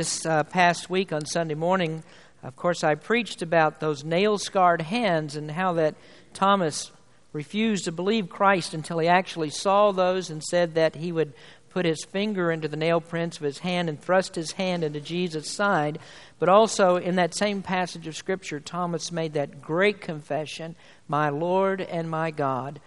This 0.00 0.24
uh, 0.24 0.44
past 0.44 0.88
week 0.88 1.12
on 1.12 1.26
Sunday 1.26 1.56
morning, 1.56 2.04
of 2.44 2.54
course, 2.54 2.84
I 2.84 2.94
preached 2.94 3.42
about 3.42 3.80
those 3.80 4.04
nail 4.04 4.38
scarred 4.38 4.80
hands 4.80 5.34
and 5.34 5.50
how 5.50 5.72
that 5.72 5.96
Thomas 6.32 6.92
refused 7.32 7.86
to 7.86 7.90
believe 7.90 8.28
Christ 8.28 8.74
until 8.74 9.00
he 9.00 9.08
actually 9.08 9.50
saw 9.50 9.90
those 9.90 10.30
and 10.30 10.40
said 10.40 10.76
that 10.76 10.94
he 10.94 11.10
would 11.10 11.32
put 11.70 11.84
his 11.84 12.04
finger 12.04 12.52
into 12.52 12.68
the 12.68 12.76
nail 12.76 13.00
prints 13.00 13.38
of 13.38 13.42
his 13.42 13.58
hand 13.58 13.88
and 13.88 14.00
thrust 14.00 14.36
his 14.36 14.52
hand 14.52 14.84
into 14.84 15.00
Jesus' 15.00 15.50
side. 15.50 15.98
But 16.38 16.48
also, 16.48 16.94
in 16.94 17.16
that 17.16 17.34
same 17.34 17.60
passage 17.60 18.06
of 18.06 18.14
Scripture, 18.14 18.60
Thomas 18.60 19.10
made 19.10 19.32
that 19.32 19.60
great 19.60 20.00
confession 20.00 20.76
My 21.08 21.28
Lord 21.28 21.80
and 21.80 22.08
my 22.08 22.30
God. 22.30 22.78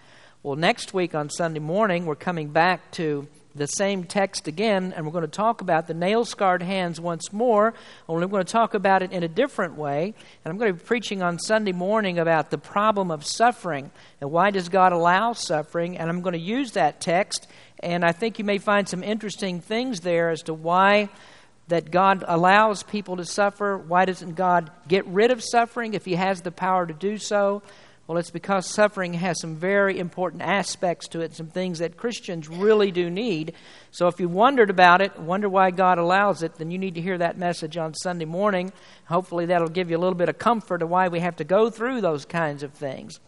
Well, 0.42 0.56
next 0.56 0.94
week 0.94 1.14
on 1.14 1.28
Sunday 1.28 1.60
morning, 1.60 2.06
we're 2.06 2.14
coming 2.14 2.48
back 2.48 2.90
to 2.92 3.28
the 3.54 3.66
same 3.66 4.04
text 4.04 4.48
again, 4.48 4.92
and 4.96 5.04
we're 5.04 5.12
going 5.12 5.22
to 5.22 5.28
talk 5.28 5.60
about 5.60 5.86
the 5.86 5.94
nail 5.94 6.24
scarred 6.24 6.62
hands 6.62 7.00
once 7.00 7.32
more, 7.32 7.74
only 8.08 8.24
we're 8.26 8.30
going 8.30 8.44
to 8.44 8.52
talk 8.52 8.74
about 8.74 9.02
it 9.02 9.12
in 9.12 9.22
a 9.22 9.28
different 9.28 9.76
way. 9.76 10.14
And 10.44 10.52
I'm 10.52 10.58
going 10.58 10.72
to 10.72 10.78
be 10.78 10.84
preaching 10.84 11.22
on 11.22 11.38
Sunday 11.38 11.72
morning 11.72 12.18
about 12.18 12.50
the 12.50 12.58
problem 12.58 13.10
of 13.10 13.26
suffering 13.26 13.90
and 14.20 14.30
why 14.30 14.50
does 14.50 14.68
God 14.68 14.92
allow 14.92 15.32
suffering. 15.32 15.98
And 15.98 16.08
I'm 16.08 16.22
going 16.22 16.32
to 16.32 16.38
use 16.38 16.72
that 16.72 17.00
text, 17.00 17.46
and 17.80 18.04
I 18.04 18.12
think 18.12 18.38
you 18.38 18.44
may 18.44 18.58
find 18.58 18.88
some 18.88 19.02
interesting 19.02 19.60
things 19.60 20.00
there 20.00 20.30
as 20.30 20.42
to 20.44 20.54
why 20.54 21.08
that 21.68 21.90
God 21.90 22.24
allows 22.26 22.82
people 22.82 23.16
to 23.16 23.24
suffer. 23.24 23.78
Why 23.78 24.04
doesn't 24.04 24.34
God 24.34 24.70
get 24.88 25.06
rid 25.06 25.30
of 25.30 25.42
suffering 25.42 25.94
if 25.94 26.04
He 26.04 26.14
has 26.14 26.42
the 26.42 26.50
power 26.50 26.86
to 26.86 26.92
do 26.92 27.18
so? 27.18 27.62
Well, 28.06 28.18
it's 28.18 28.30
because 28.30 28.66
suffering 28.66 29.14
has 29.14 29.40
some 29.40 29.54
very 29.54 29.98
important 29.98 30.42
aspects 30.42 31.06
to 31.08 31.20
it, 31.20 31.34
some 31.34 31.46
things 31.46 31.78
that 31.78 31.96
Christians 31.96 32.48
really 32.48 32.90
do 32.90 33.08
need. 33.08 33.54
So 33.92 34.08
if 34.08 34.18
you 34.18 34.28
wondered 34.28 34.70
about 34.70 35.00
it, 35.00 35.16
wonder 35.18 35.48
why 35.48 35.70
God 35.70 35.98
allows 35.98 36.42
it, 36.42 36.56
then 36.56 36.72
you 36.72 36.78
need 36.78 36.96
to 36.96 37.00
hear 37.00 37.16
that 37.18 37.38
message 37.38 37.76
on 37.76 37.94
Sunday 37.94 38.24
morning. 38.24 38.72
Hopefully, 39.04 39.46
that'll 39.46 39.68
give 39.68 39.88
you 39.88 39.96
a 39.96 40.00
little 40.02 40.16
bit 40.16 40.28
of 40.28 40.36
comfort 40.36 40.82
of 40.82 40.90
why 40.90 41.08
we 41.08 41.20
have 41.20 41.36
to 41.36 41.44
go 41.44 41.70
through 41.70 42.00
those 42.00 42.24
kinds 42.24 42.64
of 42.64 42.72
things. 42.72 43.20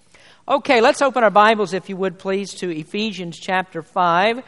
Okay, 0.48 0.80
let's 0.80 1.00
open 1.00 1.22
our 1.22 1.30
Bibles, 1.30 1.72
if 1.72 1.88
you 1.88 1.96
would 1.96 2.18
please, 2.18 2.52
to 2.54 2.68
Ephesians 2.68 3.38
chapter 3.38 3.80
5. 3.80 4.42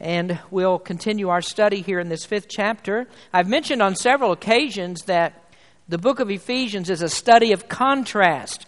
And 0.00 0.38
we'll 0.52 0.78
continue 0.78 1.30
our 1.30 1.42
study 1.42 1.82
here 1.82 1.98
in 1.98 2.08
this 2.08 2.24
fifth 2.24 2.48
chapter. 2.48 3.08
I've 3.32 3.48
mentioned 3.48 3.82
on 3.82 3.96
several 3.96 4.30
occasions 4.30 5.02
that 5.02 5.44
the 5.88 5.98
book 5.98 6.20
of 6.20 6.30
Ephesians 6.30 6.88
is 6.88 7.02
a 7.02 7.08
study 7.08 7.50
of 7.50 7.68
contrast. 7.68 8.64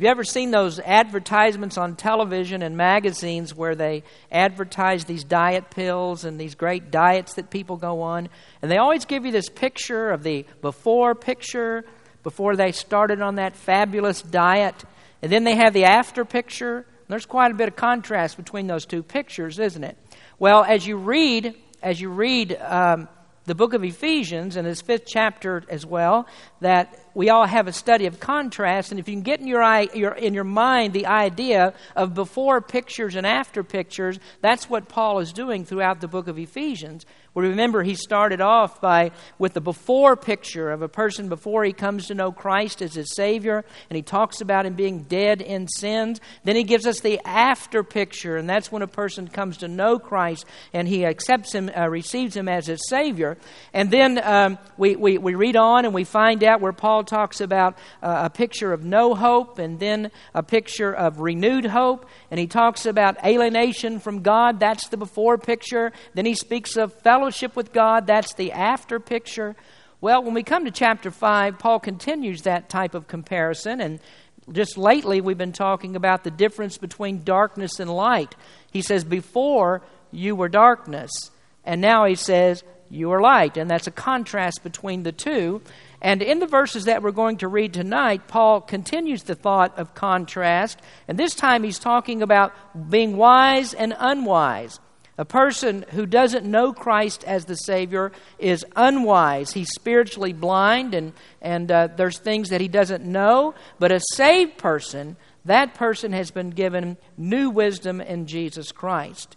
Have 0.00 0.04
you 0.04 0.10
ever 0.12 0.24
seen 0.24 0.50
those 0.50 0.80
advertisements 0.80 1.76
on 1.76 1.94
television 1.94 2.62
and 2.62 2.74
magazines 2.74 3.54
where 3.54 3.74
they 3.74 4.02
advertise 4.32 5.04
these 5.04 5.24
diet 5.24 5.68
pills 5.68 6.24
and 6.24 6.40
these 6.40 6.54
great 6.54 6.90
diets 6.90 7.34
that 7.34 7.50
people 7.50 7.76
go 7.76 8.00
on? 8.00 8.30
And 8.62 8.70
they 8.70 8.78
always 8.78 9.04
give 9.04 9.26
you 9.26 9.30
this 9.30 9.50
picture 9.50 10.10
of 10.10 10.22
the 10.22 10.46
before 10.62 11.14
picture, 11.14 11.84
before 12.22 12.56
they 12.56 12.72
started 12.72 13.20
on 13.20 13.34
that 13.34 13.54
fabulous 13.54 14.22
diet. 14.22 14.74
And 15.20 15.30
then 15.30 15.44
they 15.44 15.56
have 15.56 15.74
the 15.74 15.84
after 15.84 16.24
picture. 16.24 16.86
There's 17.08 17.26
quite 17.26 17.50
a 17.50 17.54
bit 17.54 17.68
of 17.68 17.76
contrast 17.76 18.38
between 18.38 18.68
those 18.68 18.86
two 18.86 19.02
pictures, 19.02 19.58
isn't 19.58 19.84
it? 19.84 19.98
Well, 20.38 20.64
as 20.64 20.86
you 20.86 20.96
read, 20.96 21.54
as 21.82 22.00
you 22.00 22.08
read 22.08 22.58
um, 22.58 23.06
the 23.44 23.54
book 23.54 23.74
of 23.74 23.84
Ephesians 23.84 24.56
and 24.56 24.66
his 24.66 24.80
fifth 24.80 25.04
chapter 25.06 25.62
as 25.68 25.84
well, 25.84 26.26
that 26.60 26.98
we 27.14 27.30
all 27.30 27.46
have 27.46 27.66
a 27.66 27.72
study 27.72 28.06
of 28.06 28.20
contrast, 28.20 28.90
and 28.90 29.00
if 29.00 29.08
you 29.08 29.14
can 29.14 29.22
get 29.22 29.40
in 29.40 29.46
your, 29.46 29.62
eye, 29.62 29.88
your, 29.94 30.12
in 30.12 30.34
your 30.34 30.44
mind 30.44 30.92
the 30.92 31.06
idea 31.06 31.74
of 31.96 32.14
before 32.14 32.60
pictures 32.60 33.16
and 33.16 33.26
after 33.26 33.62
pictures, 33.62 34.18
that's 34.40 34.70
what 34.70 34.88
Paul 34.88 35.20
is 35.20 35.32
doing 35.32 35.64
throughout 35.64 36.00
the 36.00 36.08
book 36.08 36.28
of 36.28 36.38
Ephesians. 36.38 37.04
Well, 37.32 37.46
remember, 37.46 37.84
he 37.84 37.94
started 37.94 38.40
off 38.40 38.80
by 38.80 39.12
with 39.38 39.52
the 39.52 39.60
before 39.60 40.16
picture 40.16 40.72
of 40.72 40.82
a 40.82 40.88
person 40.88 41.28
before 41.28 41.62
he 41.62 41.72
comes 41.72 42.08
to 42.08 42.14
know 42.14 42.32
Christ 42.32 42.82
as 42.82 42.94
his 42.94 43.14
Savior, 43.14 43.64
and 43.88 43.96
he 43.96 44.02
talks 44.02 44.40
about 44.40 44.66
him 44.66 44.74
being 44.74 45.04
dead 45.04 45.40
in 45.40 45.68
sins. 45.68 46.20
Then 46.42 46.56
he 46.56 46.64
gives 46.64 46.86
us 46.86 47.00
the 47.00 47.20
after 47.24 47.84
picture, 47.84 48.36
and 48.36 48.50
that's 48.50 48.72
when 48.72 48.82
a 48.82 48.88
person 48.88 49.28
comes 49.28 49.58
to 49.58 49.68
know 49.68 50.00
Christ 50.00 50.44
and 50.72 50.88
he 50.88 51.06
accepts 51.06 51.54
him, 51.54 51.70
uh, 51.76 51.88
receives 51.88 52.36
him 52.36 52.48
as 52.48 52.66
his 52.66 52.80
Savior. 52.88 53.38
And 53.72 53.92
then 53.92 54.20
um, 54.24 54.58
we, 54.76 54.96
we, 54.96 55.16
we 55.16 55.36
read 55.36 55.54
on 55.54 55.84
and 55.84 55.94
we 55.94 56.02
find 56.02 56.42
out 56.42 56.60
where 56.60 56.72
Paul 56.72 56.99
talks 57.02 57.40
about 57.40 57.76
uh, 58.02 58.22
a 58.24 58.30
picture 58.30 58.72
of 58.72 58.84
no 58.84 59.14
hope 59.14 59.58
and 59.58 59.78
then 59.78 60.10
a 60.34 60.42
picture 60.42 60.92
of 60.92 61.20
renewed 61.20 61.66
hope. 61.66 62.06
And 62.30 62.40
he 62.40 62.46
talks 62.46 62.86
about 62.86 63.24
alienation 63.24 64.00
from 64.00 64.22
God. 64.22 64.60
That's 64.60 64.88
the 64.88 64.96
before 64.96 65.38
picture. 65.38 65.92
Then 66.14 66.26
he 66.26 66.34
speaks 66.34 66.76
of 66.76 66.92
fellowship 66.92 67.56
with 67.56 67.72
God. 67.72 68.06
That's 68.06 68.34
the 68.34 68.52
after 68.52 69.00
picture. 69.00 69.56
Well, 70.00 70.22
when 70.22 70.34
we 70.34 70.42
come 70.42 70.64
to 70.64 70.70
chapter 70.70 71.10
5, 71.10 71.58
Paul 71.58 71.78
continues 71.78 72.42
that 72.42 72.70
type 72.70 72.94
of 72.94 73.06
comparison. 73.06 73.80
And 73.80 74.00
just 74.50 74.78
lately, 74.78 75.20
we've 75.20 75.36
been 75.36 75.52
talking 75.52 75.94
about 75.94 76.24
the 76.24 76.30
difference 76.30 76.78
between 76.78 77.22
darkness 77.22 77.80
and 77.80 77.90
light. 77.90 78.34
He 78.72 78.82
says, 78.82 79.04
Before 79.04 79.82
you 80.10 80.34
were 80.34 80.48
darkness. 80.48 81.30
And 81.64 81.80
now 81.80 82.06
he 82.06 82.14
says, 82.14 82.64
You 82.88 83.10
are 83.12 83.20
light. 83.20 83.56
And 83.56 83.70
that's 83.70 83.86
a 83.86 83.92
contrast 83.92 84.62
between 84.62 85.02
the 85.02 85.12
two. 85.12 85.60
And 86.02 86.22
in 86.22 86.38
the 86.38 86.46
verses 86.46 86.86
that 86.86 87.02
we're 87.02 87.10
going 87.10 87.38
to 87.38 87.48
read 87.48 87.74
tonight, 87.74 88.26
Paul 88.26 88.60
continues 88.60 89.22
the 89.24 89.34
thought 89.34 89.78
of 89.78 89.94
contrast. 89.94 90.80
And 91.06 91.18
this 91.18 91.34
time 91.34 91.62
he's 91.62 91.78
talking 91.78 92.22
about 92.22 92.54
being 92.90 93.16
wise 93.16 93.74
and 93.74 93.94
unwise. 93.98 94.80
A 95.18 95.24
person 95.26 95.84
who 95.90 96.06
doesn't 96.06 96.46
know 96.46 96.72
Christ 96.72 97.24
as 97.24 97.44
the 97.44 97.54
Savior 97.54 98.10
is 98.38 98.64
unwise. 98.74 99.52
He's 99.52 99.68
spiritually 99.68 100.32
blind, 100.32 100.94
and, 100.94 101.12
and 101.42 101.70
uh, 101.70 101.88
there's 101.94 102.18
things 102.18 102.48
that 102.48 102.62
he 102.62 102.68
doesn't 102.68 103.04
know. 103.04 103.54
But 103.78 103.92
a 103.92 104.00
saved 104.14 104.56
person, 104.56 105.16
that 105.44 105.74
person 105.74 106.14
has 106.14 106.30
been 106.30 106.48
given 106.48 106.96
new 107.18 107.50
wisdom 107.50 108.00
in 108.00 108.26
Jesus 108.26 108.72
Christ. 108.72 109.36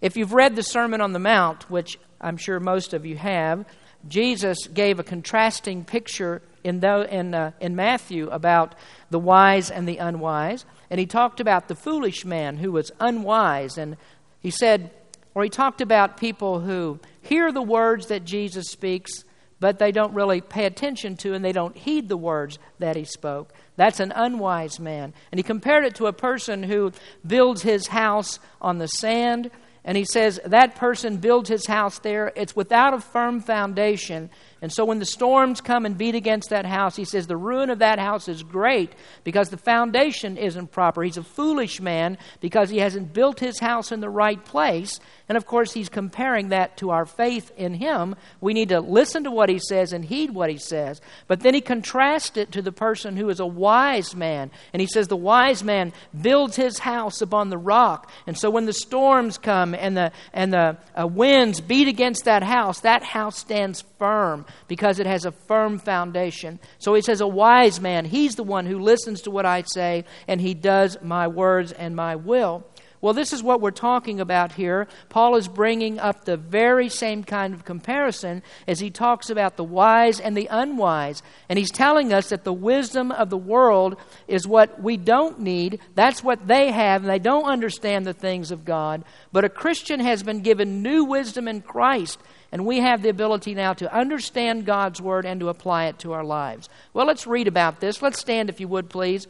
If 0.00 0.16
you've 0.16 0.34
read 0.34 0.54
the 0.54 0.62
Sermon 0.62 1.00
on 1.00 1.12
the 1.12 1.18
Mount, 1.18 1.68
which 1.68 1.98
I'm 2.20 2.36
sure 2.36 2.60
most 2.60 2.94
of 2.94 3.04
you 3.04 3.16
have, 3.16 3.64
Jesus 4.08 4.66
gave 4.66 4.98
a 4.98 5.04
contrasting 5.04 5.84
picture 5.84 6.42
in, 6.62 6.80
the, 6.80 7.14
in, 7.14 7.34
uh, 7.34 7.52
in 7.60 7.76
Matthew 7.76 8.28
about 8.28 8.74
the 9.10 9.18
wise 9.18 9.70
and 9.70 9.88
the 9.88 9.98
unwise. 9.98 10.64
And 10.90 10.98
he 10.98 11.06
talked 11.06 11.40
about 11.40 11.68
the 11.68 11.74
foolish 11.74 12.24
man 12.24 12.56
who 12.56 12.72
was 12.72 12.90
unwise. 13.00 13.78
And 13.78 13.96
he 14.40 14.50
said, 14.50 14.90
or 15.34 15.44
he 15.44 15.50
talked 15.50 15.80
about 15.80 16.16
people 16.16 16.60
who 16.60 17.00
hear 17.20 17.52
the 17.52 17.62
words 17.62 18.06
that 18.06 18.24
Jesus 18.24 18.68
speaks, 18.68 19.24
but 19.60 19.78
they 19.78 19.92
don't 19.92 20.14
really 20.14 20.40
pay 20.40 20.66
attention 20.66 21.16
to 21.16 21.34
and 21.34 21.44
they 21.44 21.52
don't 21.52 21.76
heed 21.76 22.08
the 22.08 22.16
words 22.16 22.58
that 22.78 22.96
he 22.96 23.04
spoke. 23.04 23.52
That's 23.76 24.00
an 24.00 24.12
unwise 24.14 24.78
man. 24.78 25.12
And 25.32 25.38
he 25.38 25.42
compared 25.42 25.84
it 25.84 25.96
to 25.96 26.06
a 26.06 26.12
person 26.12 26.62
who 26.62 26.92
builds 27.26 27.62
his 27.62 27.88
house 27.88 28.38
on 28.60 28.78
the 28.78 28.88
sand 28.88 29.50
and 29.84 29.96
he 29.98 30.04
says 30.04 30.40
that 30.46 30.76
person 30.76 31.18
builds 31.18 31.48
his 31.48 31.66
house 31.66 31.98
there. 31.98 32.32
It's 32.34 32.56
without 32.56 32.94
a 32.94 33.00
firm 33.00 33.40
foundation. 33.40 34.30
And 34.64 34.72
so 34.72 34.86
when 34.86 34.98
the 34.98 35.04
storms 35.04 35.60
come 35.60 35.84
and 35.84 35.98
beat 35.98 36.14
against 36.14 36.48
that 36.48 36.64
house, 36.64 36.96
he 36.96 37.04
says 37.04 37.26
the 37.26 37.36
ruin 37.36 37.68
of 37.68 37.80
that 37.80 37.98
house 37.98 38.28
is 38.28 38.42
great 38.42 38.94
because 39.22 39.50
the 39.50 39.58
foundation 39.58 40.38
isn't 40.38 40.72
proper. 40.72 41.02
He's 41.02 41.18
a 41.18 41.22
foolish 41.22 41.82
man 41.82 42.16
because 42.40 42.70
he 42.70 42.78
hasn't 42.78 43.12
built 43.12 43.40
his 43.40 43.58
house 43.58 43.92
in 43.92 44.00
the 44.00 44.08
right 44.08 44.42
place. 44.42 45.00
And 45.28 45.36
of 45.36 45.44
course, 45.44 45.74
he's 45.74 45.90
comparing 45.90 46.48
that 46.48 46.78
to 46.78 46.88
our 46.88 47.04
faith 47.04 47.52
in 47.58 47.74
him. 47.74 48.16
We 48.40 48.54
need 48.54 48.70
to 48.70 48.80
listen 48.80 49.24
to 49.24 49.30
what 49.30 49.50
he 49.50 49.58
says 49.58 49.92
and 49.92 50.02
heed 50.02 50.30
what 50.30 50.48
he 50.48 50.56
says. 50.56 51.02
But 51.26 51.40
then 51.40 51.52
he 51.52 51.60
contrasts 51.60 52.38
it 52.38 52.52
to 52.52 52.62
the 52.62 52.72
person 52.72 53.18
who 53.18 53.28
is 53.28 53.40
a 53.40 53.46
wise 53.46 54.16
man. 54.16 54.50
And 54.72 54.80
he 54.80 54.86
says 54.86 55.08
the 55.08 55.16
wise 55.16 55.62
man 55.62 55.92
builds 56.18 56.56
his 56.56 56.78
house 56.78 57.20
upon 57.20 57.50
the 57.50 57.58
rock. 57.58 58.10
And 58.26 58.38
so 58.38 58.48
when 58.48 58.64
the 58.64 58.72
storms 58.72 59.36
come 59.36 59.74
and 59.74 59.94
the, 59.94 60.10
and 60.32 60.54
the 60.54 60.78
uh, 60.98 61.06
winds 61.06 61.60
beat 61.60 61.88
against 61.88 62.24
that 62.24 62.42
house, 62.42 62.80
that 62.80 63.02
house 63.02 63.38
stands 63.38 63.84
firm 63.98 64.46
because 64.68 64.98
it 64.98 65.06
has 65.06 65.24
a 65.24 65.32
firm 65.32 65.78
foundation. 65.78 66.58
So 66.78 66.94
he 66.94 67.02
says, 67.02 67.20
A 67.20 67.26
wise 67.26 67.80
man, 67.80 68.04
he's 68.04 68.36
the 68.36 68.44
one 68.44 68.66
who 68.66 68.78
listens 68.78 69.22
to 69.22 69.30
what 69.30 69.46
I 69.46 69.62
say 69.62 70.04
and 70.28 70.40
he 70.40 70.54
does 70.54 70.96
my 71.02 71.28
words 71.28 71.72
and 71.72 71.94
my 71.94 72.16
will. 72.16 72.64
Well, 73.04 73.12
this 73.12 73.34
is 73.34 73.42
what 73.42 73.60
we're 73.60 73.70
talking 73.70 74.18
about 74.18 74.52
here. 74.52 74.88
Paul 75.10 75.36
is 75.36 75.46
bringing 75.46 75.98
up 75.98 76.24
the 76.24 76.38
very 76.38 76.88
same 76.88 77.22
kind 77.22 77.52
of 77.52 77.62
comparison 77.62 78.42
as 78.66 78.80
he 78.80 78.88
talks 78.88 79.28
about 79.28 79.58
the 79.58 79.62
wise 79.62 80.20
and 80.20 80.34
the 80.34 80.48
unwise. 80.50 81.22
And 81.50 81.58
he's 81.58 81.70
telling 81.70 82.14
us 82.14 82.30
that 82.30 82.44
the 82.44 82.52
wisdom 82.54 83.12
of 83.12 83.28
the 83.28 83.36
world 83.36 83.98
is 84.26 84.48
what 84.48 84.82
we 84.82 84.96
don't 84.96 85.40
need. 85.40 85.80
That's 85.94 86.24
what 86.24 86.46
they 86.46 86.72
have, 86.72 87.02
and 87.02 87.10
they 87.10 87.18
don't 87.18 87.44
understand 87.44 88.06
the 88.06 88.14
things 88.14 88.50
of 88.50 88.64
God. 88.64 89.04
But 89.32 89.44
a 89.44 89.50
Christian 89.50 90.00
has 90.00 90.22
been 90.22 90.40
given 90.40 90.80
new 90.82 91.04
wisdom 91.04 91.46
in 91.46 91.60
Christ. 91.60 92.18
And 92.52 92.64
we 92.64 92.80
have 92.80 93.02
the 93.02 93.10
ability 93.10 93.54
now 93.54 93.74
to 93.74 93.94
understand 93.94 94.64
God's 94.64 95.02
Word 95.02 95.26
and 95.26 95.40
to 95.40 95.50
apply 95.50 95.88
it 95.88 95.98
to 95.98 96.14
our 96.14 96.24
lives. 96.24 96.70
Well, 96.94 97.04
let's 97.04 97.26
read 97.26 97.48
about 97.48 97.80
this. 97.80 98.00
Let's 98.00 98.18
stand, 98.18 98.48
if 98.48 98.60
you 98.60 98.68
would, 98.68 98.88
please. 98.88 99.26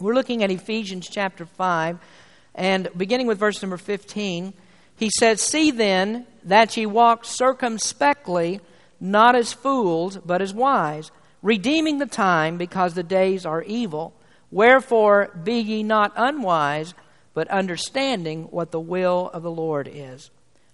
We're 0.00 0.14
looking 0.14 0.42
at 0.42 0.50
Ephesians 0.50 1.08
chapter 1.08 1.46
5, 1.46 1.98
and 2.56 2.88
beginning 2.96 3.26
with 3.26 3.38
verse 3.38 3.62
number 3.62 3.76
15, 3.76 4.54
he 4.96 5.10
says, 5.18 5.42
See 5.42 5.70
then 5.70 6.26
that 6.42 6.76
ye 6.76 6.86
walk 6.86 7.24
circumspectly, 7.24 8.60
not 8.98 9.36
as 9.36 9.52
fools, 9.52 10.16
but 10.24 10.40
as 10.40 10.54
wise, 10.54 11.10
redeeming 11.42 11.98
the 11.98 12.06
time 12.06 12.56
because 12.56 12.94
the 12.94 13.02
days 13.02 13.44
are 13.44 13.62
evil. 13.62 14.14
Wherefore, 14.50 15.30
be 15.44 15.60
ye 15.60 15.82
not 15.82 16.14
unwise, 16.16 16.94
but 17.34 17.48
understanding 17.48 18.44
what 18.44 18.70
the 18.70 18.80
will 18.80 19.30
of 19.34 19.42
the 19.42 19.50
Lord 19.50 19.88
is. 19.92 20.30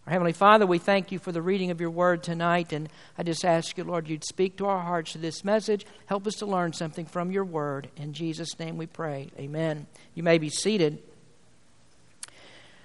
Our 0.06 0.12
Heavenly 0.12 0.32
Father, 0.32 0.66
we 0.66 0.78
thank 0.78 1.10
you 1.10 1.18
for 1.18 1.32
the 1.32 1.42
reading 1.42 1.72
of 1.72 1.80
your 1.80 1.90
word 1.90 2.22
tonight, 2.22 2.72
and 2.72 2.88
I 3.18 3.24
just 3.24 3.44
ask 3.44 3.76
you, 3.76 3.84
Lord, 3.84 4.08
you'd 4.08 4.24
speak 4.24 4.56
to 4.56 4.66
our 4.66 4.80
hearts 4.80 5.12
to 5.12 5.18
this 5.18 5.44
message. 5.44 5.84
Help 6.06 6.26
us 6.26 6.34
to 6.36 6.46
learn 6.46 6.72
something 6.72 7.06
from 7.06 7.32
your 7.32 7.44
word. 7.44 7.88
In 7.96 8.12
Jesus' 8.12 8.58
name 8.58 8.76
we 8.76 8.86
pray. 8.86 9.30
Amen. 9.38 9.86
You 10.14 10.22
may 10.22 10.38
be 10.38 10.48
seated. 10.48 11.02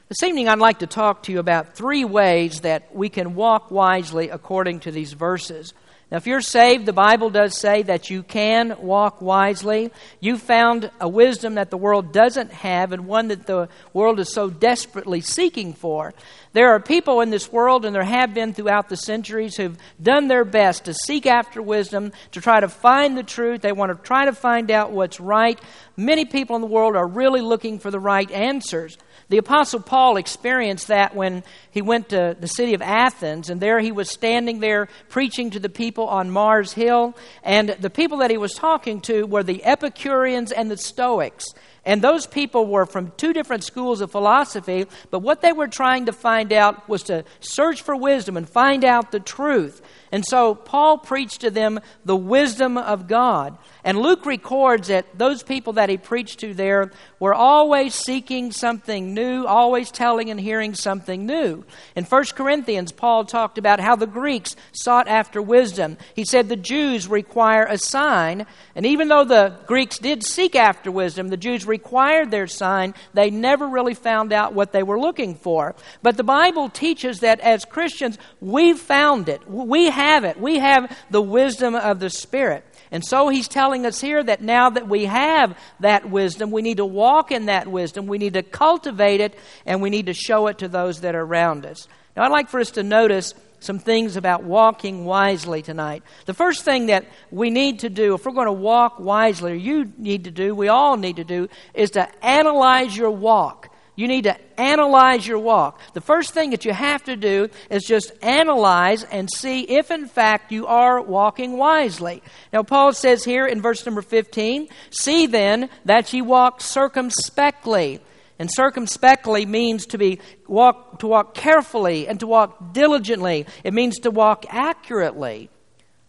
This 0.10 0.24
evening, 0.24 0.48
I'd 0.48 0.60
like 0.60 0.80
to 0.80 0.88
talk 0.88 1.24
to 1.24 1.34
you 1.34 1.40
about 1.40 1.76
three 1.76 2.06
ways 2.06 2.62
that 2.62 2.96
we 2.96 3.10
can 3.10 3.36
walk 3.36 3.72
wisely 3.72 4.30
according 4.30 4.80
to 4.82 4.92
these 4.92 5.12
verses. 5.12 5.74
Now, 6.10 6.16
if 6.16 6.26
you're 6.26 6.40
saved, 6.40 6.86
the 6.86 6.94
Bible 6.94 7.30
does 7.30 7.60
say 7.60 7.84
that 7.84 8.10
you 8.10 8.24
can 8.24 8.78
walk 8.80 9.22
wisely. 9.22 9.92
You 10.22 10.38
found 10.38 10.90
a 11.02 11.10
wisdom 11.10 11.56
that 11.56 11.72
the 11.72 11.78
world 11.78 12.14
doesn't 12.14 12.54
have 12.54 12.94
and 12.94 13.06
one 13.06 13.28
that 13.28 13.48
the 13.48 13.68
world 13.92 14.22
is 14.22 14.34
so 14.34 14.50
desperately 14.50 15.20
seeking 15.20 15.74
for. 15.74 16.14
There 16.54 16.70
are 16.70 16.80
people 16.80 17.20
in 17.20 17.30
this 17.30 17.52
world, 17.52 17.84
and 17.84 17.94
there 17.94 18.02
have 18.06 18.34
been 18.34 18.54
throughout 18.54 18.88
the 18.88 18.96
centuries, 18.96 19.58
who've 19.58 19.78
done 20.02 20.30
their 20.30 20.46
best 20.46 20.86
to 20.86 20.94
seek 20.94 21.26
after 21.26 21.62
wisdom, 21.62 22.14
to 22.32 22.40
try 22.40 22.62
to 22.62 22.70
find 22.70 23.18
the 23.18 23.24
truth. 23.24 23.60
They 23.60 23.74
want 23.74 23.92
to 23.92 24.08
try 24.08 24.24
to 24.24 24.34
find 24.34 24.72
out 24.72 24.94
what's 24.94 25.20
right. 25.20 25.60
Many 25.98 26.24
people 26.24 26.56
in 26.56 26.62
the 26.62 26.68
world 26.68 26.96
are 26.96 27.06
really 27.06 27.42
looking 27.42 27.80
for 27.80 27.92
the 27.92 28.00
right 28.00 28.32
answers. 28.32 28.98
The 29.30 29.40
Apostle 29.40 29.82
Paul 29.82 30.16
experienced 30.16 30.88
that 30.88 31.14
when 31.14 31.44
he 31.70 31.82
went 31.82 32.10
to 32.10 32.38
the 32.40 32.48
city 32.48 32.74
of 32.74 32.82
Athens, 32.82 33.50
and 33.50 33.60
there 33.60 33.80
he 33.82 33.92
was 33.92 34.10
standing 34.10 34.62
there 34.62 34.88
preaching 35.10 35.50
to 35.50 35.60
the 35.60 35.68
people 35.68 36.08
on 36.08 36.32
Mars 36.32 36.72
Hill. 36.72 37.14
And 37.44 37.70
the 37.70 37.90
people 37.90 38.20
that 38.20 38.32
he 38.32 38.38
was 38.38 38.54
talking 38.54 39.02
to 39.02 39.26
were 39.26 39.44
the 39.44 39.66
Epicureans 39.66 40.54
and 40.54 40.72
the 40.72 40.78
Stoics. 40.78 41.46
And 41.84 42.02
those 42.02 42.28
people 42.28 42.68
were 42.68 42.86
from 42.86 43.14
two 43.16 43.32
different 43.32 43.64
schools 43.64 44.02
of 44.02 44.12
philosophy, 44.12 44.86
but 45.10 45.20
what 45.20 45.42
they 45.42 45.54
were 45.54 45.70
trying 45.70 46.08
to 46.08 46.12
find 46.14 46.52
out 46.52 46.88
was 46.90 47.04
to 47.04 47.24
search 47.40 47.82
for 47.82 47.96
wisdom 47.96 48.36
and 48.36 48.48
find 48.48 48.84
out 48.84 49.12
the 49.12 49.22
truth. 49.22 49.82
And 50.12 50.26
so 50.26 50.54
Paul 50.54 50.98
preached 50.98 51.42
to 51.42 51.50
them 51.50 51.80
the 52.04 52.16
wisdom 52.16 52.78
of 52.78 53.08
God. 53.08 53.58
And 53.88 53.98
Luke 53.98 54.26
records 54.26 54.90
that 54.90 55.18
those 55.18 55.44
people 55.44 55.72
that 55.74 55.88
he 55.88 55.96
preached 55.96 56.42
to 56.42 56.54
there 56.54 56.92
were 57.22 57.34
always 57.34 57.96
seeking 57.96 58.52
something 58.52 59.14
new, 59.14 59.46
always 59.46 59.92
telling 59.92 60.30
and 60.30 60.38
hearing 60.38 60.74
something 60.74 61.26
new. 61.26 61.64
In 61.96 62.04
1 62.04 62.26
Corinthians, 62.36 62.92
Paul 62.92 63.24
talked 63.24 63.58
about 63.58 63.80
how 63.80 63.96
the 63.96 64.06
Greeks 64.06 64.58
sought 64.74 65.08
after 65.08 65.42
wisdom. 65.42 65.96
He 66.14 66.26
said 66.26 66.50
the 66.50 66.58
Jews 66.58 67.08
require 67.08 67.64
a 67.64 67.78
sign, 67.78 68.46
and 68.76 68.86
even 68.86 69.08
though 69.08 69.24
the 69.24 69.58
Greeks 69.68 70.00
did 70.00 70.22
seek 70.22 70.58
after 70.58 70.92
wisdom, 70.92 71.30
the 71.30 71.38
Jews 71.38 71.66
required 71.66 72.30
their 72.30 72.48
sign, 72.48 72.94
they 73.14 73.30
never 73.30 73.70
really 73.70 73.94
found 73.94 74.34
out 74.34 74.52
what 74.52 74.74
they 74.74 74.84
were 74.84 75.00
looking 75.00 75.34
for. 75.34 75.76
But 76.04 76.18
the 76.18 76.26
Bible 76.26 76.68
teaches 76.68 77.22
that 77.22 77.40
as 77.40 77.64
Christians, 77.64 78.18
we've 78.42 78.78
found 78.80 79.30
it. 79.30 79.50
We 79.50 79.90
have 79.90 80.26
it. 80.26 80.38
We 80.38 80.60
have 80.60 80.94
the 81.10 81.22
wisdom 81.22 81.74
of 81.74 82.02
the 82.02 82.10
Spirit. 82.10 82.66
And 82.92 83.04
so 83.04 83.30
he's 83.30 83.48
telling 83.48 83.86
us 83.86 84.00
here 84.00 84.24
that 84.24 84.42
now 84.42 84.70
that 84.70 84.88
we 84.88 85.06
have 85.06 85.58
that 85.80 86.10
wisdom, 86.10 86.52
we 86.52 86.62
need 86.62 86.78
to 86.78 86.86
walk 86.86 87.32
in 87.32 87.48
that 87.48 87.68
wisdom, 87.68 88.08
we 88.08 88.18
need 88.18 88.34
to 88.34 88.44
cultivate 88.44 89.22
it, 89.22 89.38
and 89.66 89.82
we 89.82 89.90
need 89.90 90.06
to 90.06 90.14
show 90.14 90.48
it 90.48 90.60
to 90.60 90.68
those 90.68 91.02
that 91.02 91.16
are 91.16 91.24
around 91.24 91.66
us. 91.66 91.88
Now, 92.16 92.24
I'd 92.24 92.32
like 92.32 92.50
for 92.50 92.60
us 92.60 92.72
to 92.72 92.84
notice 92.84 93.34
some 93.60 93.80
things 93.80 94.16
about 94.16 94.44
walking 94.44 95.06
wisely 95.06 95.62
tonight. 95.62 96.04
The 96.26 96.34
first 96.34 96.64
thing 96.64 96.88
that 96.88 97.06
we 97.32 97.50
need 97.50 97.80
to 97.80 97.90
do, 97.90 98.14
if 98.14 98.26
we're 98.26 98.32
going 98.32 98.46
to 98.46 98.52
walk 98.52 99.00
wisely, 99.00 99.52
or 99.52 99.56
you 99.56 99.92
need 99.98 100.26
to 100.26 100.32
do, 100.32 100.54
we 100.56 100.68
all 100.68 100.98
need 100.98 101.18
to 101.18 101.24
do, 101.24 101.50
is 101.74 101.92
to 101.92 102.08
analyze 102.26 102.96
your 102.96 103.12
walk. 103.12 103.70
You 103.98 104.08
need 104.08 104.26
to 104.26 104.38
analyze 104.60 105.26
your 105.26 105.40
walk. 105.40 105.82
The 105.94 106.02
first 106.02 106.32
thing 106.32 106.52
that 106.52 106.66
you 106.66 106.72
have 106.72 107.04
to 107.06 107.16
do 107.16 107.50
is 107.72 107.84
just 107.84 108.12
analyze 108.22 109.04
and 109.04 109.28
see 109.28 109.62
if, 109.62 109.90
in 109.90 110.06
fact, 110.06 110.52
you 110.52 110.68
are 110.68 111.02
walking 111.02 111.58
wisely. 111.58 112.22
Now, 112.54 112.62
Paul 112.62 112.94
says 112.94 113.24
here 113.24 113.48
in 113.48 113.60
verse 113.60 113.84
number 113.88 114.04
15, 114.04 114.70
See 114.92 115.26
then 115.26 115.72
that 115.86 116.14
ye 116.14 116.22
walk 116.22 116.62
circumspectly. 116.62 118.00
And 118.38 118.52
circumspectly 118.54 119.48
means 119.48 119.88
to 119.88 119.98
be 119.98 120.20
walk 120.48 121.00
to 121.00 121.08
walk 121.08 121.34
carefully 121.34 122.08
and 122.08 122.20
to 122.20 122.28
walk 122.28 122.74
diligently. 122.74 123.48
It 123.64 123.74
means 123.74 123.98
to 124.02 124.12
walk 124.12 124.46
accurately. 124.48 125.50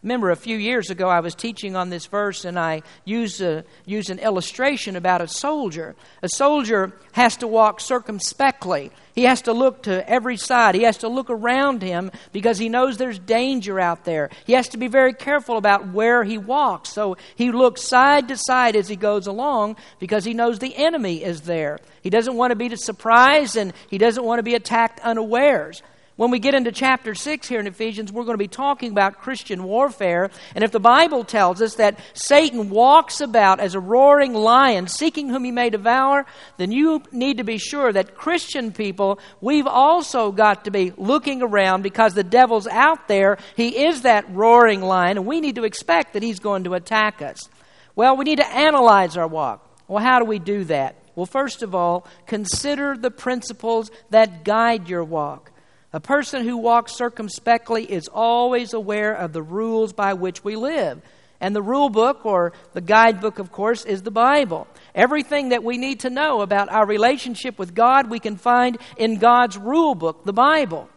Remember, 0.03 0.31
a 0.31 0.37
few 0.37 0.57
years 0.57 0.91
ago, 0.91 1.09
I 1.09 1.19
was 1.19 1.35
teaching 1.35 1.75
on 1.75 1.91
this 1.91 2.07
verse, 2.07 2.45
and 2.45 2.57
I 2.57 2.83
used, 3.05 3.41
a, 3.41 3.65
used 3.85 4.11
an 4.11 4.21
illustration 4.21 4.95
about 4.95 5.21
a 5.21 5.27
soldier. 5.27 5.97
A 6.23 6.29
soldier 6.29 6.93
has 7.13 7.37
to 7.39 7.49
walk 7.49 7.81
circumspectly. 7.81 8.93
He 9.17 9.25
has 9.25 9.43
to 9.43 9.53
look 9.53 9.83
to 9.83 10.09
every 10.09 10.37
side. 10.37 10.77
He 10.77 10.85
has 10.85 10.99
to 10.99 11.09
look 11.09 11.31
around 11.31 11.83
him 11.83 12.13
because 12.31 12.59
he 12.59 12.69
knows 12.69 12.97
there's 12.97 13.19
danger 13.19 13.81
out 13.81 14.05
there. 14.05 14.31
He 14.47 14.53
has 14.53 14.69
to 14.69 14.77
be 14.77 14.87
very 14.87 15.13
careful 15.13 15.57
about 15.57 15.89
where 15.89 16.23
he 16.23 16.39
walks. 16.39 16.91
So 16.91 17.17
he 17.35 17.51
looks 17.51 17.83
side 17.83 18.29
to 18.29 18.37
side 18.37 18.77
as 18.77 18.87
he 18.87 18.95
goes 18.95 19.27
along 19.27 19.79
because 19.99 20.25
he 20.25 20.33
knows 20.33 20.61
the 20.61 20.77
enemy 20.77 21.25
is 21.25 21.41
there. 21.41 21.81
He 22.03 22.11
doesn't 22.11 22.37
want 22.37 22.53
to 22.53 22.57
be 22.57 22.77
surprised 22.77 23.57
and 23.57 23.73
he 23.91 23.99
doesn't 23.99 24.23
want 24.23 24.39
to 24.39 24.45
be 24.45 24.55
attacked 24.55 25.01
unawares. 25.01 25.83
When 26.19 26.33
we 26.33 26.41
get 26.41 26.57
into 26.57 26.73
chapter 26.73 27.15
6 27.15 27.47
here 27.47 27.61
in 27.61 27.69
Ephesians, 27.69 28.13
we're 28.13 28.25
going 28.25 28.35
to 28.35 28.39
be 28.39 28.49
talking 28.49 28.91
about 28.91 29.21
Christian 29.21 29.63
warfare. 29.63 30.33
And 30.57 30.65
if 30.65 30.73
the 30.73 30.81
Bible 30.81 31.23
tells 31.23 31.63
us 31.63 31.77
that 31.77 31.97
Satan 32.13 32.71
walks 32.71 33.21
about 33.21 33.61
as 33.61 33.77
a 33.77 33.81
roaring 33.81 34.35
lion, 34.35 34.89
seeking 34.89 35.29
whom 35.29 35.45
he 35.45 35.53
may 35.53 35.71
devour, 35.71 36.27
then 36.57 36.73
you 36.73 37.05
need 37.13 37.37
to 37.37 37.45
be 37.45 37.57
sure 37.57 37.93
that 37.93 38.17
Christian 38.17 38.73
people, 38.73 39.21
we've 39.41 39.69
also 39.69 40.33
got 40.33 40.65
to 40.65 40.73
be 40.73 40.93
looking 40.97 41.41
around 41.41 41.83
because 41.83 42.15
the 42.15 42.25
devil's 42.25 42.67
out 42.67 43.07
there. 43.07 43.39
He 43.55 43.85
is 43.85 44.03
that 44.03 44.29
roaring 44.29 44.83
lion, 44.83 45.19
and 45.19 45.25
we 45.25 45.41
need 45.41 45.55
to 45.55 45.63
expect 45.63 46.15
that 46.15 46.25
he's 46.25 46.41
going 46.41 46.65
to 46.65 46.75
attack 46.75 47.23
us. 47.23 47.49
Well, 47.95 48.17
we 48.17 48.25
need 48.25 48.39
to 48.39 48.49
analyze 48.49 49.17
our 49.17 49.29
walk. 49.29 49.65
Well, 49.87 50.03
how 50.03 50.19
do 50.19 50.25
we 50.25 50.41
do 50.41 50.65
that? 50.65 50.97
Well, 51.15 51.27
first 51.27 51.63
of 51.63 51.77
all, 51.77 52.09
consider 52.27 52.97
the 52.97 53.13
principles 53.13 53.93
that 54.11 54.43
guide 54.43 54.89
your 54.89 55.05
walk. 55.05 55.53
A 55.99 56.01
person 56.01 56.45
who 56.45 56.59
walks 56.59 56.95
circumspectly 56.95 57.83
is 57.83 58.07
always 58.07 58.73
aware 58.73 59.13
of 59.13 59.33
the 59.33 59.43
rules 59.43 59.93
by 59.93 60.15
which 60.15 60.45
we 60.45 60.55
live. 60.55 61.03
And 61.41 61.57
the 61.57 61.61
rule 61.61 61.89
book, 61.89 62.25
or 62.25 62.53
the 62.73 62.81
guidebook, 62.81 63.41
of 63.41 63.51
course, 63.51 63.85
is 63.85 64.03
the 64.03 64.13
Bible. 64.13 64.69
Everything 64.95 65.49
that 65.49 65.65
we 65.65 65.77
need 65.77 65.99
to 66.01 66.09
know 66.09 66.41
about 66.41 66.71
our 66.71 66.87
relationship 66.87 67.59
with 67.59 67.75
God, 67.75 68.09
we 68.09 68.21
can 68.21 68.37
find 68.37 68.79
in 68.97 69.19
God's 69.19 69.59
rule 69.59 69.97
book, 69.97 70.25
the 70.25 70.33
Bible. 70.33 70.89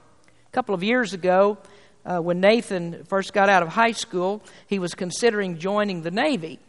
A 0.48 0.52
couple 0.52 0.76
of 0.76 0.84
years 0.84 1.16
ago, 1.16 1.58
uh, 2.06 2.20
when 2.20 2.40
Nathan 2.40 3.04
first 3.06 3.34
got 3.34 3.50
out 3.50 3.64
of 3.64 3.70
high 3.70 3.94
school, 3.94 4.44
he 4.68 4.78
was 4.78 4.94
considering 4.94 5.58
joining 5.58 6.04
the 6.04 6.12
Navy. 6.12 6.60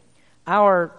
Our 0.47 0.91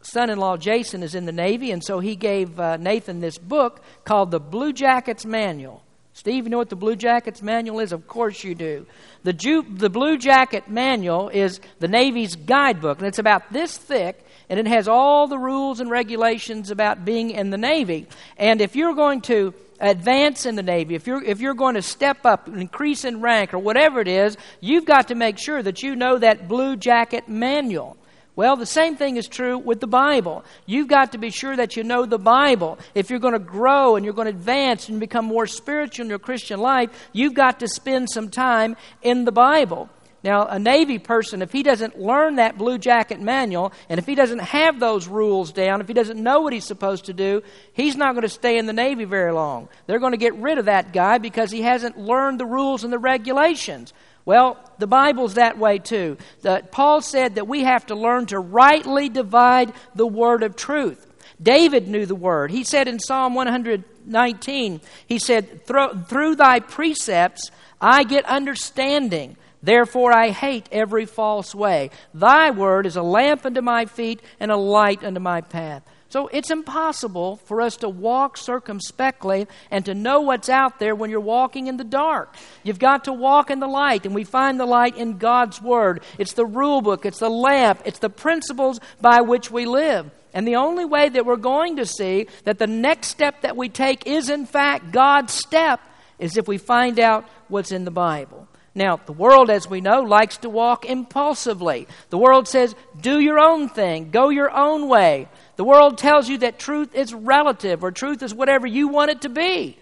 son 0.00 0.30
in 0.30 0.38
law 0.38 0.56
Jason 0.56 1.02
is 1.02 1.14
in 1.14 1.26
the 1.26 1.32
Navy, 1.32 1.70
and 1.70 1.84
so 1.84 2.00
he 2.00 2.16
gave 2.16 2.58
uh, 2.58 2.78
Nathan 2.78 3.20
this 3.20 3.36
book 3.36 3.82
called 4.06 4.30
The 4.30 4.40
Blue 4.40 4.72
Jackets 4.72 5.26
Manual. 5.26 5.82
Steve, 6.18 6.46
you 6.46 6.50
know 6.50 6.58
what 6.58 6.68
the 6.68 6.74
Blue 6.74 6.96
Jackets 6.96 7.42
manual 7.42 7.78
is? 7.78 7.92
Of 7.92 8.08
course 8.08 8.42
you 8.42 8.56
do. 8.56 8.86
The, 9.22 9.32
Ju- 9.32 9.62
the 9.62 9.88
Blue 9.88 10.18
Jacket 10.18 10.66
manual 10.66 11.28
is 11.28 11.60
the 11.78 11.86
Navy's 11.86 12.34
guidebook, 12.34 12.98
and 12.98 13.06
it's 13.06 13.20
about 13.20 13.52
this 13.52 13.78
thick, 13.78 14.26
and 14.50 14.58
it 14.58 14.66
has 14.66 14.88
all 14.88 15.28
the 15.28 15.38
rules 15.38 15.78
and 15.78 15.88
regulations 15.88 16.72
about 16.72 17.04
being 17.04 17.30
in 17.30 17.50
the 17.50 17.56
Navy. 17.56 18.08
And 18.36 18.60
if 18.60 18.74
you're 18.74 18.96
going 18.96 19.20
to 19.22 19.54
advance 19.78 20.44
in 20.44 20.56
the 20.56 20.62
Navy, 20.64 20.96
if 20.96 21.06
you're, 21.06 21.22
if 21.22 21.40
you're 21.40 21.54
going 21.54 21.76
to 21.76 21.82
step 21.82 22.26
up, 22.26 22.48
increase 22.48 23.04
in 23.04 23.20
rank, 23.20 23.54
or 23.54 23.60
whatever 23.60 24.00
it 24.00 24.08
is, 24.08 24.36
you've 24.60 24.86
got 24.86 25.06
to 25.08 25.14
make 25.14 25.38
sure 25.38 25.62
that 25.62 25.84
you 25.84 25.94
know 25.94 26.18
that 26.18 26.48
Blue 26.48 26.74
Jacket 26.74 27.28
manual. 27.28 27.96
Well, 28.38 28.54
the 28.54 28.66
same 28.66 28.94
thing 28.94 29.16
is 29.16 29.26
true 29.26 29.58
with 29.58 29.80
the 29.80 29.88
Bible. 29.88 30.44
You've 30.64 30.86
got 30.86 31.10
to 31.10 31.18
be 31.18 31.30
sure 31.30 31.56
that 31.56 31.76
you 31.76 31.82
know 31.82 32.06
the 32.06 32.20
Bible. 32.20 32.78
If 32.94 33.10
you're 33.10 33.18
going 33.18 33.32
to 33.32 33.40
grow 33.40 33.96
and 33.96 34.04
you're 34.04 34.14
going 34.14 34.26
to 34.26 34.38
advance 34.38 34.88
and 34.88 35.00
become 35.00 35.24
more 35.24 35.48
spiritual 35.48 36.04
in 36.04 36.10
your 36.10 36.20
Christian 36.20 36.60
life, 36.60 36.90
you've 37.12 37.34
got 37.34 37.58
to 37.58 37.66
spend 37.66 38.08
some 38.08 38.30
time 38.30 38.76
in 39.02 39.24
the 39.24 39.32
Bible. 39.32 39.90
Now, 40.22 40.46
a 40.46 40.56
Navy 40.56 41.00
person, 41.00 41.42
if 41.42 41.50
he 41.50 41.64
doesn't 41.64 41.98
learn 41.98 42.36
that 42.36 42.56
Blue 42.56 42.78
Jacket 42.78 43.20
manual, 43.20 43.72
and 43.88 43.98
if 43.98 44.06
he 44.06 44.14
doesn't 44.14 44.38
have 44.38 44.78
those 44.78 45.08
rules 45.08 45.50
down, 45.50 45.80
if 45.80 45.88
he 45.88 45.94
doesn't 45.94 46.22
know 46.22 46.42
what 46.42 46.52
he's 46.52 46.64
supposed 46.64 47.06
to 47.06 47.12
do, 47.12 47.42
he's 47.72 47.96
not 47.96 48.12
going 48.12 48.22
to 48.22 48.28
stay 48.28 48.56
in 48.56 48.66
the 48.66 48.72
Navy 48.72 49.02
very 49.04 49.32
long. 49.32 49.68
They're 49.88 49.98
going 49.98 50.12
to 50.12 50.16
get 50.16 50.36
rid 50.36 50.58
of 50.58 50.66
that 50.66 50.92
guy 50.92 51.18
because 51.18 51.50
he 51.50 51.62
hasn't 51.62 51.98
learned 51.98 52.38
the 52.38 52.46
rules 52.46 52.84
and 52.84 52.92
the 52.92 53.00
regulations. 53.00 53.92
Well, 54.28 54.58
the 54.76 54.86
Bible's 54.86 55.36
that 55.36 55.56
way 55.56 55.78
too. 55.78 56.18
The, 56.42 56.62
Paul 56.70 57.00
said 57.00 57.36
that 57.36 57.48
we 57.48 57.64
have 57.64 57.86
to 57.86 57.94
learn 57.94 58.26
to 58.26 58.38
rightly 58.38 59.08
divide 59.08 59.72
the 59.94 60.06
word 60.06 60.42
of 60.42 60.54
truth. 60.54 61.06
David 61.42 61.88
knew 61.88 62.04
the 62.04 62.14
word. 62.14 62.50
He 62.50 62.62
said 62.62 62.88
in 62.88 62.98
Psalm 62.98 63.34
119, 63.34 64.82
he 65.06 65.18
said, 65.18 65.64
Through 65.64 66.36
thy 66.36 66.60
precepts 66.60 67.50
I 67.80 68.04
get 68.04 68.26
understanding. 68.26 69.38
Therefore 69.62 70.12
I 70.12 70.28
hate 70.28 70.68
every 70.70 71.06
false 71.06 71.54
way. 71.54 71.88
Thy 72.12 72.50
word 72.50 72.84
is 72.84 72.96
a 72.96 73.02
lamp 73.02 73.46
unto 73.46 73.62
my 73.62 73.86
feet 73.86 74.20
and 74.38 74.50
a 74.50 74.58
light 74.58 75.02
unto 75.02 75.20
my 75.20 75.40
path. 75.40 75.82
So 76.10 76.28
it's 76.28 76.50
impossible 76.50 77.36
for 77.44 77.60
us 77.60 77.76
to 77.78 77.88
walk 77.88 78.38
circumspectly 78.38 79.46
and 79.70 79.84
to 79.84 79.94
know 79.94 80.20
what's 80.20 80.48
out 80.48 80.78
there 80.78 80.94
when 80.94 81.10
you're 81.10 81.20
walking 81.20 81.66
in 81.66 81.76
the 81.76 81.84
dark. 81.84 82.34
You've 82.62 82.78
got 82.78 83.04
to 83.04 83.12
walk 83.12 83.50
in 83.50 83.60
the 83.60 83.66
light, 83.66 84.06
and 84.06 84.14
we 84.14 84.24
find 84.24 84.58
the 84.58 84.66
light 84.66 84.96
in 84.96 85.18
God's 85.18 85.60
Word. 85.60 86.02
It's 86.16 86.32
the 86.32 86.46
rule 86.46 86.80
book, 86.80 87.04
it's 87.04 87.18
the 87.18 87.28
lamp, 87.28 87.82
it's 87.84 87.98
the 87.98 88.08
principles 88.08 88.80
by 89.02 89.20
which 89.20 89.50
we 89.50 89.66
live. 89.66 90.10
And 90.32 90.46
the 90.46 90.56
only 90.56 90.84
way 90.84 91.08
that 91.08 91.26
we're 91.26 91.36
going 91.36 91.76
to 91.76 91.86
see 91.86 92.28
that 92.44 92.58
the 92.58 92.66
next 92.66 93.08
step 93.08 93.42
that 93.42 93.56
we 93.56 93.68
take 93.68 94.06
is, 94.06 94.30
in 94.30 94.46
fact, 94.46 94.92
God's 94.92 95.32
step 95.32 95.80
is 96.18 96.36
if 96.36 96.48
we 96.48 96.58
find 96.58 96.98
out 96.98 97.26
what's 97.48 97.72
in 97.72 97.84
the 97.84 97.90
Bible. 97.90 98.37
Now, 98.78 99.00
the 99.04 99.12
world, 99.12 99.50
as 99.50 99.68
we 99.68 99.80
know, 99.80 100.02
likes 100.02 100.36
to 100.38 100.48
walk 100.48 100.84
impulsively. 100.84 101.88
The 102.10 102.16
world 102.16 102.46
says, 102.46 102.76
do 103.00 103.18
your 103.18 103.40
own 103.40 103.68
thing, 103.68 104.10
go 104.10 104.28
your 104.28 104.56
own 104.56 104.88
way. 104.88 105.26
The 105.56 105.64
world 105.64 105.98
tells 105.98 106.28
you 106.28 106.38
that 106.38 106.60
truth 106.60 106.94
is 106.94 107.12
relative 107.12 107.82
or 107.82 107.90
truth 107.90 108.22
is 108.22 108.32
whatever 108.32 108.68
you 108.68 108.86
want 108.86 109.10
it 109.10 109.22
to 109.22 109.28
be. 109.28 109.76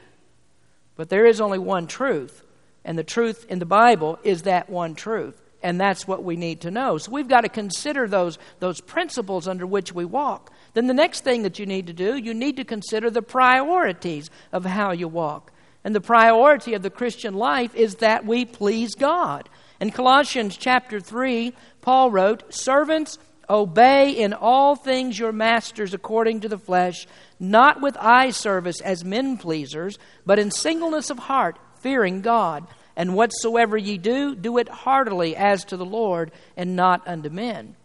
But 0.97 1.11
there 1.11 1.26
is 1.26 1.43
only 1.43 1.59
one 1.59 1.87
truth, 1.87 2.43
and 2.87 2.97
the 2.97 3.05
truth 3.05 3.45
in 3.50 3.59
the 3.59 3.67
Bible 3.67 4.19
is 4.25 4.43
that 4.43 4.71
one 4.71 4.95
truth. 4.95 5.38
And 5.62 5.79
that's 5.79 6.09
what 6.09 6.25
we 6.25 6.37
need 6.37 6.62
to 6.62 6.71
know. 6.71 6.97
So 6.97 7.12
we've 7.12 7.29
got 7.29 7.43
to 7.43 7.50
consider 7.50 8.09
those, 8.09 8.38
those 8.61 8.81
principles 8.81 9.47
under 9.47 9.67
which 9.67 9.93
we 9.93 10.07
walk. 10.07 10.53
Then 10.73 10.87
the 10.87 10.95
next 10.95 11.23
thing 11.23 11.43
that 11.43 11.59
you 11.59 11.67
need 11.67 11.87
to 11.88 11.93
do, 11.93 12.17
you 12.17 12.33
need 12.33 12.57
to 12.57 12.65
consider 12.65 13.11
the 13.11 13.21
priorities 13.21 14.31
of 14.53 14.65
how 14.65 14.93
you 14.93 15.07
walk. 15.07 15.53
And 15.87 15.95
the 15.95 16.00
priority 16.00 16.75
of 16.75 16.83
the 16.83 16.90
Christian 16.90 17.35
life 17.35 17.73
is 17.76 17.97
that 17.97 18.26
we 18.26 18.45
please 18.45 18.97
God. 18.97 19.49
In 19.81 19.93
Colossians 19.93 20.57
chapter 20.57 20.99
3, 20.99 21.52
Paul 21.81 22.11
wrote, 22.11 22.52
Servants, 22.52 23.21
obey 23.49 24.11
in 24.11 24.33
all 24.33 24.75
things 24.75 25.16
your 25.16 25.31
masters 25.31 25.95
according 25.95 26.40
to 26.40 26.49
the 26.49 26.59
flesh, 26.59 27.07
not 27.38 27.81
with 27.81 27.97
eye 27.99 28.31
service 28.31 28.81
as 28.81 29.05
men 29.05 29.38
pleasers, 29.38 29.97
but 30.26 30.40
in 30.40 30.50
singleness 30.50 31.09
of 31.09 31.21
heart, 31.21 31.57
fearing 31.76 32.21
God. 32.21 32.66
And 32.97 33.14
whatsoever 33.14 33.76
ye 33.76 33.97
do, 33.97 34.35
do 34.35 34.59
it 34.59 34.69
heartily 34.69 35.37
as 35.37 35.64
to 35.66 35.76
the 35.76 35.85
Lord 35.85 36.33
and 36.57 36.75
not 36.75 37.07
unto 37.07 37.31
men. 37.31 37.76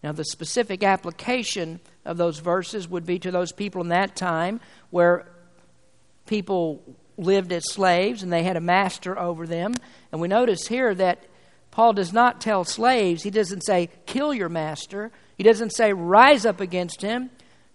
Now, 0.00 0.12
the 0.12 0.24
specific 0.24 0.84
application 0.84 1.80
of 2.04 2.18
those 2.18 2.38
verses 2.38 2.86
would 2.86 3.04
be 3.04 3.18
to 3.18 3.32
those 3.32 3.50
people 3.50 3.80
in 3.80 3.88
that 3.88 4.14
time 4.14 4.60
where 4.90 5.26
people 6.26 6.80
lived 7.16 7.52
as 7.52 7.70
slaves 7.70 8.22
and 8.22 8.32
they 8.32 8.42
had 8.42 8.56
a 8.56 8.60
master 8.60 9.18
over 9.18 9.46
them. 9.46 9.74
And 10.10 10.20
we 10.20 10.28
notice 10.28 10.66
here 10.66 10.94
that 10.94 11.24
Paul 11.70 11.94
does 11.94 12.12
not 12.12 12.40
tell 12.40 12.64
slaves, 12.64 13.22
he 13.22 13.30
doesn't 13.30 13.62
say, 13.62 13.88
kill 14.06 14.34
your 14.34 14.48
master. 14.48 15.10
He 15.36 15.42
doesn't 15.42 15.70
say, 15.70 15.92
rise 15.92 16.44
up 16.44 16.60
against 16.60 17.02
him. 17.02 17.30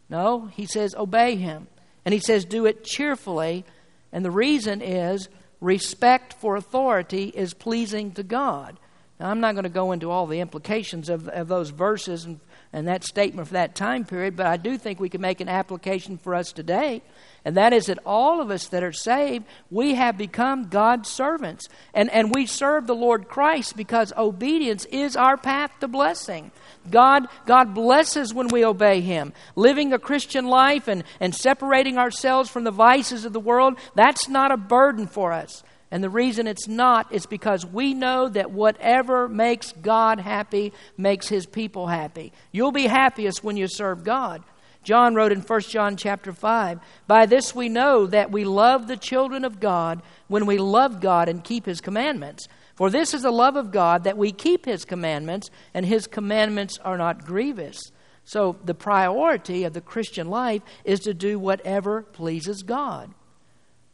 No, 0.10 0.46
he 0.46 0.66
says, 0.66 0.96
obey 0.96 1.36
him. 1.36 1.68
And 2.06 2.14
he 2.14 2.20
says, 2.20 2.46
do 2.46 2.66
it 2.66 2.84
cheerfully. 2.84 3.66
And 4.12 4.24
the 4.24 4.32
reason 4.32 4.82
is 4.82 5.30
respect 5.60 6.34
for 6.34 6.56
authority 6.56 7.26
is 7.26 7.54
pleasing 7.54 8.12
to 8.12 8.24
God. 8.24 8.80
Now, 9.20 9.32
I'm 9.32 9.40
not 9.40 9.54
going 9.54 9.64
to 9.64 9.70
go 9.70 9.94
into 9.94 10.12
all 10.12 10.28
the 10.28 10.42
implications 10.42 11.10
of, 11.10 11.28
of 11.28 11.48
those 11.48 11.72
verses 11.72 12.26
and, 12.26 12.40
and 12.72 12.88
that 12.88 13.04
statement 13.04 13.48
for 13.48 13.56
that 13.56 13.74
time 13.74 14.06
period, 14.06 14.36
but 14.36 14.46
I 14.46 14.58
do 14.58 14.78
think 14.78 15.00
we 15.00 15.10
can 15.10 15.22
make 15.22 15.42
an 15.42 15.50
application 15.50 16.20
for 16.20 16.36
us 16.36 16.52
today. 16.52 17.02
And 17.44 17.58
that 17.58 17.74
is 17.74 17.88
that 17.88 17.98
all 18.06 18.42
of 18.42 18.52
us 18.52 18.68
that 18.68 18.84
are 18.84 18.92
saved, 18.92 19.46
we 19.72 19.96
have 19.96 20.20
become 20.20 20.68
God's 20.68 21.10
servants. 21.10 21.68
And, 21.96 22.12
and 22.12 22.36
we 22.36 22.46
serve 22.46 22.86
the 22.86 22.94
Lord 22.94 23.28
Christ 23.28 23.76
because 23.76 24.14
obedience 24.16 24.86
is 24.86 25.16
our 25.16 25.38
path 25.38 25.72
to 25.80 25.88
blessing. 25.88 26.52
God, 26.92 27.28
God 27.48 27.74
blesses 27.74 28.36
when 28.36 28.50
we 28.50 28.64
obey 28.64 29.02
Him. 29.02 29.34
Living 29.56 29.94
a 29.94 30.00
Christian 30.00 30.46
life 30.46 30.88
and, 30.88 31.04
and 31.20 31.34
separating 31.34 31.98
ourselves 31.98 32.52
from 32.52 32.66
the 32.66 32.72
vices 32.72 33.26
of 33.26 33.34
the 33.34 33.40
world, 33.40 33.80
that's 33.96 34.30
not 34.30 34.52
a 34.52 34.58
burden 34.58 35.08
for 35.08 35.32
us. 35.32 35.64
And 35.90 36.04
the 36.04 36.10
reason 36.10 36.48
it's 36.48 36.68
not 36.68 37.12
is 37.14 37.26
because 37.26 37.66
we 37.66 37.94
know 37.94 38.28
that 38.30 38.52
whatever 38.52 39.30
makes 39.30 39.72
God 39.72 40.20
happy 40.20 40.74
makes 40.98 41.30
his 41.30 41.46
people 41.46 41.88
happy. 41.88 42.34
You'll 42.52 42.74
be 42.74 42.88
happiest 42.88 43.44
when 43.44 43.56
you 43.56 43.68
serve 43.68 44.04
God. 44.04 44.44
John 44.84 45.16
wrote 45.16 45.32
in 45.32 45.42
1 45.42 45.70
John 45.70 45.98
chapter 45.98 46.32
5, 46.34 46.80
"By 47.08 47.26
this 47.26 47.56
we 47.56 47.68
know 47.68 48.06
that 48.06 48.32
we 48.32 48.44
love 48.46 48.88
the 48.88 48.98
children 48.98 49.44
of 49.44 49.60
God 49.60 50.02
when 50.28 50.46
we 50.46 50.58
love 50.58 51.02
God 51.02 51.28
and 51.30 51.44
keep 51.44 51.66
his 51.66 51.82
commandments. 51.82 52.48
For 52.76 52.90
this 52.90 53.14
is 53.14 53.24
the 53.24 53.32
love 53.32 53.56
of 53.56 53.72
God 53.72 54.04
that 54.04 54.18
we 54.18 54.32
keep 54.32 54.66
his 54.66 54.86
commandments, 54.86 55.50
and 55.74 55.86
his 55.86 56.06
commandments 56.08 56.80
are 56.86 56.98
not 56.98 57.26
grievous." 57.26 57.92
So 58.24 58.58
the 58.64 58.76
priority 58.76 59.64
of 59.64 59.74
the 59.74 59.82
Christian 59.82 60.30
life 60.30 60.62
is 60.84 61.00
to 61.02 61.14
do 61.14 61.40
whatever 61.40 62.02
pleases 62.02 62.64
God. 62.64 63.14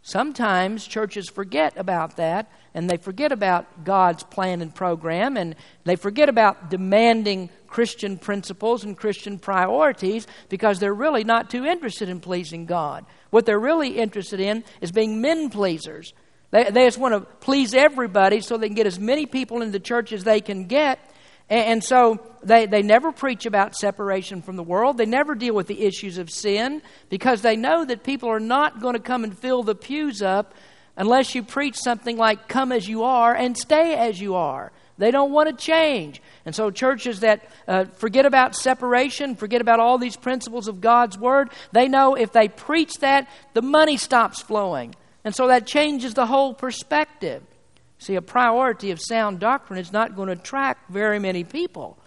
Sometimes 0.05 0.85
churches 0.85 1.29
forget 1.29 1.77
about 1.77 2.17
that 2.17 2.51
and 2.73 2.89
they 2.89 2.97
forget 2.97 3.31
about 3.31 3.85
God's 3.85 4.21
plan 4.21 4.61
and 4.61 4.75
program 4.75 5.37
and 5.37 5.55
they 5.85 5.95
forget 5.95 6.27
about 6.27 6.69
demanding 6.69 7.49
Christian 7.67 8.17
principles 8.17 8.83
and 8.83 8.97
Christian 8.97 9.39
priorities 9.39 10.27
because 10.49 10.79
they're 10.79 10.93
really 10.93 11.23
not 11.23 11.49
too 11.49 11.63
interested 11.63 12.09
in 12.09 12.19
pleasing 12.19 12.65
God. 12.65 13.05
What 13.29 13.45
they're 13.45 13.57
really 13.57 13.97
interested 13.97 14.41
in 14.41 14.65
is 14.81 14.91
being 14.91 15.21
men 15.21 15.49
pleasers. 15.49 16.13
They, 16.51 16.65
they 16.65 16.83
just 16.83 16.97
want 16.97 17.13
to 17.13 17.21
please 17.37 17.73
everybody 17.73 18.41
so 18.41 18.57
they 18.57 18.67
can 18.67 18.75
get 18.75 18.87
as 18.87 18.99
many 18.99 19.25
people 19.25 19.61
in 19.61 19.71
the 19.71 19.79
church 19.79 20.11
as 20.11 20.25
they 20.25 20.41
can 20.41 20.65
get 20.65 20.99
and, 21.49 21.83
so 21.83 22.19
they, 22.41 22.65
they 22.65 22.81
never 22.81 23.11
preach 23.11 23.45
about 23.45 23.75
separation 23.75 24.41
from 24.41 24.55
the 24.55 24.63
world. 24.63 24.97
They 24.97 25.05
never 25.05 25.35
deal 25.35 25.53
with 25.53 25.67
the 25.67 25.83
issues 25.83 26.17
of 26.17 26.29
sin 26.29 26.81
because 27.09 27.41
they 27.41 27.55
know 27.55 27.85
that 27.85 28.03
people 28.03 28.29
are 28.29 28.39
not 28.39 28.81
going 28.81 28.93
to 28.93 28.99
come 28.99 29.23
and 29.23 29.37
fill 29.37 29.63
the 29.63 29.75
pews 29.75 30.21
up 30.21 30.53
unless 30.95 31.35
you 31.35 31.43
preach 31.43 31.75
something 31.75 32.17
like, 32.17 32.47
come 32.47 32.71
as 32.71 32.87
you 32.87 33.03
are 33.03 33.35
and 33.35 33.57
stay 33.57 33.95
as 33.95 34.19
you 34.19 34.35
are. 34.35 34.71
They 34.97 35.11
don't 35.11 35.31
want 35.31 35.49
to 35.49 35.55
change. 35.55 36.21
And 36.45 36.53
so, 36.53 36.69
churches 36.69 37.21
that 37.21 37.49
uh, 37.67 37.85
forget 37.85 38.27
about 38.27 38.55
separation, 38.55 39.35
forget 39.35 39.59
about 39.59 39.79
all 39.79 39.97
these 39.97 40.15
principles 40.15 40.67
of 40.67 40.81
God's 40.81 41.17
Word, 41.17 41.49
they 41.71 41.87
know 41.87 42.13
if 42.15 42.31
they 42.31 42.47
preach 42.47 42.99
that, 42.99 43.27
the 43.53 43.63
money 43.63 43.97
stops 43.97 44.41
flowing. 44.41 44.93
And 45.23 45.33
so 45.33 45.47
that 45.47 45.65
changes 45.65 46.13
the 46.13 46.25
whole 46.25 46.53
perspective. 46.53 47.41
See, 48.03 48.15
a 48.15 48.21
priority 48.21 48.91
of 48.91 48.99
sound 48.99 49.39
doctrine 49.39 49.79
is 49.79 49.93
not 49.93 50.13
going 50.13 50.27
to 50.27 50.33
attract 50.33 50.91
very 50.91 51.19
many 51.19 51.45
people. 51.45 51.97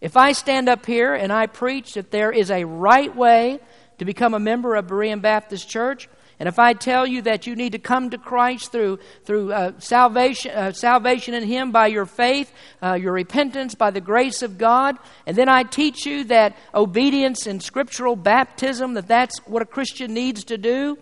If 0.00 0.16
I 0.16 0.32
stand 0.32 0.70
up 0.70 0.86
here 0.86 1.12
and 1.12 1.30
I 1.30 1.46
preach 1.46 1.94
that 1.94 2.10
there 2.10 2.32
is 2.32 2.50
a 2.50 2.64
right 2.64 3.14
way 3.14 3.60
to 3.98 4.06
become 4.06 4.32
a 4.32 4.38
member 4.38 4.74
of 4.74 4.86
Berean 4.86 5.20
Baptist 5.20 5.68
Church, 5.68 6.08
and 6.40 6.48
if 6.48 6.58
I 6.58 6.72
tell 6.72 7.06
you 7.06 7.20
that 7.22 7.46
you 7.46 7.56
need 7.56 7.72
to 7.72 7.78
come 7.78 8.08
to 8.08 8.16
Christ 8.16 8.72
through, 8.72 9.00
through 9.24 9.52
uh, 9.52 9.72
salvation, 9.80 10.50
uh, 10.52 10.72
salvation 10.72 11.34
in 11.34 11.42
Him 11.42 11.72
by 11.72 11.88
your 11.88 12.06
faith, 12.06 12.50
uh, 12.82 12.94
your 12.94 13.12
repentance, 13.12 13.74
by 13.74 13.90
the 13.90 14.00
grace 14.00 14.40
of 14.40 14.56
God, 14.56 14.96
and 15.26 15.36
then 15.36 15.50
I 15.50 15.62
teach 15.62 16.06
you 16.06 16.24
that 16.24 16.56
obedience 16.74 17.46
and 17.46 17.62
scriptural 17.62 18.16
baptism, 18.16 18.94
that 18.94 19.08
that's 19.08 19.36
what 19.40 19.60
a 19.60 19.66
Christian 19.66 20.14
needs 20.14 20.44
to 20.44 20.56
do, 20.56 20.96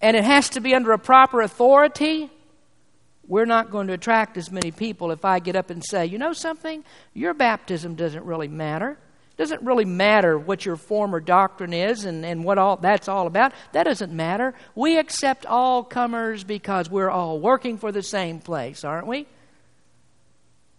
and 0.00 0.16
it 0.16 0.24
has 0.24 0.50
to 0.50 0.60
be 0.60 0.74
under 0.74 0.90
a 0.90 0.98
proper 0.98 1.40
authority, 1.40 2.30
we're 3.28 3.44
not 3.44 3.70
going 3.70 3.88
to 3.88 3.92
attract 3.92 4.36
as 4.36 4.50
many 4.50 4.70
people 4.70 5.10
if 5.10 5.24
I 5.24 5.38
get 5.38 5.56
up 5.56 5.70
and 5.70 5.84
say, 5.84 6.06
you 6.06 6.18
know 6.18 6.32
something? 6.32 6.84
Your 7.12 7.34
baptism 7.34 7.94
doesn't 7.94 8.24
really 8.24 8.48
matter. 8.48 8.92
It 8.92 9.36
doesn't 9.36 9.62
really 9.62 9.84
matter 9.84 10.38
what 10.38 10.64
your 10.64 10.76
former 10.76 11.20
doctrine 11.20 11.74
is 11.74 12.04
and, 12.04 12.24
and 12.24 12.44
what 12.44 12.56
all 12.56 12.76
that's 12.76 13.08
all 13.08 13.26
about. 13.26 13.52
That 13.72 13.84
doesn't 13.84 14.12
matter. 14.12 14.54
We 14.74 14.98
accept 14.98 15.44
all 15.44 15.82
comers 15.84 16.42
because 16.44 16.88
we're 16.88 17.10
all 17.10 17.38
working 17.38 17.76
for 17.76 17.92
the 17.92 18.02
same 18.02 18.38
place, 18.38 18.82
aren't 18.84 19.06
we? 19.06 19.26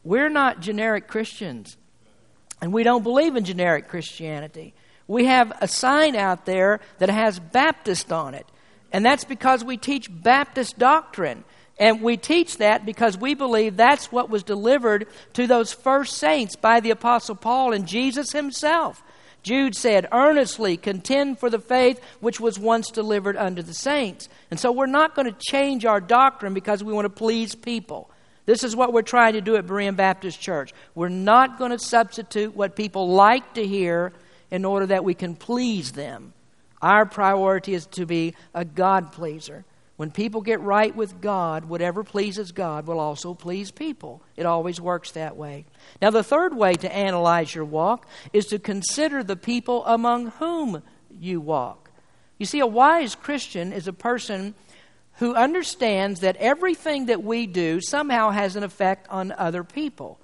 We're 0.03 0.29
not 0.29 0.61
generic 0.61 1.07
Christians. 1.07 1.77
And 2.61 2.73
we 2.73 2.83
don't 2.83 3.03
believe 3.03 3.35
in 3.35 3.43
generic 3.43 3.87
Christianity. 3.87 4.73
We 5.07 5.25
have 5.25 5.55
a 5.61 5.67
sign 5.67 6.15
out 6.15 6.45
there 6.45 6.79
that 6.97 7.09
has 7.09 7.39
Baptist 7.39 8.11
on 8.11 8.33
it. 8.33 8.47
And 8.91 9.05
that's 9.05 9.25
because 9.25 9.63
we 9.63 9.77
teach 9.77 10.09
Baptist 10.09 10.79
doctrine. 10.79 11.43
And 11.79 12.01
we 12.01 12.17
teach 12.17 12.57
that 12.57 12.85
because 12.85 13.17
we 13.17 13.35
believe 13.35 13.77
that's 13.77 14.11
what 14.11 14.29
was 14.29 14.43
delivered 14.43 15.07
to 15.33 15.45
those 15.45 15.73
first 15.73 16.17
saints 16.17 16.55
by 16.55 16.79
the 16.79 16.89
Apostle 16.89 17.35
Paul 17.35 17.73
and 17.73 17.87
Jesus 17.87 18.31
himself. 18.31 19.03
Jude 19.43 19.75
said, 19.75 20.07
earnestly 20.11 20.75
contend 20.75 21.39
for 21.39 21.49
the 21.49 21.59
faith 21.59 22.01
which 22.19 22.39
was 22.39 22.59
once 22.59 22.89
delivered 22.89 23.37
unto 23.37 23.61
the 23.61 23.73
saints. 23.73 24.27
And 24.49 24.59
so 24.59 24.71
we're 24.71 24.87
not 24.87 25.15
going 25.15 25.31
to 25.31 25.37
change 25.39 25.85
our 25.85 26.01
doctrine 26.01 26.53
because 26.53 26.83
we 26.83 26.91
want 26.91 27.05
to 27.05 27.09
please 27.09 27.55
people. 27.55 28.09
This 28.45 28.63
is 28.63 28.75
what 28.75 28.91
we're 28.91 29.03
trying 29.03 29.33
to 29.33 29.41
do 29.41 29.55
at 29.55 29.67
Berean 29.67 29.95
Baptist 29.95 30.41
Church. 30.41 30.73
We're 30.95 31.09
not 31.09 31.59
going 31.59 31.71
to 31.71 31.79
substitute 31.79 32.55
what 32.55 32.75
people 32.75 33.09
like 33.09 33.53
to 33.53 33.65
hear 33.65 34.13
in 34.49 34.65
order 34.65 34.87
that 34.87 35.03
we 35.03 35.13
can 35.13 35.35
please 35.35 35.91
them. 35.91 36.33
Our 36.81 37.05
priority 37.05 37.73
is 37.73 37.85
to 37.87 38.05
be 38.05 38.35
a 38.53 38.65
God 38.65 39.11
pleaser. 39.11 39.65
When 39.97 40.11
people 40.11 40.41
get 40.41 40.61
right 40.61 40.95
with 40.95 41.21
God, 41.21 41.65
whatever 41.65 42.03
pleases 42.03 42.51
God 42.51 42.85
will 42.85 42.99
also 42.99 43.33
please 43.33 43.71
people. 43.71 44.21
It 44.35 44.45
always 44.45 44.79
works 44.79 45.11
that 45.11 45.35
way. 45.35 45.65
Now, 46.01 46.11
the 46.11 46.23
third 46.23 46.55
way 46.55 46.75
to 46.75 46.95
analyze 46.95 47.53
your 47.53 47.65
walk 47.65 48.07
is 48.31 48.45
to 48.47 48.59
consider 48.59 49.23
the 49.23 49.35
people 49.35 49.83
among 49.85 50.27
whom 50.27 50.83
you 51.09 51.41
walk. 51.41 51.89
You 52.37 52.45
see, 52.45 52.59
a 52.59 52.67
wise 52.67 53.15
Christian 53.15 53.73
is 53.73 53.87
a 53.87 53.93
person 53.93 54.53
who 55.13 55.33
understands 55.33 56.19
that 56.19 56.35
everything 56.35 57.07
that 57.07 57.23
we 57.23 57.47
do 57.47 57.81
somehow 57.81 58.29
has 58.29 58.55
an 58.55 58.63
effect 58.63 59.07
on 59.09 59.31
other 59.31 59.63
people. 59.63 60.19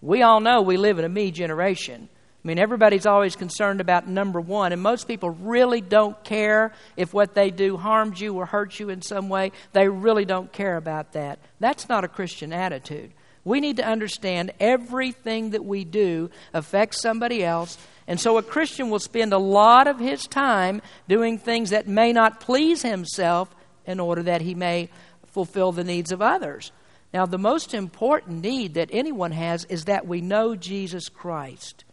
We 0.00 0.22
all 0.22 0.38
know 0.38 0.62
we 0.62 0.76
live 0.76 1.00
in 1.00 1.04
a 1.04 1.08
me 1.08 1.32
generation. 1.32 2.08
I 2.44 2.48
mean, 2.48 2.58
everybody's 2.58 3.06
always 3.06 3.36
concerned 3.36 3.80
about 3.80 4.08
number 4.08 4.40
one, 4.40 4.72
and 4.72 4.82
most 4.82 5.06
people 5.06 5.30
really 5.30 5.80
don't 5.80 6.22
care 6.24 6.72
if 6.96 7.14
what 7.14 7.34
they 7.34 7.50
do 7.52 7.76
harms 7.76 8.20
you 8.20 8.34
or 8.34 8.46
hurts 8.46 8.80
you 8.80 8.88
in 8.88 9.00
some 9.00 9.28
way. 9.28 9.52
They 9.72 9.88
really 9.88 10.24
don't 10.24 10.52
care 10.52 10.76
about 10.76 11.12
that. 11.12 11.38
That's 11.60 11.88
not 11.88 12.02
a 12.02 12.08
Christian 12.08 12.52
attitude. 12.52 13.12
We 13.44 13.60
need 13.60 13.76
to 13.76 13.86
understand 13.86 14.52
everything 14.58 15.50
that 15.50 15.64
we 15.64 15.84
do 15.84 16.30
affects 16.52 17.00
somebody 17.00 17.44
else, 17.44 17.78
and 18.08 18.18
so 18.18 18.38
a 18.38 18.42
Christian 18.42 18.90
will 18.90 18.98
spend 18.98 19.32
a 19.32 19.38
lot 19.38 19.86
of 19.86 20.00
his 20.00 20.26
time 20.26 20.82
doing 21.08 21.38
things 21.38 21.70
that 21.70 21.86
may 21.86 22.12
not 22.12 22.40
please 22.40 22.82
himself 22.82 23.54
in 23.86 24.00
order 24.00 24.24
that 24.24 24.40
he 24.40 24.56
may 24.56 24.88
fulfill 25.26 25.70
the 25.70 25.84
needs 25.84 26.10
of 26.10 26.20
others. 26.20 26.72
Now, 27.14 27.26
the 27.26 27.38
most 27.38 27.72
important 27.72 28.42
need 28.42 28.74
that 28.74 28.88
anyone 28.90 29.32
has 29.32 29.64
is 29.66 29.84
that 29.84 30.08
we 30.08 30.20
know 30.20 30.56
Jesus 30.56 31.08
Christ. 31.08 31.84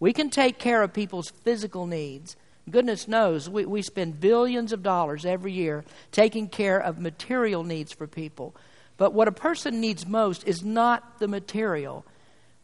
We 0.00 0.12
can 0.12 0.30
take 0.30 0.58
care 0.58 0.82
of 0.82 0.92
people's 0.92 1.30
physical 1.30 1.86
needs. 1.86 2.36
Goodness 2.70 3.08
knows 3.08 3.48
we, 3.48 3.64
we 3.64 3.82
spend 3.82 4.20
billions 4.20 4.72
of 4.72 4.82
dollars 4.82 5.24
every 5.24 5.52
year 5.52 5.84
taking 6.12 6.48
care 6.48 6.78
of 6.78 6.98
material 6.98 7.64
needs 7.64 7.92
for 7.92 8.06
people. 8.06 8.54
But 8.96 9.14
what 9.14 9.28
a 9.28 9.32
person 9.32 9.80
needs 9.80 10.06
most 10.06 10.46
is 10.46 10.62
not 10.62 11.18
the 11.18 11.28
material. 11.28 12.04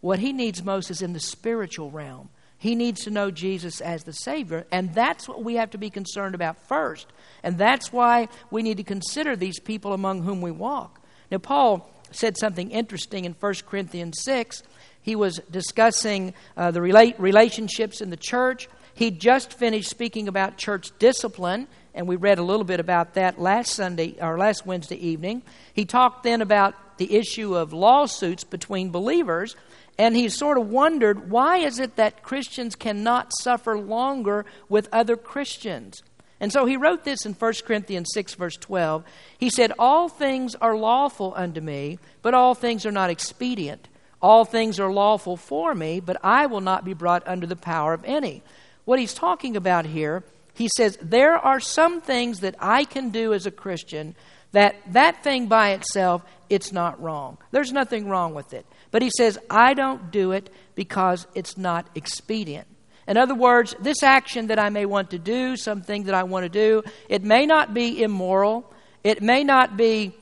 What 0.01 0.19
he 0.19 0.33
needs 0.33 0.63
most 0.63 0.91
is 0.91 1.01
in 1.01 1.13
the 1.13 1.21
spiritual 1.21 1.91
realm. 1.91 2.29
He 2.59 2.75
needs 2.75 3.05
to 3.05 3.11
know 3.11 3.31
Jesus 3.31 3.81
as 3.81 4.05
the 4.05 4.13
Savior, 4.13 4.67
and 4.71 4.95
that's 4.95 5.29
what 5.29 5.45
we 5.45 5.57
have 5.57 5.71
to 5.71 5.79
be 5.79 5.91
concerned 5.91 6.35
about 6.35 6.69
first. 6.69 7.07
And 7.43 7.59
that's 7.59 7.93
why 7.93 8.29
we 8.51 8.63
need 8.63 8.79
to 8.79 8.85
consider 8.85 9.37
these 9.37 9.61
people 9.61 9.93
among 9.93 10.23
whom 10.23 10.41
we 10.41 10.51
walk. 10.51 11.01
Now, 11.31 11.39
Paul 11.39 11.91
said 12.11 12.37
something 12.39 12.71
interesting 12.71 13.25
in 13.25 13.33
1 13.33 13.55
Corinthians 13.67 14.21
6 14.23 14.63
he 15.05 15.15
was 15.17 15.39
discussing 15.51 16.33
uh, 16.57 16.71
the 16.71 16.81
relate, 16.81 17.21
relationships 17.21 18.01
in 18.01 18.09
the 18.09 18.17
church. 18.17 18.71
He 18.95 19.11
just 19.11 19.53
finished 19.53 19.91
speaking 19.91 20.29
about 20.29 20.57
church 20.57 20.93
discipline, 20.99 21.69
and 21.95 22.09
we 22.09 22.17
read 22.17 22.39
a 22.39 22.43
little 22.43 22.65
bit 22.65 22.81
about 22.81 23.13
that 23.15 23.39
last 23.39 23.75
Sunday 23.75 24.17
or 24.19 24.39
last 24.39 24.65
Wednesday 24.65 24.97
evening. 24.97 25.43
He 25.75 25.85
talked 25.85 26.23
then 26.23 26.41
about 26.41 26.97
the 26.97 27.15
issue 27.15 27.55
of 27.55 27.75
lawsuits 27.75 28.45
between 28.45 28.91
believers, 28.91 29.57
and 29.99 30.17
he 30.17 30.31
sort 30.31 30.57
of 30.57 30.71
wondered 30.71 31.31
why 31.31 31.59
is 31.59 31.79
it 31.79 31.97
that 31.97 32.23
Christians 32.23 32.75
cannot 32.75 33.31
suffer 33.43 33.79
longer 33.79 34.47
with 34.71 34.89
other 34.91 35.19
Christians? 35.19 36.03
And 36.41 36.51
so 36.51 36.65
he 36.65 36.79
wrote 36.79 37.05
this 37.05 37.27
in 37.27 37.35
1 37.35 37.53
Corinthians 37.67 38.09
6, 38.15 38.35
verse 38.35 38.57
12. 38.57 39.05
He 39.37 39.51
said, 39.51 39.71
All 39.79 40.09
things 40.09 40.55
are 40.55 40.75
lawful 40.75 41.35
unto 41.37 41.61
me, 41.61 41.99
but 42.23 42.33
all 42.33 42.55
things 42.55 42.87
are 42.87 42.91
not 42.91 43.11
expedient. 43.11 43.87
All 44.25 44.47
things 44.47 44.81
are 44.81 44.91
lawful 44.91 45.37
for 45.37 45.75
me, 45.75 46.01
but 46.01 46.17
I 46.25 46.47
will 46.47 46.63
not 46.63 46.83
be 46.83 46.95
brought 46.95 47.29
under 47.29 47.47
the 47.47 47.57
power 47.57 47.93
of 47.93 48.03
any. 48.07 48.43
What 48.87 48.99
he's 48.99 49.13
talking 49.13 49.55
about 49.55 49.85
here, 49.85 50.25
he 50.55 50.71
says, 50.79 50.97
there 51.03 51.37
are 51.37 51.61
some 51.61 52.01
things 52.01 52.41
that 52.41 52.55
I 52.59 52.85
can 52.85 53.11
do 53.11 53.35
as 53.35 53.45
a 53.45 53.51
Christian 53.51 54.15
that 54.53 54.77
that 54.95 55.23
thing 55.23 55.47
by 55.47 55.73
itself, 55.73 56.23
it's 56.49 56.73
not 56.73 57.03
wrong. 57.03 57.37
There's 57.51 57.71
nothing 57.71 58.09
wrong 58.09 58.33
with 58.33 58.55
it. 58.55 58.65
But 58.91 59.03
he 59.03 59.11
says, 59.15 59.39
I 59.51 59.75
don't 59.75 60.11
do 60.11 60.33
it 60.33 60.49
because 60.75 61.27
it's 61.35 61.59
not 61.59 61.87
expedient. 61.95 62.67
In 63.07 63.19
other 63.19 63.35
words, 63.35 63.77
this 63.79 64.03
action 64.03 64.47
that 64.47 64.59
I 64.59 64.71
may 64.71 64.87
want 64.87 65.11
to 65.11 65.19
do, 65.19 65.55
something 65.55 66.05
that 66.05 66.15
I 66.15 66.23
want 66.23 66.45
to 66.45 66.49
do, 66.49 66.83
it 67.11 67.23
may 67.23 67.45
not 67.45 67.75
be 67.75 68.03
immoral. 68.03 68.65
It 69.03 69.21
may 69.21 69.45
not 69.45 69.77
be 69.77 70.15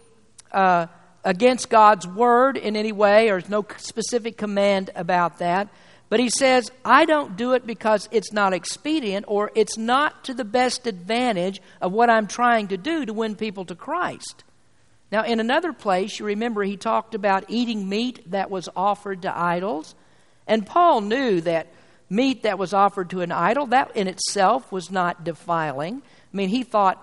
uh, 0.51 0.88
against 1.25 1.71
God's 1.71 2.07
word 2.07 2.57
in 2.57 2.77
any 2.77 2.93
way, 2.93 3.29
or 3.29 3.41
there's 3.41 3.49
no 3.49 3.65
specific 3.77 4.37
command 4.37 4.91
about 4.95 5.39
that. 5.39 5.69
But 6.09 6.21
he 6.21 6.29
says, 6.29 6.71
I 6.85 7.07
don't 7.07 7.39
do 7.39 7.55
it 7.55 7.67
because 7.67 8.09
it's 8.13 8.35
not 8.35 8.53
expedient 8.53 9.25
or 9.29 9.51
it's 9.55 9.79
not 9.79 10.25
to 10.25 10.35
the 10.35 10.45
best 10.45 10.87
advantage 10.87 11.63
of 11.81 11.93
what 11.93 12.11
I'm 12.11 12.27
trying 12.27 12.69
to 12.69 12.77
do 12.77 13.07
to 13.07 13.15
win 13.15 13.35
people 13.35 13.65
to 13.65 13.75
Christ. 13.75 14.45
Now, 15.11 15.25
in 15.25 15.41
another 15.41 15.73
place, 15.73 16.19
you 16.19 16.27
remember 16.27 16.65
he 16.65 16.77
talked 16.77 17.15
about 17.15 17.45
eating 17.49 17.89
meat 17.89 18.31
that 18.31 18.51
was 18.51 18.69
offered 18.77 19.23
to 19.23 19.35
idols. 19.35 19.95
And 20.47 20.67
Paul 20.67 21.01
knew 21.01 21.41
that 21.43 21.69
meat 22.11 22.43
that 22.43 22.59
was 22.59 22.75
offered 22.75 23.09
to 23.11 23.23
an 23.23 23.33
idol, 23.33 23.67
that 23.69 23.97
in 23.97 24.07
itself 24.07 24.71
was 24.71 24.91
not 24.91 25.25
defiling. 25.25 26.03
I 26.03 26.37
mean, 26.37 26.51
he 26.51 26.63
thought 26.63 27.03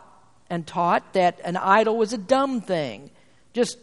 and 0.52 0.68
taught 0.68 1.14
that 1.14 1.40
an 1.44 1.58
idol 1.58 1.98
was 1.98 2.14
a 2.14 2.18
dumb 2.18 2.62
thing. 2.62 3.10
Just 3.54 3.80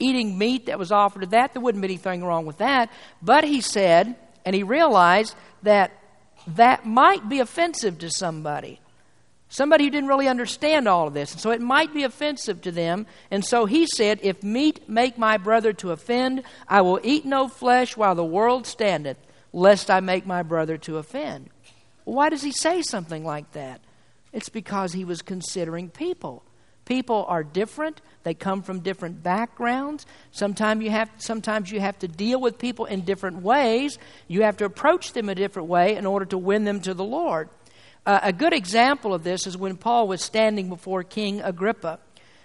eating 0.00 0.36
meat 0.38 0.66
that 0.66 0.78
was 0.78 0.92
offered 0.92 1.20
to 1.20 1.26
that. 1.28 1.52
There 1.52 1.62
wouldn't 1.62 1.82
be 1.82 1.88
anything 1.88 2.24
wrong 2.24 2.46
with 2.46 2.58
that. 2.58 2.90
But 3.22 3.44
he 3.44 3.60
said, 3.60 4.16
and 4.44 4.54
he 4.54 4.62
realized 4.62 5.34
that 5.62 5.92
that 6.46 6.86
might 6.86 7.28
be 7.28 7.40
offensive 7.40 7.98
to 7.98 8.10
somebody. 8.10 8.80
Somebody 9.48 9.84
who 9.84 9.90
didn't 9.90 10.08
really 10.08 10.26
understand 10.26 10.88
all 10.88 11.06
of 11.06 11.14
this. 11.14 11.32
And 11.32 11.40
so 11.40 11.50
it 11.50 11.60
might 11.60 11.94
be 11.94 12.02
offensive 12.02 12.60
to 12.62 12.72
them. 12.72 13.06
And 13.30 13.44
so 13.44 13.66
he 13.66 13.86
said, 13.86 14.18
If 14.22 14.42
meat 14.42 14.88
make 14.88 15.16
my 15.16 15.36
brother 15.36 15.72
to 15.74 15.92
offend, 15.92 16.42
I 16.68 16.80
will 16.80 17.00
eat 17.02 17.24
no 17.24 17.48
flesh 17.48 17.96
while 17.96 18.14
the 18.14 18.24
world 18.24 18.66
standeth, 18.66 19.16
lest 19.52 19.90
I 19.90 20.00
make 20.00 20.26
my 20.26 20.42
brother 20.42 20.76
to 20.78 20.98
offend. 20.98 21.50
why 22.04 22.28
does 22.28 22.42
he 22.42 22.52
say 22.52 22.82
something 22.82 23.24
like 23.24 23.52
that? 23.52 23.80
It's 24.32 24.48
because 24.48 24.92
he 24.92 25.04
was 25.04 25.22
considering 25.22 25.88
people. 25.88 26.42
People 26.84 27.24
are 27.28 27.42
different. 27.42 28.00
They 28.24 28.34
come 28.34 28.62
from 28.62 28.80
different 28.80 29.22
backgrounds. 29.22 30.06
Sometimes 30.32 30.82
you 30.82 30.90
have, 30.90 31.10
sometimes 31.18 31.70
you 31.70 31.80
have 31.80 31.98
to 32.00 32.08
deal 32.08 32.40
with 32.40 32.58
people 32.58 32.84
in 32.84 33.02
different 33.02 33.42
ways. 33.42 33.98
You 34.28 34.42
have 34.42 34.58
to 34.58 34.64
approach 34.64 35.12
them 35.12 35.28
a 35.28 35.34
different 35.34 35.68
way 35.68 35.96
in 35.96 36.04
order 36.04 36.26
to 36.26 36.38
win 36.38 36.64
them 36.64 36.80
to 36.80 36.94
the 36.94 37.04
Lord. 37.04 37.48
Uh, 38.06 38.20
a 38.22 38.32
good 38.32 38.52
example 38.52 39.14
of 39.14 39.24
this 39.24 39.46
is 39.46 39.56
when 39.56 39.76
Paul 39.76 40.08
was 40.08 40.22
standing 40.22 40.68
before 40.68 41.02
King 41.02 41.40
Agrippa. 41.40 42.00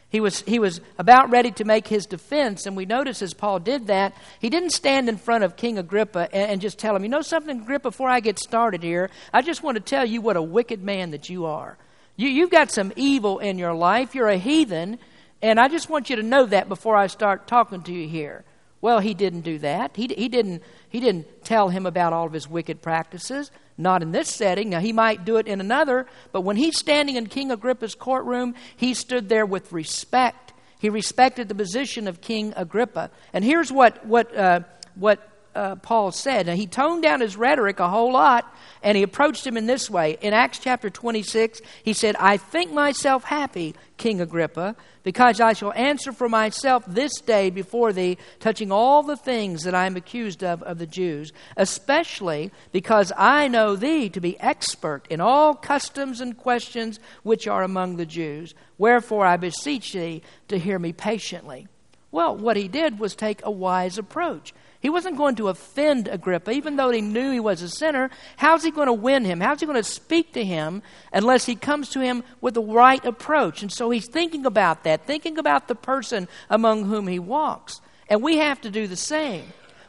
He 0.10 0.22
was, 0.22 0.42
he 0.42 0.58
was 0.58 0.82
about 0.98 1.30
ready 1.30 1.52
to 1.52 1.66
make 1.66 1.88
his 1.88 2.08
defense, 2.08 2.66
and 2.66 2.76
we 2.76 2.86
notice 2.86 3.22
as 3.22 3.34
Paul 3.34 3.60
did 3.60 3.88
that, 3.88 4.16
he 4.40 4.50
didn't 4.50 4.72
stand 4.72 5.08
in 5.08 5.18
front 5.18 5.44
of 5.44 5.56
King 5.56 5.78
Agrippa 5.78 6.30
and, 6.34 6.52
and 6.52 6.62
just 6.62 6.80
tell 6.80 6.96
him, 6.96 7.04
You 7.04 7.10
know 7.10 7.22
something, 7.22 7.62
Agrippa, 7.62 7.90
before 7.90 8.10
I 8.10 8.20
get 8.20 8.40
started 8.40 8.82
here, 8.82 9.12
I 9.32 9.42
just 9.42 9.62
want 9.62 9.76
to 9.76 9.82
tell 9.82 10.06
you 10.06 10.22
what 10.22 10.36
a 10.36 10.42
wicked 10.42 10.82
man 10.82 11.12
that 11.12 11.30
you 11.30 11.46
are. 11.46 11.78
You, 12.20 12.28
you've 12.28 12.50
got 12.50 12.70
some 12.70 12.92
evil 12.98 13.40
in 13.40 13.58
your 13.58 13.74
life. 13.74 14.14
You're 14.14 14.28
a 14.28 14.38
heathen. 14.38 15.00
And 15.42 15.58
I 15.58 15.70
just 15.70 15.90
want 15.90 16.10
you 16.10 16.18
to 16.18 16.22
know 16.24 16.46
that 16.48 16.68
before 16.68 16.98
I 16.98 17.08
start 17.08 17.48
talking 17.48 17.82
to 17.84 17.94
you 17.94 18.10
here. 18.10 18.44
Well, 18.82 19.00
he 19.00 19.14
didn't 19.14 19.42
do 19.42 19.58
that. 19.60 19.96
He, 19.96 20.08
he, 20.08 20.28
didn't, 20.28 20.62
he 20.90 21.00
didn't 21.00 21.46
tell 21.46 21.70
him 21.70 21.86
about 21.86 22.12
all 22.12 22.26
of 22.26 22.34
his 22.34 22.46
wicked 22.46 22.82
practices. 22.82 23.52
Not 23.78 24.02
in 24.02 24.12
this 24.12 24.28
setting. 24.28 24.70
Now, 24.70 24.82
he 24.82 24.92
might 24.92 25.24
do 25.24 25.38
it 25.38 25.48
in 25.48 25.62
another, 25.62 26.08
but 26.34 26.42
when 26.42 26.58
he's 26.58 26.78
standing 26.78 27.16
in 27.16 27.28
King 27.28 27.52
Agrippa's 27.52 27.96
courtroom, 27.96 28.54
he 28.76 28.94
stood 28.94 29.30
there 29.30 29.46
with 29.46 29.72
respect. 29.72 30.52
He 30.78 30.90
respected 30.90 31.48
the 31.48 31.56
position 31.56 32.06
of 32.06 32.20
King 32.20 32.52
Agrippa. 32.58 33.12
And 33.32 33.46
here's 33.46 33.72
what, 33.72 34.06
what, 34.06 34.36
uh, 34.36 34.62
what 34.96 35.29
uh, 35.56 35.76
Paul 35.76 36.12
said. 36.12 36.48
Now, 36.48 36.56
he 36.56 36.68
toned 36.68 37.04
down 37.04 37.22
his 37.22 37.36
rhetoric 37.38 37.80
a 37.80 37.90
whole 37.90 38.12
lot, 38.14 38.56
and 38.82 38.96
he 38.96 39.04
approached 39.04 39.46
him 39.46 39.58
in 39.58 39.66
this 39.66 39.90
way. 39.90 40.18
In 40.22 40.34
Acts 40.34 40.60
chapter 40.60 40.90
26, 40.90 41.62
he 41.84 41.94
said, 41.94 42.16
I 42.18 42.38
think 42.38 42.72
myself 42.72 43.24
happy, 43.24 43.76
King 43.98 44.22
Agrippa, 44.22 44.76
because 45.04 45.42
I 45.42 45.54
shall 45.54 45.74
answer 45.74 46.12
for 46.12 46.30
myself 46.30 46.84
this 46.88 47.20
day 47.22 47.50
before 47.50 47.94
thee, 47.94 48.18
touching 48.40 48.72
all 48.72 49.04
the 49.04 49.18
things 49.18 49.64
that 49.64 49.76
I 49.76 49.86
am 49.86 49.96
accused 49.96 50.44
of 50.44 50.62
of 50.64 50.78
the 50.78 50.86
Jews, 50.86 51.34
especially 51.58 52.52
because 52.72 53.12
I 53.18 53.48
know 53.48 53.76
thee 53.76 54.10
to 54.10 54.22
be 54.22 54.40
expert 54.40 55.08
in 55.10 55.20
all 55.20 55.56
customs 55.56 56.22
and 56.22 56.38
questions 56.38 57.00
which 57.24 57.48
are 57.48 57.64
among 57.64 57.96
the 57.96 58.06
Jews. 58.06 58.54
Wherefore 58.78 59.26
I 59.26 59.38
beseech 59.38 59.94
thee 59.94 60.22
to 60.48 60.60
hear 60.60 60.80
me 60.80 60.94
patiently. 60.94 61.68
Well, 62.12 62.36
what 62.36 62.58
he 62.58 62.68
did 62.68 63.00
was 63.00 63.16
take 63.16 63.42
a 63.44 63.52
wise 63.52 63.98
approach. 63.98 64.54
He 64.82 64.90
wasn't 64.90 65.18
going 65.18 65.36
to 65.36 65.50
offend 65.50 66.08
Agrippa, 66.08 66.52
even 66.52 66.78
though 66.78 66.90
he 66.90 67.02
knew 67.02 67.32
he 67.32 67.40
was 67.40 67.62
a 67.62 67.68
sinner. 67.68 68.10
How's 68.38 68.64
he 68.64 68.72
going 68.72 68.88
to 68.88 68.94
win 68.94 69.26
him? 69.26 69.42
How's 69.42 69.60
he 69.60 69.66
going 69.66 69.76
to 69.76 69.84
speak 69.84 70.34
to 70.34 70.44
him 70.44 70.82
unless 71.12 71.46
he 71.46 71.56
comes 71.56 71.90
to 71.90 72.00
him 72.00 72.24
with 72.40 72.54
the 72.54 72.62
right 72.62 73.04
approach? 73.04 73.62
And 73.62 73.72
so 73.72 73.90
he's 73.90 74.08
thinking 74.08 74.46
about 74.46 74.86
that, 74.86 75.06
thinking 75.06 75.38
about 75.38 75.68
the 75.68 75.76
person 75.76 76.30
among 76.50 76.86
whom 76.86 77.08
he 77.08 77.20
walks. 77.20 77.82
And 78.08 78.24
we 78.24 78.38
have 78.38 78.62
to 78.62 78.72
do 78.72 78.88
the 78.88 78.96
same. 78.96 79.44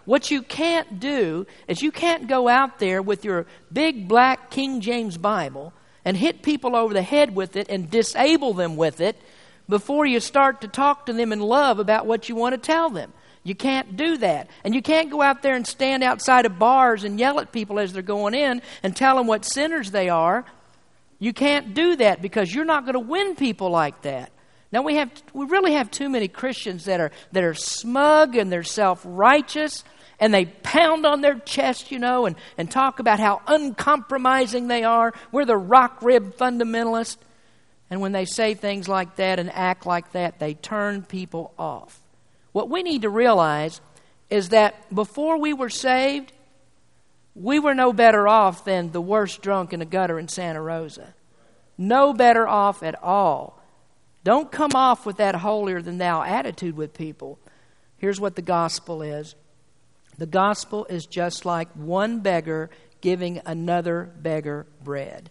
What 0.06 0.32
you 0.32 0.42
can't 0.42 0.98
do 0.98 1.46
is 1.68 1.82
you 1.82 1.92
can't 1.92 2.26
go 2.26 2.48
out 2.48 2.80
there 2.80 3.00
with 3.00 3.24
your 3.24 3.46
big 3.72 4.08
black 4.08 4.50
King 4.50 4.80
James 4.80 5.16
Bible 5.16 5.72
and 6.04 6.16
hit 6.16 6.42
people 6.42 6.74
over 6.74 6.92
the 6.92 7.02
head 7.02 7.36
with 7.36 7.54
it 7.54 7.68
and 7.68 7.88
disable 7.88 8.54
them 8.54 8.76
with 8.76 9.00
it 9.00 9.16
before 9.68 10.04
you 10.04 10.18
start 10.18 10.62
to 10.62 10.68
talk 10.68 11.06
to 11.06 11.12
them 11.12 11.32
in 11.32 11.38
love 11.38 11.78
about 11.78 12.06
what 12.06 12.28
you 12.28 12.34
want 12.34 12.54
to 12.54 12.58
tell 12.58 12.90
them. 12.90 13.12
You 13.42 13.54
can't 13.54 13.96
do 13.96 14.18
that. 14.18 14.50
And 14.64 14.74
you 14.74 14.82
can't 14.82 15.10
go 15.10 15.22
out 15.22 15.42
there 15.42 15.54
and 15.54 15.66
stand 15.66 16.02
outside 16.02 16.46
of 16.46 16.58
bars 16.58 17.04
and 17.04 17.18
yell 17.18 17.40
at 17.40 17.52
people 17.52 17.78
as 17.78 17.92
they're 17.92 18.02
going 18.02 18.34
in 18.34 18.60
and 18.82 18.94
tell 18.94 19.16
them 19.16 19.26
what 19.26 19.44
sinners 19.44 19.90
they 19.90 20.08
are. 20.08 20.44
You 21.18 21.32
can't 21.32 21.74
do 21.74 21.96
that 21.96 22.22
because 22.22 22.54
you're 22.54 22.64
not 22.64 22.84
going 22.84 22.94
to 22.94 23.00
win 23.00 23.36
people 23.36 23.70
like 23.70 24.02
that. 24.02 24.30
Now 24.72 24.82
we 24.82 24.94
have 24.96 25.10
we 25.32 25.46
really 25.46 25.72
have 25.72 25.90
too 25.90 26.08
many 26.08 26.28
Christians 26.28 26.84
that 26.84 27.00
are 27.00 27.10
that 27.32 27.42
are 27.42 27.54
smug 27.54 28.36
and 28.36 28.52
they're 28.52 28.62
self-righteous 28.62 29.84
and 30.20 30.32
they 30.32 30.44
pound 30.44 31.06
on 31.06 31.22
their 31.22 31.38
chest, 31.38 31.90
you 31.90 31.98
know, 31.98 32.26
and, 32.26 32.36
and 32.58 32.70
talk 32.70 32.98
about 33.00 33.18
how 33.18 33.40
uncompromising 33.46 34.68
they 34.68 34.84
are. 34.84 35.14
We're 35.32 35.46
the 35.46 35.56
rock 35.56 36.02
rib 36.02 36.36
fundamentalists. 36.36 37.16
And 37.88 38.00
when 38.00 38.12
they 38.12 38.26
say 38.26 38.54
things 38.54 38.86
like 38.86 39.16
that 39.16 39.40
and 39.40 39.50
act 39.50 39.86
like 39.86 40.12
that, 40.12 40.38
they 40.38 40.54
turn 40.54 41.02
people 41.02 41.52
off. 41.58 41.99
What 42.52 42.68
we 42.68 42.82
need 42.82 43.02
to 43.02 43.10
realize 43.10 43.80
is 44.28 44.50
that 44.50 44.94
before 44.94 45.38
we 45.38 45.52
were 45.52 45.70
saved, 45.70 46.32
we 47.34 47.58
were 47.58 47.74
no 47.74 47.92
better 47.92 48.26
off 48.26 48.64
than 48.64 48.92
the 48.92 49.00
worst 49.00 49.42
drunk 49.42 49.72
in 49.72 49.82
a 49.82 49.86
gutter 49.86 50.18
in 50.18 50.28
Santa 50.28 50.60
Rosa. 50.60 51.14
No 51.78 52.12
better 52.12 52.46
off 52.46 52.82
at 52.82 53.02
all. 53.02 53.62
Don't 54.22 54.52
come 54.52 54.72
off 54.74 55.06
with 55.06 55.16
that 55.16 55.36
holier 55.36 55.80
than 55.80 55.98
thou 55.98 56.22
attitude 56.22 56.76
with 56.76 56.92
people. 56.92 57.38
Here's 57.96 58.20
what 58.20 58.36
the 58.36 58.42
gospel 58.42 59.02
is 59.02 59.34
the 60.18 60.26
gospel 60.26 60.84
is 60.86 61.06
just 61.06 61.46
like 61.46 61.70
one 61.72 62.20
beggar 62.20 62.68
giving 63.00 63.40
another 63.46 64.10
beggar 64.20 64.66
bread. 64.84 65.30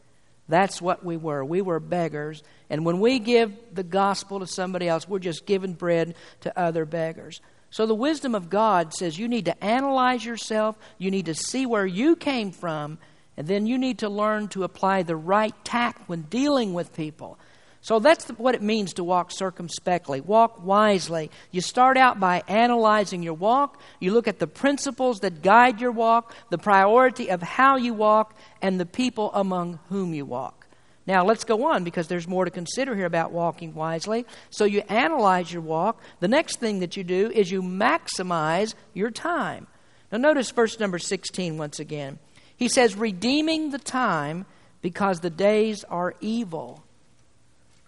That's 0.49 0.81
what 0.81 1.05
we 1.05 1.15
were. 1.15 1.45
We 1.45 1.61
were 1.61 1.79
beggars. 1.79 2.43
And 2.69 2.83
when 2.83 2.99
we 2.99 3.19
give 3.19 3.53
the 3.71 3.83
gospel 3.83 4.39
to 4.39 4.47
somebody 4.47 4.89
else, 4.89 5.07
we're 5.07 5.19
just 5.19 5.45
giving 5.45 5.73
bread 5.73 6.15
to 6.41 6.59
other 6.59 6.85
beggars. 6.85 7.39
So 7.69 7.85
the 7.85 7.95
wisdom 7.95 8.33
of 8.33 8.49
God 8.49 8.93
says 8.93 9.17
you 9.17 9.27
need 9.27 9.45
to 9.45 9.63
analyze 9.63 10.25
yourself, 10.25 10.75
you 10.97 11.11
need 11.11 11.27
to 11.27 11.35
see 11.35 11.67
where 11.67 11.85
you 11.85 12.15
came 12.15 12.51
from, 12.51 12.97
and 13.37 13.47
then 13.47 13.67
you 13.67 13.77
need 13.77 13.99
to 13.99 14.09
learn 14.09 14.47
to 14.49 14.63
apply 14.63 15.03
the 15.03 15.15
right 15.15 15.53
tact 15.63 16.09
when 16.09 16.23
dealing 16.23 16.73
with 16.73 16.93
people. 16.93 17.37
So 17.81 17.99
that's 17.99 18.27
what 18.31 18.55
it 18.55 18.61
means 18.61 18.93
to 18.93 19.03
walk 19.03 19.31
circumspectly, 19.31 20.19
walk 20.19 20.63
wisely. 20.63 21.31
You 21.51 21.61
start 21.61 21.95
out 21.95 22.19
by 22.19 22.43
analyzing 22.47 23.23
your 23.23 23.33
walk. 23.33 23.79
You 23.99 24.11
look 24.11 24.27
at 24.27 24.39
the 24.39 24.47
principles 24.47 25.21
that 25.21 25.41
guide 25.41 25.79
your 25.79 25.91
walk, 25.91 26.35
the 26.49 26.57
priority 26.57 27.29
of 27.31 27.41
how 27.41 27.77
you 27.77 27.93
walk, 27.93 28.35
and 28.61 28.79
the 28.79 28.85
people 28.85 29.31
among 29.33 29.79
whom 29.89 30.13
you 30.13 30.25
walk. 30.25 30.67
Now, 31.07 31.25
let's 31.25 31.45
go 31.45 31.65
on 31.71 31.83
because 31.83 32.07
there's 32.07 32.27
more 32.27 32.45
to 32.45 32.51
consider 32.51 32.95
here 32.95 33.05
about 33.05 33.31
walking 33.31 33.73
wisely. 33.73 34.27
So, 34.51 34.65
you 34.65 34.81
analyze 34.89 35.51
your 35.51 35.63
walk. 35.63 35.99
The 36.19 36.27
next 36.27 36.59
thing 36.59 36.81
that 36.81 36.97
you 36.97 37.03
do 37.03 37.31
is 37.31 37.49
you 37.49 37.63
maximize 37.63 38.75
your 38.93 39.09
time. 39.09 39.65
Now, 40.11 40.19
notice 40.19 40.51
verse 40.51 40.79
number 40.79 40.99
16 40.99 41.57
once 41.57 41.79
again. 41.79 42.19
He 42.55 42.67
says, 42.67 42.95
redeeming 42.95 43.71
the 43.71 43.79
time 43.79 44.45
because 44.81 45.21
the 45.21 45.29
days 45.29 45.83
are 45.85 46.13
evil. 46.21 46.83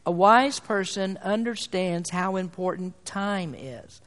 A 0.06 0.12
wise 0.12 0.60
person 0.60 1.20
understands 1.24 2.10
how 2.10 2.36
important 2.36 3.06
time 3.06 3.54
is. 3.56 4.02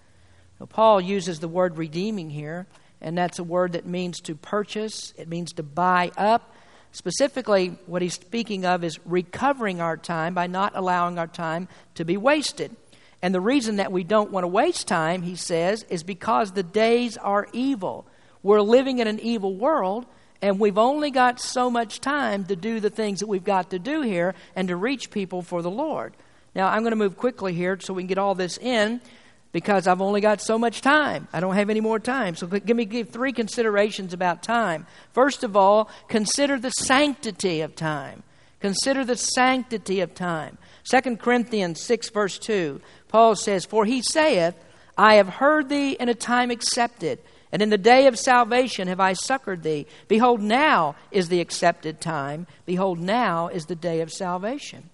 Now, 0.59 0.67
Paul 0.67 1.01
uses 1.01 1.41
the 1.41 1.49
word 1.49 1.77
redeeming 1.77 2.31
here, 2.31 2.67
and 3.01 3.17
that's 3.17 3.39
a 3.39 3.45
word 3.45 3.73
that 3.73 3.87
means 3.87 4.21
to 4.23 4.35
purchase, 4.35 5.15
it 5.17 5.29
means 5.29 5.53
to 5.55 5.63
buy 5.63 6.11
up. 6.17 6.55
Specifically, 6.91 7.77
what 7.87 8.03
he's 8.03 8.15
speaking 8.15 8.65
of 8.65 8.83
is 8.85 8.99
recovering 9.05 9.81
our 9.81 9.97
time 9.97 10.35
by 10.35 10.47
not 10.47 10.73
allowing 10.75 11.19
our 11.19 11.27
time 11.27 11.69
to 11.97 12.05
be 12.05 12.17
wasted. 12.17 12.75
And 13.21 13.35
the 13.35 13.41
reason 13.41 13.77
that 13.77 13.93
we 13.93 14.05
don't 14.05 14.31
want 14.31 14.45
to 14.45 14.49
waste 14.49 14.87
time, 14.87 15.23
he 15.23 15.37
says, 15.37 15.85
is 15.89 16.03
because 16.03 16.53
the 16.53 16.63
days 16.63 17.17
are 17.17 17.49
evil. 17.53 18.07
We're 18.43 18.61
living 18.61 18.99
in 18.99 19.09
an 19.09 19.19
evil 19.21 19.55
world, 19.55 20.07
and 20.45 20.61
we've 20.61 20.77
only 20.77 21.11
got 21.11 21.41
so 21.41 21.71
much 21.71 22.03
time 22.03 22.45
to 22.45 22.55
do 22.55 22.79
the 22.79 22.91
things 22.91 23.21
that 23.21 23.27
we've 23.27 23.45
got 23.45 23.71
to 23.71 23.79
do 23.79 24.03
here 24.03 24.35
and 24.55 24.69
to 24.69 24.77
reach 24.77 25.11
people 25.11 25.41
for 25.41 25.63
the 25.63 25.71
Lord. 25.71 26.13
Now, 26.55 26.69
I'm 26.69 26.83
going 26.83 26.93
to 26.93 26.97
move 26.97 27.17
quickly 27.17 27.55
here 27.55 27.79
so 27.81 27.95
we 27.95 28.03
can 28.03 28.09
get 28.09 28.19
all 28.19 28.35
this 28.35 28.59
in 28.59 29.01
because 29.53 29.87
I've 29.87 30.03
only 30.03 30.21
got 30.21 30.43
so 30.43 30.59
much 30.59 30.83
time. 30.83 31.29
I 31.33 31.41
don't 31.41 31.55
have 31.55 31.71
any 31.71 31.81
more 31.81 31.99
time. 31.99 32.37
So 32.37 32.47
give 32.47 32.77
me 32.77 32.85
give 32.85 33.09
three 33.09 33.33
considerations 33.33 34.13
about 34.13 34.43
time. 34.43 34.87
First 35.15 35.45
of 35.45 35.57
all, 35.57 35.89
consider 36.09 36.59
the 36.59 36.73
sanctity 36.73 37.63
of 37.63 37.75
time. 37.75 38.23
Consider 38.61 39.03
the 39.03 39.17
sanctity 39.17 40.01
of 40.01 40.15
time. 40.15 40.59
2 40.85 41.17
Corinthians 41.17 41.81
6 41.81 42.11
verse 42.11 42.39
2. 42.39 42.83
Paul 43.09 43.35
says, 43.35 43.65
"For 43.65 43.87
he 43.87 44.03
saith, 44.03 44.57
I 44.99 45.15
have 45.15 45.29
heard 45.29 45.71
thee 45.71 45.93
in 45.93 46.11
a 46.11 46.15
time 46.15 46.51
accepted, 46.51 47.19
and 47.55 47.63
in 47.63 47.71
the 47.71 47.79
day 47.79 48.09
of 48.09 48.19
salvation 48.19 48.89
have 48.89 48.99
I 48.99 49.13
succored 49.13 49.63
thee. 49.63 49.87
Behold, 50.09 50.43
now 50.43 50.97
is 51.13 51.29
the 51.29 51.41
accepted 51.41 52.01
time. 52.01 52.49
Behold, 52.67 52.99
now 52.99 53.47
is 53.47 53.67
the 53.67 53.77
day 53.77 54.01
of 54.01 54.13
salvation. 54.13 54.91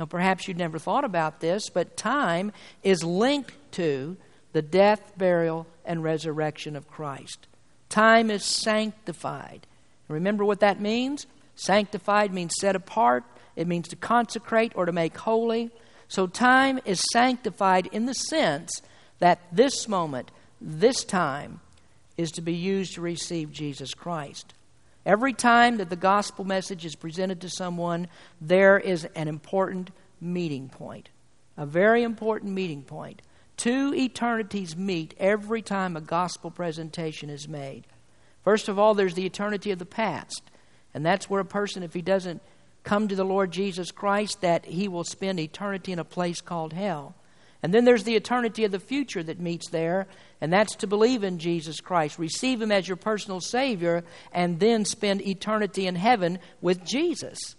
Now, 0.00 0.06
perhaps 0.06 0.48
you'd 0.48 0.56
never 0.56 0.78
thought 0.78 1.04
about 1.04 1.40
this, 1.40 1.68
but 1.68 1.98
time 1.98 2.50
is 2.82 3.04
linked 3.04 3.52
to 3.72 4.16
the 4.54 4.62
death, 4.62 5.18
burial, 5.18 5.66
and 5.84 6.02
resurrection 6.02 6.76
of 6.76 6.88
Christ. 6.88 7.46
Time 7.90 8.30
is 8.30 8.42
sanctified. 8.42 9.66
Remember 10.08 10.46
what 10.46 10.60
that 10.60 10.80
means? 10.80 11.26
Sanctified 11.56 12.32
means 12.32 12.54
set 12.58 12.74
apart, 12.74 13.24
it 13.54 13.66
means 13.66 13.86
to 13.88 13.96
consecrate 13.96 14.72
or 14.74 14.86
to 14.86 14.92
make 14.92 15.14
holy. 15.14 15.70
So, 16.08 16.26
time 16.26 16.80
is 16.86 17.04
sanctified 17.12 17.86
in 17.92 18.06
the 18.06 18.14
sense 18.14 18.80
that 19.18 19.40
this 19.52 19.86
moment, 19.86 20.30
this 20.58 21.04
time, 21.04 21.60
is 22.18 22.32
to 22.32 22.42
be 22.42 22.52
used 22.52 22.94
to 22.94 23.00
receive 23.00 23.50
Jesus 23.50 23.94
Christ. 23.94 24.52
Every 25.06 25.32
time 25.32 25.78
that 25.78 25.88
the 25.88 25.96
gospel 25.96 26.44
message 26.44 26.84
is 26.84 26.94
presented 26.94 27.40
to 27.40 27.48
someone, 27.48 28.08
there 28.40 28.78
is 28.78 29.06
an 29.14 29.28
important 29.28 29.90
meeting 30.20 30.68
point. 30.68 31.08
A 31.56 31.64
very 31.64 32.02
important 32.02 32.52
meeting 32.52 32.82
point. 32.82 33.22
Two 33.56 33.94
eternities 33.94 34.76
meet 34.76 35.14
every 35.18 35.62
time 35.62 35.96
a 35.96 36.02
gospel 36.02 36.50
presentation 36.50 37.30
is 37.30 37.48
made. 37.48 37.86
First 38.44 38.68
of 38.68 38.78
all, 38.78 38.94
there's 38.94 39.14
the 39.14 39.26
eternity 39.26 39.70
of 39.70 39.78
the 39.78 39.86
past. 39.86 40.42
And 40.92 41.06
that's 41.06 41.30
where 41.30 41.40
a 41.40 41.44
person, 41.44 41.82
if 41.82 41.94
he 41.94 42.02
doesn't 42.02 42.42
come 42.82 43.08
to 43.08 43.16
the 43.16 43.24
Lord 43.24 43.50
Jesus 43.50 43.90
Christ, 43.90 44.40
that 44.40 44.64
he 44.64 44.88
will 44.88 45.04
spend 45.04 45.40
eternity 45.40 45.92
in 45.92 45.98
a 45.98 46.04
place 46.04 46.40
called 46.40 46.72
hell. 46.72 47.14
And 47.62 47.74
then 47.74 47.84
there's 47.84 48.04
the 48.04 48.14
eternity 48.14 48.64
of 48.64 48.70
the 48.70 48.78
future 48.78 49.22
that 49.22 49.40
meets 49.40 49.68
there, 49.70 50.06
and 50.40 50.52
that's 50.52 50.76
to 50.76 50.86
believe 50.86 51.24
in 51.24 51.38
Jesus 51.38 51.80
Christ, 51.80 52.18
receive 52.18 52.62
Him 52.62 52.70
as 52.70 52.86
your 52.86 52.96
personal 52.96 53.40
Savior, 53.40 54.04
and 54.32 54.60
then 54.60 54.84
spend 54.84 55.26
eternity 55.26 55.86
in 55.86 55.96
heaven 55.96 56.38
with 56.60 56.84
Jesus. 56.84 57.56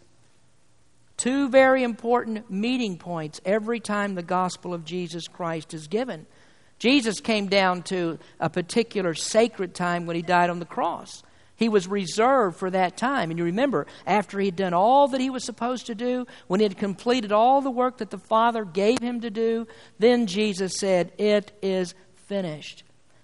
Two 1.18 1.50
very 1.50 1.84
important 1.84 2.50
meeting 2.50 2.98
points 2.98 3.42
every 3.44 3.82
time 3.82 4.16
the 4.16 4.24
gospel 4.24 4.74
of 4.74 4.86
Jesus 4.86 5.28
Christ 5.28 5.74
is 5.74 5.88
given. 5.88 6.26
Jesus 6.80 7.20
came 7.20 7.48
down 7.48 7.84
to 7.84 8.20
a 8.40 8.50
particular 8.50 9.14
sacred 9.14 9.76
time 9.76 10.06
when 10.06 10.16
He 10.16 10.22
died 10.22 10.50
on 10.50 10.60
the 10.60 10.66
cross. 10.66 11.24
He 11.60 11.68
was 11.68 11.90
reserved 11.90 12.56
for 12.56 12.70
that 12.70 12.96
time. 12.96 13.32
And 13.32 13.38
you 13.38 13.44
remember, 13.44 13.86
after 14.08 14.40
he'd 14.40 14.56
done 14.56 14.74
all 14.74 15.10
that 15.10 15.20
he 15.20 15.30
was 15.30 15.44
supposed 15.44 15.88
to 15.88 15.96
do, 15.96 16.26
when 16.48 16.62
he 16.62 16.64
had 16.64 16.78
completed 16.78 17.34
all 17.34 17.60
the 17.60 17.70
work 17.70 17.98
that 17.98 18.12
the 18.12 18.18
Father 18.18 18.64
gave 18.64 19.00
him 19.00 19.20
to 19.20 19.30
do, 19.30 19.68
then 20.00 20.26
Jesus 20.26 20.78
said, 20.80 21.12
It 21.18 21.52
is 21.62 21.96
finished. 22.16 22.84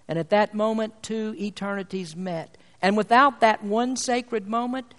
And 0.10 0.20
at 0.20 0.32
that 0.32 0.54
moment, 0.54 1.02
two 1.02 1.34
eternities 1.40 2.14
met. 2.14 2.58
And 2.82 2.98
without 2.98 3.40
that 3.40 3.64
one 3.64 3.96
sacred 3.96 4.50
moment, 4.50 4.94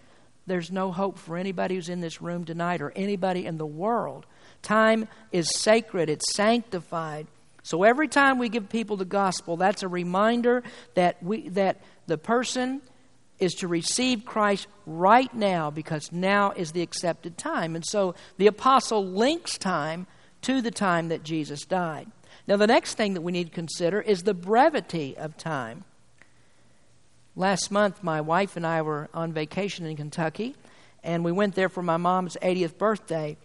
there's 0.47 0.73
no 0.73 0.91
hope 0.91 1.19
for 1.19 1.37
anybody 1.37 1.75
who's 1.75 1.91
in 1.91 2.01
this 2.01 2.23
room 2.23 2.47
tonight 2.47 2.81
or 2.81 2.91
anybody 2.97 3.45
in 3.45 3.59
the 3.59 3.67
world. 3.67 4.25
Time 4.63 5.09
is 5.31 5.51
sacred, 5.55 6.09
it's 6.09 6.35
sanctified. 6.35 7.27
So 7.63 7.83
every 7.83 8.09
time 8.09 8.39
we 8.39 8.49
give 8.49 8.71
people 8.71 8.97
the 8.97 9.05
gospel, 9.05 9.59
that's 9.59 9.83
a 9.83 9.89
reminder 9.89 10.63
that 10.95 11.23
we 11.23 11.51
that 11.51 11.83
the 12.07 12.17
person 12.17 12.81
is 13.39 13.55
to 13.55 13.69
receive 13.69 14.25
Christ 14.25 14.67
right 14.87 15.33
now 15.35 15.71
because 15.71 16.11
now 16.13 16.53
is 16.53 16.73
the 16.73 16.83
accepted 16.83 17.37
time. 17.37 17.75
And 17.75 17.85
so 17.85 18.15
the 18.39 18.47
apostle 18.47 19.05
links 19.05 19.59
time 19.59 20.07
to 20.43 20.63
the 20.63 20.71
time 20.71 21.09
that 21.09 21.23
Jesus 21.23 21.65
died. 21.65 22.11
Now, 22.47 22.57
the 22.57 22.67
next 22.67 22.95
thing 22.95 23.15
that 23.15 23.23
we 23.23 23.33
need 23.33 23.49
to 23.49 23.53
consider 23.53 24.01
is 24.01 24.23
the 24.23 24.35
brevity 24.35 25.17
of 25.17 25.37
time. 25.37 25.85
Last 27.35 27.71
month, 27.71 28.03
my 28.03 28.21
wife 28.21 28.57
and 28.57 28.67
I 28.67 28.83
were 28.83 29.11
on 29.13 29.33
vacation 29.33 29.85
in 29.85 29.97
Kentucky, 29.97 30.55
and 31.03 31.25
we 31.25 31.33
went 31.33 31.55
there 31.55 31.69
for 31.69 31.83
my 31.83 31.97
mom's 31.97 32.37
80th 32.41 32.79
birthday. 32.79 33.37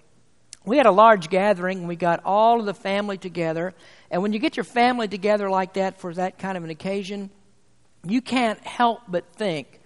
We 0.64 0.78
had 0.78 0.86
a 0.86 0.92
large 0.92 1.30
gathering, 1.30 1.80
and 1.80 1.88
we 1.88 1.96
got 1.96 2.22
all 2.24 2.60
of 2.60 2.68
the 2.68 2.74
family 2.74 3.18
together. 3.18 3.74
And 4.12 4.22
when 4.22 4.32
you 4.32 4.40
get 4.40 4.56
your 4.56 4.64
family 4.64 5.08
together 5.08 5.50
like 5.50 5.74
that 5.74 6.00
for 6.00 6.14
that 6.14 6.38
kind 6.38 6.58
of 6.58 6.64
an 6.64 6.70
occasion, 6.70 7.32
you 8.06 8.22
can't 8.22 8.60
help 8.60 9.02
but 9.08 9.26
think 9.34 9.81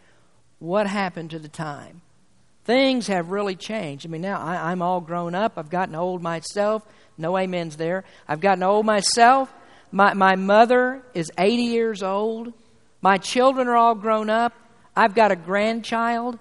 what 0.59 0.87
happened 0.87 1.31
to 1.31 1.39
the 1.39 1.47
time? 1.47 2.01
Things 2.65 3.07
have 3.07 3.29
really 3.29 3.55
changed. 3.55 4.05
I 4.05 4.09
mean, 4.09 4.21
now 4.21 4.39
I, 4.41 4.71
I'm 4.71 4.81
all 4.81 4.99
grown 4.99 5.35
up. 5.35 5.53
I've 5.57 5.69
gotten 5.69 5.95
old 5.95 6.21
myself. 6.21 6.83
No 7.17 7.37
amens 7.37 7.77
there. 7.77 8.03
I've 8.27 8.41
gotten 8.41 8.63
old 8.63 8.85
myself. 8.85 9.53
My, 9.91 10.13
my 10.13 10.35
mother 10.35 11.03
is 11.13 11.31
80 11.37 11.61
years 11.63 12.03
old. 12.03 12.53
My 13.01 13.17
children 13.17 13.67
are 13.67 13.75
all 13.75 13.95
grown 13.95 14.29
up. 14.29 14.53
I've 14.95 15.13
got 15.13 15.31
a 15.31 15.35
grandchild. 15.35 16.39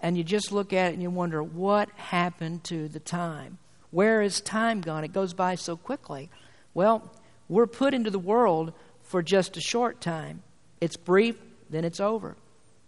And 0.00 0.16
you 0.16 0.24
just 0.24 0.50
look 0.50 0.72
at 0.72 0.90
it 0.90 0.94
and 0.94 1.02
you 1.02 1.10
wonder, 1.10 1.42
what 1.42 1.90
happened 1.96 2.64
to 2.64 2.88
the 2.88 3.00
time? 3.00 3.58
Where 3.90 4.22
is 4.22 4.40
time 4.40 4.80
gone? 4.80 5.04
It 5.04 5.12
goes 5.12 5.34
by 5.34 5.56
so 5.56 5.76
quickly. 5.76 6.30
Well, 6.72 7.10
we're 7.48 7.66
put 7.66 7.92
into 7.92 8.10
the 8.10 8.18
world 8.18 8.72
for 9.02 9.22
just 9.22 9.56
a 9.56 9.60
short 9.60 10.00
time. 10.00 10.42
It's 10.80 10.96
brief, 10.96 11.36
then 11.68 11.84
it's 11.84 12.00
over. 12.00 12.36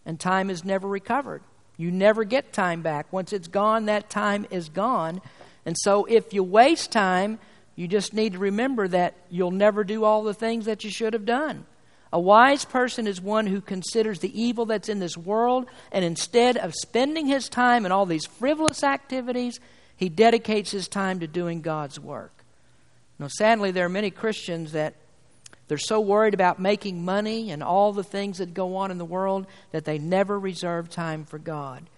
And 0.05 0.19
time 0.19 0.51
is 0.51 0.65
never 0.65 0.89
recovered. 0.89 1.43
You 1.77 1.91
never 1.91 2.25
get 2.25 2.53
time 2.53 2.83
back. 2.83 3.13
Once 3.13 3.33
it's 3.33 3.49
gone, 3.49 3.87
that 3.87 4.11
time 4.11 4.47
is 4.51 4.69
gone. 4.69 5.21
And 5.65 5.77
so 5.79 6.05
if 6.05 6.33
you 6.33 6.43
waste 6.43 6.93
time, 6.93 7.39
you 7.77 7.89
just 7.89 8.13
need 8.13 8.35
to 8.35 8.39
remember 8.39 8.89
that 8.89 9.15
you'll 9.31 9.51
never 9.51 9.85
do 9.85 10.05
all 10.05 10.23
the 10.23 10.35
things 10.35 10.67
that 10.67 10.85
you 10.85 10.91
should 10.91 11.13
have 11.13 11.25
done. 11.25 11.65
A 12.13 12.21
wise 12.21 12.67
person 12.67 13.07
is 13.07 13.21
one 13.21 13.47
who 13.47 13.63
considers 13.63 14.19
the 14.19 14.41
evil 14.41 14.67
that's 14.67 14.91
in 14.91 14.99
this 14.99 15.17
world, 15.17 15.67
and 15.91 16.05
instead 16.05 16.59
of 16.59 16.75
spending 16.75 17.27
his 17.27 17.49
time 17.49 17.87
in 17.87 17.93
all 17.93 18.05
these 18.05 18.27
frivolous 18.27 18.85
activities, 18.85 19.61
he 19.97 20.11
dedicates 20.11 20.71
his 20.71 20.89
time 20.89 21.21
to 21.21 21.27
doing 21.27 21.63
God's 21.63 21.99
work. 21.99 22.45
Now, 23.19 23.29
sadly, 23.29 23.71
there 23.71 23.87
are 23.87 23.91
many 23.91 24.11
Christians 24.11 24.73
that 24.73 24.95
they're 25.73 25.79
so 25.79 26.01
worried 26.01 26.35
about 26.35 26.59
making 26.59 27.03
money 27.03 27.51
and 27.51 27.63
all 27.63 27.95
the 27.95 28.05
things 28.05 28.37
that 28.37 28.53
go 28.53 28.77
on 28.77 28.91
in 28.91 28.99
the 28.99 29.07
world 29.07 29.47
that 29.71 29.87
they 29.87 29.97
never 29.97 30.39
reserve 30.39 30.91
time 30.91 31.25
for 31.25 31.39
God. 31.39 31.89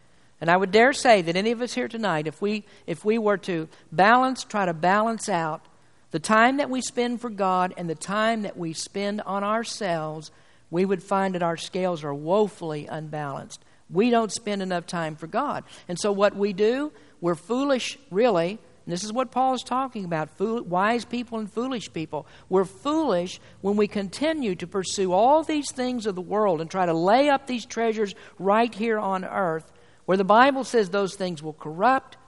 And 0.41 0.49
I 0.49 0.57
would 0.57 0.71
dare 0.71 0.93
say 0.93 1.23
that 1.23 1.35
any 1.35 1.51
of 1.51 1.61
us 1.61 1.75
here 1.75 1.89
tonight, 1.89 2.29
if 2.29 2.41
we, 2.41 2.63
if 2.87 3.05
we 3.05 3.19
were 3.19 3.37
to 3.39 3.69
balance, 3.91 4.45
try 4.45 4.65
to 4.65 4.73
balance 4.73 5.29
out 5.29 5.67
the 6.13 6.21
time 6.21 6.59
that 6.59 6.71
we 6.71 6.83
spend 6.83 7.21
for 7.21 7.31
God 7.31 7.75
and 7.77 7.91
the 7.91 7.97
time 7.97 8.43
that 8.43 8.57
we 8.57 8.75
spend 8.75 9.21
on 9.23 9.43
ourselves, 9.43 10.31
we 10.71 10.85
would 10.85 11.03
find 11.03 11.35
that 11.35 11.43
our 11.43 11.57
scales 11.57 12.05
are 12.05 12.15
woefully 12.15 12.87
unbalanced. 12.87 13.65
We 13.91 14.11
don't 14.11 14.31
spend 14.31 14.63
enough 14.63 14.87
time 14.87 15.17
for 15.17 15.27
God. 15.27 15.65
And 15.89 15.99
so, 15.99 16.13
what 16.13 16.37
we 16.37 16.53
do, 16.53 16.93
we're 17.21 17.35
foolish, 17.35 17.99
really, 18.09 18.61
and 18.85 18.93
this 18.93 19.05
is 19.05 19.13
what 19.13 19.31
Paul 19.31 19.55
is 19.55 19.63
talking 19.63 20.05
about 20.05 20.37
fool, 20.37 20.63
wise 20.63 21.07
people 21.07 21.39
and 21.39 21.51
foolish 21.51 21.91
people. 21.93 22.27
We're 22.51 22.67
foolish 22.67 23.41
when 23.63 23.77
we 23.77 23.89
continue 23.89 24.55
to 24.57 24.67
pursue 24.67 25.13
all 25.13 25.43
these 25.43 25.71
things 25.73 26.07
of 26.07 26.15
the 26.15 26.21
world 26.21 26.61
and 26.61 26.71
try 26.71 26.85
to 26.85 26.93
lay 26.93 27.31
up 27.31 27.47
these 27.47 27.65
treasures 27.65 28.15
right 28.39 28.75
here 28.75 28.99
on 28.99 29.25
earth, 29.25 29.73
where 30.05 30.19
the 30.19 30.25
Bible 30.25 30.65
says 30.65 30.91
those 30.91 31.15
things 31.15 31.43
will 31.43 31.55
corrupt, 31.55 32.19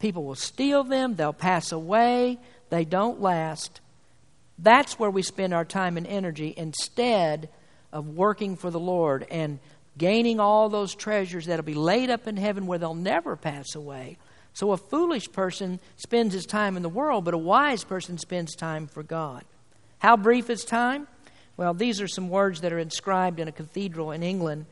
people 0.00 0.24
will 0.24 0.34
steal 0.34 0.84
them, 0.84 1.16
they'll 1.16 1.32
pass 1.32 1.72
away, 1.72 2.38
they 2.68 2.84
don't 2.84 3.22
last. 3.22 3.80
That's 4.58 4.98
where 4.98 5.10
we 5.10 5.22
spend 5.22 5.54
our 5.54 5.64
time 5.64 5.96
and 5.96 6.06
energy 6.06 6.52
instead 6.54 7.48
of 7.90 8.06
working 8.06 8.56
for 8.56 8.70
the 8.70 8.78
Lord 8.78 9.26
and 9.30 9.58
gaining 9.96 10.40
all 10.40 10.68
those 10.68 10.94
treasures 10.94 11.46
that'll 11.46 11.64
be 11.64 11.72
laid 11.72 12.10
up 12.10 12.26
in 12.26 12.36
heaven 12.36 12.66
where 12.66 12.78
they'll 12.78 12.94
never 12.94 13.34
pass 13.34 13.74
away. 13.74 14.18
So 14.52 14.72
a 14.72 14.76
foolish 14.76 15.30
person 15.32 15.80
spends 15.96 16.34
his 16.34 16.46
time 16.46 16.76
in 16.76 16.82
the 16.82 16.88
world, 16.88 17.24
but 17.24 17.34
a 17.34 17.38
wise 17.38 17.84
person 17.84 18.18
spends 18.18 18.54
time 18.54 18.86
for 18.86 19.02
God. 19.02 19.44
How 19.98 20.16
brief 20.16 20.50
is 20.50 20.64
time? 20.64 21.06
Well, 21.56 21.74
these 21.74 22.00
are 22.00 22.08
some 22.08 22.30
words 22.30 22.62
that 22.62 22.72
are 22.72 22.78
inscribed 22.78 23.38
in 23.38 23.48
a 23.48 23.52
cathedral 23.52 24.12
in 24.12 24.22
England 24.22 24.66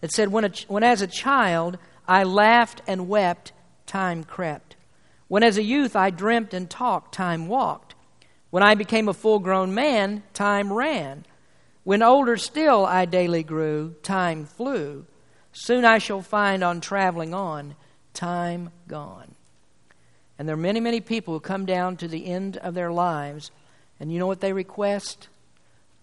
that 0.00 0.12
said, 0.12 0.28
When, 0.28 0.44
a, 0.44 0.50
when 0.68 0.82
as 0.82 1.00
a 1.00 1.06
child 1.06 1.78
I 2.06 2.24
laughed 2.24 2.82
and 2.86 3.08
wept, 3.08 3.52
time 3.86 4.24
crept. 4.24 4.76
When 5.28 5.42
as 5.42 5.56
a 5.56 5.62
youth 5.62 5.96
I 5.96 6.10
dreamt 6.10 6.52
and 6.52 6.68
talked, 6.68 7.14
time 7.14 7.46
walked. 7.46 7.94
When 8.50 8.62
I 8.62 8.74
became 8.74 9.08
a 9.08 9.14
full 9.14 9.38
grown 9.38 9.74
man, 9.74 10.24
time 10.34 10.72
ran. 10.72 11.24
When 11.84 12.02
older 12.02 12.36
still 12.36 12.84
I 12.84 13.06
daily 13.06 13.42
grew, 13.42 13.94
time 14.02 14.44
flew. 14.44 15.06
Soon 15.52 15.84
I 15.84 15.98
shall 15.98 16.22
find 16.22 16.62
on 16.62 16.80
traveling 16.80 17.34
on 17.34 17.76
time 18.14 18.70
gone. 18.88 19.34
And 20.38 20.48
there 20.48 20.54
are 20.54 20.58
many, 20.58 20.80
many 20.80 21.00
people 21.00 21.34
who 21.34 21.40
come 21.40 21.66
down 21.66 21.96
to 21.98 22.08
the 22.08 22.26
end 22.26 22.56
of 22.56 22.74
their 22.74 22.92
lives, 22.92 23.50
and 24.00 24.12
you 24.12 24.18
know 24.18 24.26
what 24.26 24.40
they 24.40 24.52
request? 24.52 25.28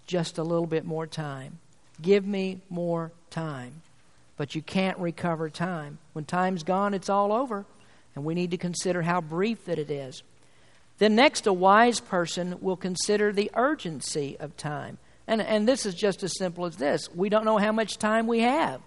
Just 0.07 0.37
a 0.37 0.43
little 0.43 0.67
bit 0.67 0.85
more 0.85 1.05
time. 1.05 1.59
Give 2.01 2.25
me 2.25 2.61
more 2.69 3.11
time. 3.29 3.81
But 4.37 4.55
you 4.55 4.61
can't 4.61 4.97
recover 4.97 5.49
time. 5.49 5.97
When 6.13 6.25
time's 6.25 6.63
gone, 6.63 6.93
it's 6.93 7.09
all 7.09 7.33
over, 7.33 7.65
and 8.15 8.23
we 8.23 8.33
need 8.33 8.51
to 8.51 8.57
consider 8.57 9.01
how 9.01 9.19
brief 9.19 9.65
that 9.65 9.79
it 9.79 9.91
is. 9.91 10.23
Then, 10.99 11.15
next, 11.15 11.47
a 11.47 11.53
wise 11.53 11.99
person 11.99 12.57
will 12.61 12.77
consider 12.77 13.31
the 13.31 13.51
urgency 13.55 14.37
of 14.39 14.55
time. 14.55 14.97
And, 15.27 15.41
and 15.41 15.67
this 15.67 15.85
is 15.85 15.93
just 15.93 16.23
as 16.23 16.37
simple 16.37 16.65
as 16.65 16.75
this 16.77 17.07
we 17.13 17.29
don't 17.29 17.45
know 17.45 17.57
how 17.57 17.71
much 17.71 17.97
time 17.97 18.27
we 18.27 18.39
have. 18.39 18.81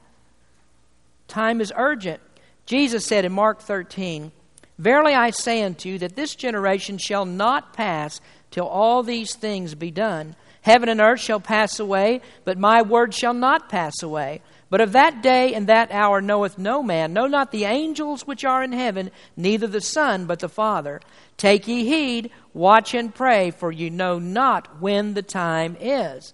Time 1.29 1.61
is 1.61 1.73
urgent. 1.77 2.21
Jesus 2.67 3.05
said 3.05 3.25
in 3.25 3.33
Mark 3.33 3.61
13, 3.61 4.33
Verily 4.79 5.15
I 5.15 5.31
say 5.31 5.63
unto 5.63 5.89
you 5.89 5.99
that 5.99 6.17
this 6.17 6.35
generation 6.35 6.99
shall 6.99 7.25
not 7.25 7.73
pass 7.73 8.21
till 8.51 8.67
all 8.67 9.03
these 9.03 9.35
things 9.35 9.75
be 9.75 9.91
done. 9.91 10.37
Heaven 10.63 10.89
and 10.89 11.01
earth 11.01 11.21
shall 11.21 11.41
pass 11.41 11.81
away, 11.81 12.21
but 12.45 12.59
my 12.59 12.83
word 12.83 13.15
shall 13.15 13.35
not 13.35 13.69
pass 13.69 14.03
away. 14.03 14.43
But 14.71 14.81
of 14.81 14.93
that 14.93 15.23
day 15.23 15.55
and 15.55 15.67
that 15.67 15.93
hour 15.93 16.21
knoweth 16.21 16.57
no 16.57 16.83
man, 16.83 17.13
no 17.13 17.27
not 17.27 17.51
the 17.51 17.65
angels 17.65 18.27
which 18.27 18.45
are 18.45 18.63
in 18.63 18.73
heaven, 18.73 19.11
neither 19.37 19.67
the 19.67 19.81
Son, 19.81 20.25
but 20.25 20.39
the 20.39 20.49
Father. 20.49 21.01
Take 21.37 21.69
ye 21.69 21.85
heed, 21.85 22.31
watch 22.55 22.95
and 22.95 23.15
pray, 23.15 23.51
for 23.51 23.71
you 23.71 23.91
know 23.91 24.19
not 24.19 24.81
when 24.81 25.15
the 25.15 25.23
time 25.23 25.77
is. 25.79 26.33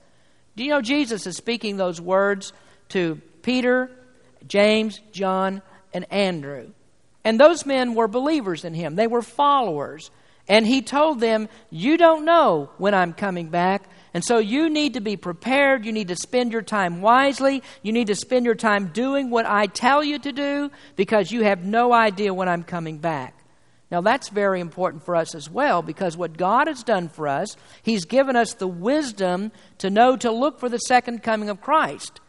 Do 0.57 0.63
you 0.63 0.71
know 0.71 0.83
Jesus 0.83 1.27
is 1.27 1.37
speaking 1.37 1.77
those 1.77 2.01
words 2.01 2.53
to 2.91 3.21
Peter, 3.43 3.91
James, 4.47 5.01
John, 5.11 5.63
and 5.99 6.13
Andrew. 6.13 6.71
And 7.25 7.39
those 7.39 7.67
men 7.67 7.95
were 7.95 8.09
believers 8.09 8.65
in 8.65 8.75
him, 8.75 8.95
they 8.95 9.07
were 9.07 9.23
followers. 9.23 10.11
And 10.51 10.67
he 10.67 10.81
told 10.81 11.21
them, 11.21 11.49
You 11.69 11.99
don't 11.99 12.25
know 12.25 12.71
when 12.79 12.95
I'm 12.95 13.13
coming 13.13 13.51
back. 13.51 13.83
And 14.15 14.25
so 14.25 14.39
you 14.39 14.71
need 14.71 14.95
to 14.95 15.01
be 15.01 15.19
prepared. 15.19 15.85
You 15.85 15.93
need 15.93 16.09
to 16.09 16.17
spend 16.17 16.53
your 16.53 16.63
time 16.63 17.03
wisely. 17.03 17.63
You 17.83 17.93
need 17.93 18.07
to 18.07 18.15
spend 18.15 18.47
your 18.47 18.55
time 18.55 18.87
doing 18.87 19.29
what 19.29 19.45
I 19.45 19.67
tell 19.67 20.03
you 20.03 20.19
to 20.21 20.33
do 20.33 20.71
because 20.97 21.31
you 21.31 21.45
have 21.45 21.65
no 21.65 21.93
idea 21.93 22.33
when 22.33 22.49
I'm 22.49 22.65
coming 22.65 22.97
back. 22.97 23.35
Now, 23.91 24.01
that's 24.01 24.31
very 24.31 24.61
important 24.61 25.05
for 25.05 25.15
us 25.15 25.35
as 25.35 25.51
well 25.51 25.83
because 25.83 26.17
what 26.17 26.39
God 26.39 26.67
has 26.67 26.83
done 26.83 27.11
for 27.11 27.29
us, 27.29 27.55
He's 27.83 28.07
given 28.07 28.37
us 28.37 28.55
the 28.55 28.69
wisdom 28.69 29.53
to 29.79 29.91
know 29.91 30.17
to 30.17 30.31
look 30.31 30.59
for 30.61 30.71
the 30.71 30.79
second 30.79 31.23
coming 31.23 31.51
of 31.51 31.61
Christ. 31.61 32.21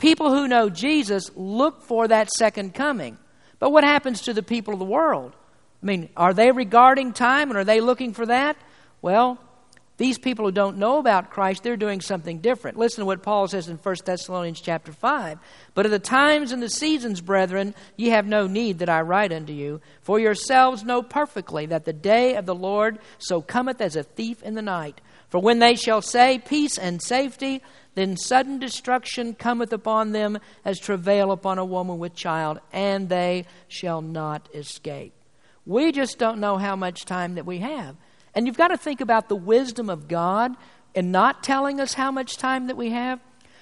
People 0.00 0.30
who 0.30 0.48
know 0.48 0.70
Jesus 0.70 1.30
look 1.36 1.82
for 1.82 2.08
that 2.08 2.30
second 2.30 2.72
coming. 2.72 3.18
But 3.58 3.70
what 3.70 3.84
happens 3.84 4.22
to 4.22 4.32
the 4.32 4.42
people 4.42 4.72
of 4.72 4.78
the 4.78 4.86
world? 4.86 5.36
I 5.82 5.86
mean, 5.86 6.08
are 6.16 6.32
they 6.32 6.52
regarding 6.52 7.12
time 7.12 7.50
and 7.50 7.58
are 7.58 7.64
they 7.64 7.82
looking 7.82 8.14
for 8.14 8.24
that? 8.24 8.56
Well, 9.02 9.38
these 9.98 10.16
people 10.16 10.46
who 10.46 10.52
don't 10.52 10.78
know 10.78 10.96
about 10.96 11.28
Christ, 11.28 11.62
they're 11.62 11.76
doing 11.76 12.00
something 12.00 12.38
different. 12.38 12.78
Listen 12.78 13.00
to 13.02 13.04
what 13.04 13.22
Paul 13.22 13.46
says 13.46 13.68
in 13.68 13.76
1 13.76 13.96
Thessalonians 14.02 14.62
chapter 14.62 14.90
5. 14.90 15.38
But 15.74 15.84
of 15.84 15.92
the 15.92 15.98
times 15.98 16.52
and 16.52 16.62
the 16.62 16.70
seasons, 16.70 17.20
brethren, 17.20 17.74
ye 17.98 18.08
have 18.08 18.26
no 18.26 18.46
need 18.46 18.78
that 18.78 18.88
I 18.88 19.02
write 19.02 19.34
unto 19.34 19.52
you, 19.52 19.82
for 20.00 20.18
yourselves 20.18 20.82
know 20.82 21.02
perfectly 21.02 21.66
that 21.66 21.84
the 21.84 21.92
day 21.92 22.36
of 22.36 22.46
the 22.46 22.54
Lord 22.54 23.00
so 23.18 23.42
cometh 23.42 23.82
as 23.82 23.96
a 23.96 24.02
thief 24.02 24.42
in 24.42 24.54
the 24.54 24.62
night. 24.62 25.02
For 25.28 25.38
when 25.38 25.58
they 25.58 25.74
shall 25.74 26.00
say 26.00 26.38
peace 26.38 26.78
and 26.78 27.02
safety, 27.02 27.62
then 27.94 28.16
sudden 28.16 28.58
destruction 28.58 29.34
cometh 29.34 29.72
upon 29.72 30.12
them 30.12 30.38
as 30.64 30.78
travail 30.78 31.32
upon 31.32 31.58
a 31.58 31.64
woman 31.64 31.98
with 31.98 32.14
child, 32.14 32.60
and 32.72 33.08
they 33.08 33.46
shall 33.68 34.00
not 34.00 34.48
escape. 34.54 35.12
We 35.66 35.92
just 35.92 36.18
don't 36.18 36.40
know 36.40 36.56
how 36.56 36.76
much 36.76 37.04
time 37.04 37.34
that 37.34 37.46
we 37.46 37.58
have. 37.58 37.96
And 38.34 38.46
you've 38.46 38.56
got 38.56 38.68
to 38.68 38.76
think 38.76 39.00
about 39.00 39.28
the 39.28 39.36
wisdom 39.36 39.90
of 39.90 40.08
God 40.08 40.54
in 40.94 41.10
not 41.10 41.42
telling 41.42 41.80
us 41.80 41.94
how 41.94 42.10
much 42.10 42.36
time 42.36 42.68
that 42.68 42.76
we 42.76 42.90
have. 42.90 43.20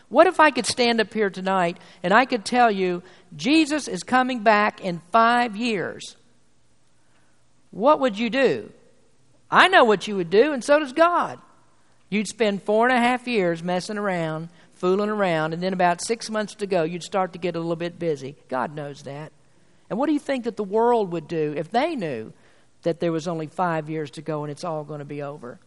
What 0.08 0.26
if 0.26 0.40
I 0.40 0.50
could 0.50 0.66
stand 0.66 1.00
up 1.00 1.12
here 1.12 1.30
tonight 1.30 1.78
and 2.02 2.12
I 2.12 2.24
could 2.24 2.44
tell 2.44 2.70
you 2.70 3.02
Jesus 3.36 3.88
is 3.88 4.02
coming 4.02 4.42
back 4.42 4.80
in 4.80 5.02
five 5.10 5.56
years? 5.56 6.16
What 7.70 8.00
would 8.00 8.18
you 8.18 8.30
do? 8.30 8.72
I 9.50 9.68
know 9.68 9.84
what 9.84 10.06
you 10.08 10.16
would 10.16 10.30
do, 10.30 10.52
and 10.52 10.62
so 10.62 10.78
does 10.78 10.92
God. 10.92 11.38
You'd 12.10 12.28
spend 12.28 12.62
four 12.62 12.88
and 12.88 12.96
a 12.96 13.00
half 13.00 13.28
years 13.28 13.62
messing 13.62 13.98
around, 13.98 14.48
fooling 14.74 15.10
around, 15.10 15.52
and 15.52 15.62
then 15.62 15.72
about 15.72 16.02
six 16.02 16.30
months 16.30 16.54
to 16.56 16.66
go, 16.66 16.82
you'd 16.84 17.02
start 17.02 17.34
to 17.34 17.38
get 17.38 17.56
a 17.56 17.60
little 17.60 17.76
bit 17.76 17.98
busy. 17.98 18.36
God 18.48 18.74
knows 18.74 19.02
that. 19.02 19.32
And 19.90 19.98
what 19.98 20.06
do 20.06 20.12
you 20.12 20.18
think 20.18 20.44
that 20.44 20.56
the 20.56 20.64
world 20.64 21.12
would 21.12 21.28
do 21.28 21.54
if 21.56 21.70
they 21.70 21.96
knew 21.96 22.32
that 22.82 23.00
there 23.00 23.12
was 23.12 23.28
only 23.28 23.46
five 23.46 23.90
years 23.90 24.10
to 24.12 24.22
go 24.22 24.44
and 24.44 24.50
it's 24.50 24.64
all 24.64 24.84
going 24.84 25.00
to 25.00 25.04
be 25.04 25.22
over? 25.22 25.58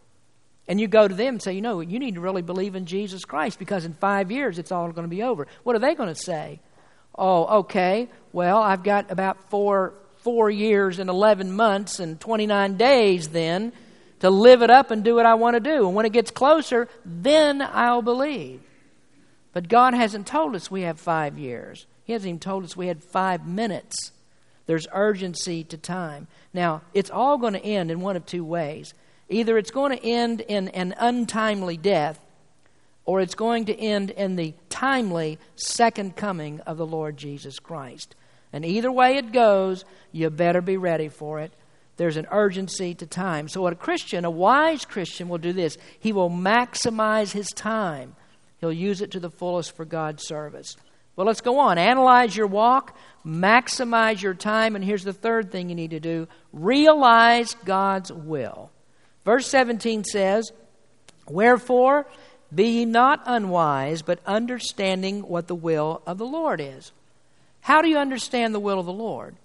And 0.68 0.80
you 0.80 0.88
go 0.88 1.08
to 1.08 1.14
them 1.14 1.36
and 1.36 1.42
say, 1.42 1.54
you 1.54 1.62
know, 1.62 1.82
you 1.82 2.00
need 2.00 2.16
to 2.16 2.22
really 2.22 2.42
believe 2.42 2.76
in 2.76 2.86
Jesus 2.86 3.26
Christ 3.26 3.60
because 3.60 3.84
in 3.84 3.94
five 3.94 4.32
years 4.32 4.58
it's 4.58 4.72
all 4.72 4.92
going 4.92 5.08
to 5.08 5.16
be 5.16 5.24
over. 5.24 5.48
What 5.64 5.76
are 5.76 5.80
they 5.80 5.96
going 5.96 6.14
to 6.14 6.20
say? 6.20 6.60
Oh, 7.16 7.60
okay. 7.60 8.10
Well, 8.32 8.58
I've 8.58 8.84
got 8.84 9.12
about 9.12 9.50
four, 9.50 9.94
four 10.18 10.50
years 10.50 11.00
and 11.00 11.10
11 11.10 11.52
months 11.52 12.00
and 12.00 12.20
29 12.20 12.78
days 12.78 13.30
then 13.30 13.74
to 14.22 14.30
live 14.30 14.62
it 14.62 14.70
up 14.70 14.92
and 14.92 15.04
do 15.04 15.16
what 15.16 15.26
I 15.26 15.34
want 15.34 15.56
to 15.56 15.60
do. 15.60 15.88
And 15.88 15.96
when 15.96 16.06
it 16.06 16.14
gets 16.14 16.32
closer, 16.32 16.88
then 17.06 17.62
I'll 17.62 18.02
believe. 18.02 18.62
But 19.54 19.68
God 19.68 19.94
hasn't 19.94 20.28
told 20.28 20.56
us 20.56 20.72
we 20.72 20.82
have 20.84 21.00
five 21.00 21.38
years. 21.38 21.86
He 22.06 22.14
hasn't 22.14 22.30
even 22.30 22.40
told 22.40 22.64
us 22.64 22.78
we 22.78 22.88
had 22.88 23.04
five 23.04 23.46
minutes. 23.46 24.12
There's 24.66 24.88
urgency 24.94 25.64
to 25.66 25.78
time. 25.78 26.28
Now, 26.54 26.82
it's 26.94 27.10
all 27.10 27.38
going 27.38 27.54
to 27.54 27.66
end 27.66 27.92
in 27.92 28.00
one 28.00 28.16
of 28.16 28.26
two 28.26 28.46
ways. 28.46 28.94
Either 29.28 29.58
it's 29.58 29.72
going 29.72 29.98
to 29.98 30.06
end 30.06 30.42
in 30.42 30.70
an 30.70 30.94
untimely 30.98 31.78
death, 31.78 32.20
or 33.06 33.22
it's 33.22 33.36
going 33.36 33.66
to 33.66 33.76
end 33.76 34.12
in 34.12 34.36
the 34.36 34.54
timely 34.70 35.40
second 35.56 36.16
coming 36.16 36.60
of 36.62 36.78
the 36.78 36.86
Lord 36.86 37.18
Jesus 37.18 37.60
Christ. 37.60 38.16
And 38.54 38.64
either 38.64 38.92
way 38.92 39.18
it 39.18 39.32
goes, 39.32 39.84
you 40.12 40.30
better 40.30 40.62
be 40.62 40.78
ready 40.78 41.10
for 41.10 41.40
it. 41.40 41.52
There's 42.02 42.18
an 42.18 42.26
urgency 42.32 42.96
to 42.96 43.06
time. 43.06 43.48
So, 43.48 43.68
a 43.68 43.76
Christian, 43.76 44.26
a 44.26 44.32
wise 44.32 44.86
Christian, 44.86 45.30
will 45.30 45.38
do 45.38 45.54
this 45.54 45.78
he 46.00 46.14
will 46.14 46.32
maximize 46.32 47.32
his 47.32 47.48
time, 47.50 48.16
he'll 48.60 48.74
use 48.74 49.02
it 49.02 49.12
to 49.12 49.20
the 49.20 49.30
fullest 49.30 49.76
for 49.76 49.86
God's 49.86 50.26
service. 50.26 50.76
Well, 51.16 51.28
let's 51.28 51.42
go 51.42 51.60
on. 51.60 51.78
Analyze 51.78 52.36
your 52.36 52.48
walk, 52.48 52.98
maximize 53.24 54.20
your 54.20 54.34
time, 54.34 54.76
and 54.76 54.84
here's 54.84 55.04
the 55.04 55.14
third 55.14 55.52
thing 55.52 55.70
you 55.70 55.76
need 55.76 55.92
to 55.92 56.00
do 56.00 56.28
realize 56.52 57.56
God's 57.66 58.12
will. 58.12 58.72
Verse 59.24 59.46
17 59.46 60.04
says, 60.04 60.52
Wherefore, 61.28 62.08
be 62.52 62.80
ye 62.80 62.86
not 62.86 63.22
unwise, 63.28 64.02
but 64.02 64.22
understanding 64.26 65.22
what 65.22 65.46
the 65.46 65.54
will 65.54 66.02
of 66.08 66.18
the 66.18 66.26
Lord 66.26 66.62
is. 66.62 66.94
How 67.60 67.84
do 67.84 67.90
you 67.90 68.00
understand 68.00 68.56
the 68.56 68.60
will 68.60 68.80
of 68.80 68.88
the 68.88 68.92
Lord? 68.92 69.36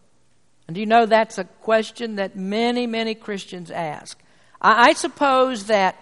And 0.66 0.74
do 0.74 0.80
you 0.80 0.86
know 0.86 1.06
that's 1.06 1.38
a 1.38 1.44
question 1.44 2.16
that 2.16 2.36
many, 2.36 2.86
many 2.86 3.14
Christians 3.14 3.70
ask? 3.70 4.18
I, 4.60 4.90
I 4.90 4.92
suppose 4.94 5.66
that 5.66 5.96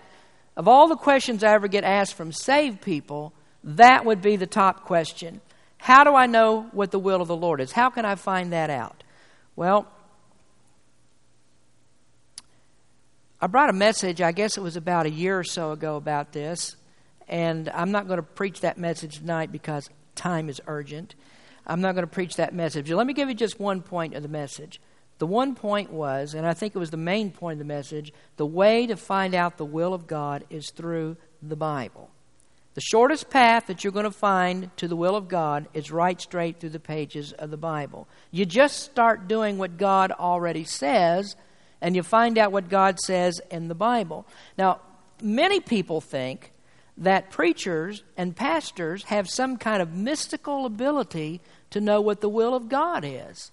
of 0.56 0.68
all 0.68 0.88
the 0.88 0.96
questions 0.96 1.42
I 1.42 1.52
ever 1.52 1.68
get 1.68 1.84
asked 1.84 2.14
from 2.14 2.32
saved 2.32 2.80
people, 2.80 3.32
that 3.62 4.04
would 4.04 4.22
be 4.22 4.36
the 4.36 4.46
top 4.46 4.84
question. 4.84 5.40
How 5.78 6.04
do 6.04 6.14
I 6.14 6.26
know 6.26 6.68
what 6.72 6.90
the 6.90 6.98
will 6.98 7.20
of 7.20 7.28
the 7.28 7.36
Lord 7.36 7.60
is? 7.60 7.72
How 7.72 7.90
can 7.90 8.04
I 8.04 8.14
find 8.14 8.52
that 8.52 8.70
out? 8.70 9.02
Well, 9.56 9.86
I 13.40 13.46
brought 13.46 13.68
a 13.68 13.74
message, 13.74 14.22
I 14.22 14.32
guess 14.32 14.56
it 14.56 14.62
was 14.62 14.76
about 14.76 15.06
a 15.06 15.10
year 15.10 15.38
or 15.38 15.44
so 15.44 15.72
ago, 15.72 15.96
about 15.96 16.32
this. 16.32 16.76
And 17.28 17.68
I'm 17.68 17.90
not 17.90 18.06
going 18.06 18.18
to 18.18 18.22
preach 18.22 18.60
that 18.60 18.78
message 18.78 19.18
tonight 19.18 19.52
because 19.52 19.90
time 20.14 20.48
is 20.48 20.60
urgent. 20.66 21.14
I'm 21.66 21.80
not 21.80 21.94
going 21.94 22.06
to 22.06 22.12
preach 22.12 22.36
that 22.36 22.54
message. 22.54 22.90
Let 22.90 23.06
me 23.06 23.14
give 23.14 23.28
you 23.28 23.34
just 23.34 23.58
one 23.58 23.80
point 23.80 24.14
of 24.14 24.22
the 24.22 24.28
message. 24.28 24.80
The 25.18 25.26
one 25.26 25.54
point 25.54 25.90
was, 25.90 26.34
and 26.34 26.46
I 26.46 26.54
think 26.54 26.74
it 26.74 26.78
was 26.78 26.90
the 26.90 26.96
main 26.96 27.30
point 27.30 27.54
of 27.54 27.58
the 27.66 27.72
message, 27.72 28.12
the 28.36 28.46
way 28.46 28.86
to 28.86 28.96
find 28.96 29.34
out 29.34 29.56
the 29.56 29.64
will 29.64 29.94
of 29.94 30.06
God 30.06 30.44
is 30.50 30.70
through 30.70 31.16
the 31.40 31.56
Bible. 31.56 32.10
The 32.74 32.80
shortest 32.80 33.30
path 33.30 33.68
that 33.68 33.84
you're 33.84 33.92
going 33.92 34.04
to 34.04 34.10
find 34.10 34.76
to 34.78 34.88
the 34.88 34.96
will 34.96 35.14
of 35.14 35.28
God 35.28 35.68
is 35.72 35.92
right 35.92 36.20
straight 36.20 36.58
through 36.58 36.70
the 36.70 36.80
pages 36.80 37.32
of 37.32 37.50
the 37.50 37.56
Bible. 37.56 38.08
You 38.32 38.44
just 38.44 38.80
start 38.80 39.28
doing 39.28 39.58
what 39.58 39.78
God 39.78 40.10
already 40.10 40.64
says, 40.64 41.36
and 41.80 41.94
you 41.94 42.02
find 42.02 42.36
out 42.36 42.50
what 42.50 42.68
God 42.68 42.98
says 42.98 43.40
in 43.50 43.68
the 43.68 43.76
Bible. 43.76 44.26
Now, 44.58 44.80
many 45.22 45.60
people 45.60 46.00
think 46.00 46.50
that 46.96 47.30
preachers 47.30 48.02
and 48.16 48.36
pastors 48.36 49.04
have 49.04 49.28
some 49.28 49.56
kind 49.56 49.82
of 49.82 49.94
mystical 49.94 50.64
ability 50.66 51.40
to 51.70 51.80
know 51.80 52.00
what 52.00 52.20
the 52.20 52.28
will 52.28 52.54
of 52.54 52.68
God 52.68 53.04
is. 53.04 53.50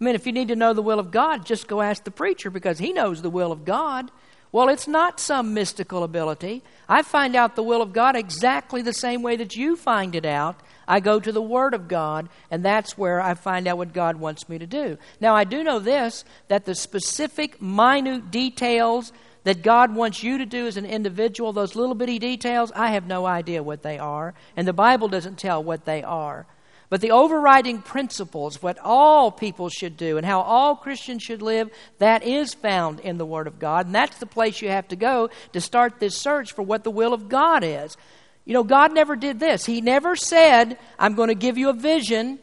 I 0.00 0.04
mean, 0.04 0.14
if 0.14 0.26
you 0.26 0.32
need 0.32 0.48
to 0.48 0.56
know 0.56 0.72
the 0.72 0.82
will 0.82 0.98
of 0.98 1.10
God, 1.10 1.46
just 1.46 1.68
go 1.68 1.80
ask 1.80 2.04
the 2.04 2.10
preacher 2.10 2.50
because 2.50 2.78
he 2.78 2.92
knows 2.92 3.22
the 3.22 3.30
will 3.30 3.52
of 3.52 3.64
God. 3.64 4.10
Well, 4.52 4.68
it's 4.68 4.86
not 4.86 5.18
some 5.18 5.54
mystical 5.54 6.04
ability. 6.04 6.62
I 6.88 7.02
find 7.02 7.34
out 7.34 7.56
the 7.56 7.62
will 7.64 7.82
of 7.82 7.92
God 7.92 8.14
exactly 8.14 8.82
the 8.82 8.92
same 8.92 9.22
way 9.22 9.34
that 9.36 9.56
you 9.56 9.74
find 9.74 10.14
it 10.14 10.24
out. 10.24 10.60
I 10.86 11.00
go 11.00 11.18
to 11.18 11.32
the 11.32 11.42
Word 11.42 11.74
of 11.74 11.88
God, 11.88 12.28
and 12.50 12.64
that's 12.64 12.96
where 12.96 13.20
I 13.20 13.34
find 13.34 13.66
out 13.66 13.78
what 13.78 13.92
God 13.92 14.16
wants 14.16 14.48
me 14.48 14.58
to 14.58 14.66
do. 14.66 14.98
Now, 15.20 15.34
I 15.34 15.42
do 15.42 15.64
know 15.64 15.80
this 15.80 16.24
that 16.48 16.66
the 16.66 16.74
specific, 16.74 17.60
minute 17.60 18.30
details 18.30 19.12
that 19.44 19.62
God 19.62 19.94
wants 19.94 20.22
you 20.22 20.38
to 20.38 20.46
do 20.46 20.66
as 20.66 20.76
an 20.76 20.86
individual, 20.86 21.52
those 21.52 21.76
little 21.76 21.94
bitty 21.94 22.18
details, 22.18 22.72
I 22.74 22.92
have 22.92 23.06
no 23.06 23.26
idea 23.26 23.62
what 23.62 23.82
they 23.82 23.98
are, 23.98 24.34
and 24.56 24.66
the 24.66 24.72
Bible 24.72 25.08
doesn't 25.08 25.38
tell 25.38 25.62
what 25.62 25.84
they 25.84 26.02
are. 26.02 26.46
But 26.90 27.00
the 27.00 27.10
overriding 27.10 27.82
principles, 27.82 28.62
what 28.62 28.78
all 28.78 29.32
people 29.32 29.68
should 29.68 29.96
do 29.96 30.16
and 30.16 30.24
how 30.24 30.40
all 30.42 30.76
Christians 30.76 31.22
should 31.22 31.42
live, 31.42 31.70
that 31.98 32.22
is 32.22 32.54
found 32.54 33.00
in 33.00 33.18
the 33.18 33.26
Word 33.26 33.46
of 33.46 33.58
God. 33.58 33.86
And 33.86 33.94
that's 33.94 34.18
the 34.18 34.26
place 34.26 34.62
you 34.62 34.68
have 34.68 34.88
to 34.88 34.96
go 34.96 35.30
to 35.54 35.60
start 35.60 35.98
this 35.98 36.16
search 36.16 36.52
for 36.52 36.62
what 36.62 36.84
the 36.84 36.90
will 36.90 37.12
of 37.12 37.28
God 37.28 37.64
is. 37.64 37.96
You 38.44 38.52
know, 38.52 38.62
God 38.62 38.92
never 38.92 39.16
did 39.16 39.40
this. 39.40 39.64
He 39.64 39.80
never 39.80 40.14
said, 40.14 40.78
I'm 40.98 41.14
going 41.14 41.30
to 41.30 41.34
give 41.34 41.56
you 41.58 41.70
a 41.70 41.74
vision, 41.74 42.38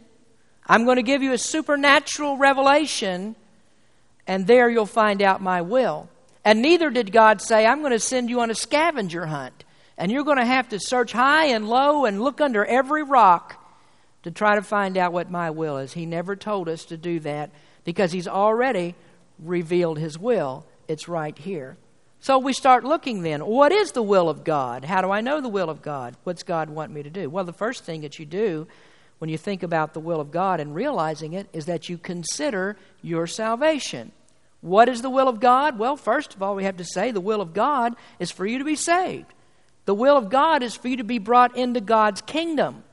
I'm 0.68 0.86
going 0.86 0.98
to 0.98 1.04
give 1.04 1.22
you 1.22 1.34
a 1.34 1.38
supernatural 1.38 2.38
revelation, 2.38 3.36
and 4.28 4.48
there 4.48 4.70
you'll 4.70 4.86
find 4.86 5.22
out 5.22 5.42
my 5.42 5.62
will. 5.62 6.10
And 6.44 6.62
neither 6.62 6.90
did 6.90 7.12
God 7.12 7.42
say, 7.42 7.66
I'm 7.66 7.80
going 7.80 7.92
to 7.92 8.00
send 8.00 8.30
you 8.30 8.42
on 8.42 8.50
a 8.50 8.56
scavenger 8.56 9.28
hunt, 9.28 9.64
and 9.98 10.12
you're 10.12 10.24
going 10.24 10.38
to 10.38 10.46
have 10.46 10.70
to 10.70 10.80
search 10.80 11.12
high 11.12 11.46
and 11.48 11.70
low 11.70 12.06
and 12.06 12.22
look 12.22 12.42
under 12.42 12.66
every 12.66 13.04
rock 13.04 13.58
to 14.24 14.32
try 14.32 14.56
to 14.56 14.62
find 14.62 14.98
out 14.98 15.14
what 15.14 15.30
my 15.30 15.50
will 15.50 15.78
is. 15.78 15.94
He 15.94 16.06
never 16.06 16.36
told 16.36 16.68
us 16.68 16.86
to 16.86 16.98
do 16.98 17.20
that 17.22 17.52
because 17.84 18.12
He's 18.12 18.28
already 18.28 18.96
revealed 19.40 20.00
His 20.00 20.18
will. 20.18 20.66
It's 20.88 21.08
right 21.08 21.38
here. 21.38 21.78
So 22.20 22.38
we 22.38 22.54
start 22.54 22.84
looking 22.84 23.24
then. 23.24 23.46
What 23.46 23.72
is 23.72 23.94
the 23.94 24.04
will 24.04 24.30
of 24.30 24.44
God? 24.44 24.86
How 24.86 25.02
do 25.02 25.10
I 25.10 25.22
know 25.22 25.42
the 25.42 25.50
will 25.50 25.72
of 25.72 25.82
God? 25.82 26.16
What's 26.24 26.44
God 26.44 26.70
want 26.70 26.92
me 26.92 27.02
to 27.02 27.10
do? 27.10 27.30
Well, 27.30 27.46
the 27.46 27.54
first 27.54 27.84
thing 27.84 28.02
that 28.02 28.20
you 28.20 28.26
do 28.26 28.68
when 29.18 29.30
you 29.30 29.40
think 29.40 29.64
about 29.64 29.94
the 29.94 30.00
will 30.00 30.20
of 30.20 30.32
God 30.32 30.60
and 30.60 30.76
realizing 30.76 31.34
it 31.34 31.48
is 31.52 31.66
that 31.66 31.90
you 31.90 31.98
consider 31.98 32.78
your 33.02 33.26
salvation. 33.26 34.12
What 34.62 34.90
is 34.90 35.02
the 35.02 35.10
will 35.10 35.28
of 35.28 35.40
God? 35.40 35.78
Well, 35.78 35.98
first 35.98 36.36
of 36.36 36.42
all, 36.42 36.56
we 36.56 36.64
have 36.64 36.78
to 36.78 36.86
say 36.86 37.12
the 37.12 37.20
will 37.20 37.42
of 37.42 37.54
God 37.54 37.96
is 38.20 38.32
for 38.32 38.46
you 38.46 38.60
to 38.60 38.64
be 38.64 38.76
saved. 38.76 39.34
The 39.86 39.96
will 39.96 40.16
of 40.16 40.30
God 40.30 40.62
is 40.64 40.76
for 40.76 40.88
you 40.88 40.98
to 40.98 41.04
be 41.04 41.18
brought 41.18 41.58
into 41.58 41.82
God's 41.82 42.22
kingdom. 42.22 42.84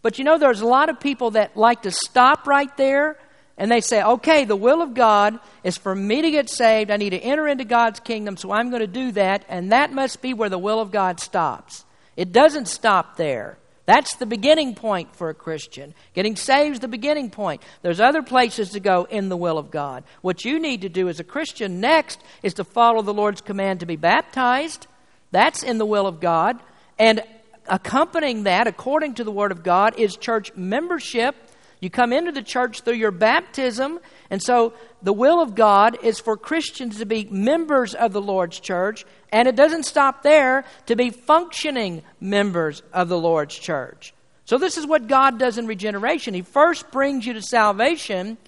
But 0.00 0.18
you 0.18 0.24
know, 0.24 0.38
there's 0.38 0.62
a 0.62 0.66
lot 0.66 0.88
of 0.88 0.98
people 0.98 1.32
that 1.32 1.56
like 1.56 1.82
to 1.82 1.90
stop 1.90 2.46
right 2.46 2.74
there 2.76 3.18
and 3.58 3.70
they 3.70 3.80
say, 3.82 4.02
okay, 4.02 4.44
the 4.44 4.56
will 4.56 4.80
of 4.80 4.94
God 4.94 5.38
is 5.62 5.76
for 5.76 5.94
me 5.94 6.22
to 6.22 6.30
get 6.30 6.48
saved. 6.48 6.90
I 6.90 6.96
need 6.96 7.10
to 7.10 7.18
enter 7.18 7.46
into 7.46 7.64
God's 7.64 8.00
kingdom, 8.00 8.36
so 8.36 8.50
I'm 8.50 8.70
going 8.70 8.80
to 8.80 8.86
do 8.86 9.12
that. 9.12 9.44
And 9.48 9.72
that 9.72 9.92
must 9.92 10.22
be 10.22 10.32
where 10.34 10.48
the 10.48 10.58
will 10.58 10.80
of 10.80 10.90
God 10.90 11.20
stops. 11.20 11.84
It 12.16 12.32
doesn't 12.32 12.66
stop 12.66 13.16
there. 13.16 13.58
That's 13.84 14.14
the 14.14 14.26
beginning 14.26 14.74
point 14.74 15.16
for 15.16 15.28
a 15.28 15.34
Christian. 15.34 15.94
Getting 16.14 16.36
saved 16.36 16.74
is 16.74 16.80
the 16.80 16.88
beginning 16.88 17.30
point. 17.30 17.62
There's 17.82 18.00
other 18.00 18.22
places 18.22 18.70
to 18.70 18.80
go 18.80 19.04
in 19.10 19.28
the 19.28 19.36
will 19.36 19.58
of 19.58 19.70
God. 19.70 20.04
What 20.20 20.44
you 20.44 20.60
need 20.60 20.82
to 20.82 20.88
do 20.88 21.08
as 21.08 21.18
a 21.18 21.24
Christian 21.24 21.80
next 21.80 22.20
is 22.42 22.54
to 22.54 22.64
follow 22.64 23.02
the 23.02 23.14
Lord's 23.14 23.40
command 23.40 23.80
to 23.80 23.86
be 23.86 23.96
baptized. 23.96 24.86
That's 25.32 25.64
in 25.64 25.78
the 25.78 25.86
will 25.86 26.06
of 26.06 26.20
God. 26.20 26.60
And 26.98 27.22
accompanying 27.66 28.44
that, 28.44 28.68
according 28.68 29.14
to 29.14 29.24
the 29.24 29.32
Word 29.32 29.50
of 29.50 29.64
God, 29.64 29.98
is 29.98 30.16
church 30.16 30.54
membership. 30.54 31.34
You 31.82 31.90
come 31.90 32.12
into 32.12 32.30
the 32.30 32.42
church 32.42 32.82
through 32.82 32.94
your 32.94 33.10
baptism, 33.10 33.98
and 34.30 34.40
so 34.40 34.72
the 35.02 35.12
will 35.12 35.42
of 35.42 35.56
God 35.56 35.98
is 36.04 36.20
for 36.20 36.36
Christians 36.36 36.98
to 36.98 37.06
be 37.06 37.24
members 37.24 37.92
of 37.92 38.12
the 38.12 38.20
Lord's 38.20 38.60
church, 38.60 39.04
and 39.32 39.48
it 39.48 39.56
doesn't 39.56 39.82
stop 39.82 40.22
there 40.22 40.64
to 40.86 40.94
be 40.94 41.10
functioning 41.10 42.04
members 42.20 42.84
of 42.92 43.08
the 43.08 43.18
Lord's 43.18 43.58
church. 43.58 44.14
So, 44.44 44.58
this 44.58 44.78
is 44.78 44.86
what 44.86 45.08
God 45.08 45.40
does 45.40 45.58
in 45.58 45.66
regeneration. 45.66 46.34
He 46.34 46.42
first 46.42 46.88
brings 46.92 47.26
you 47.26 47.32
to 47.32 47.42
salvation, 47.42 48.38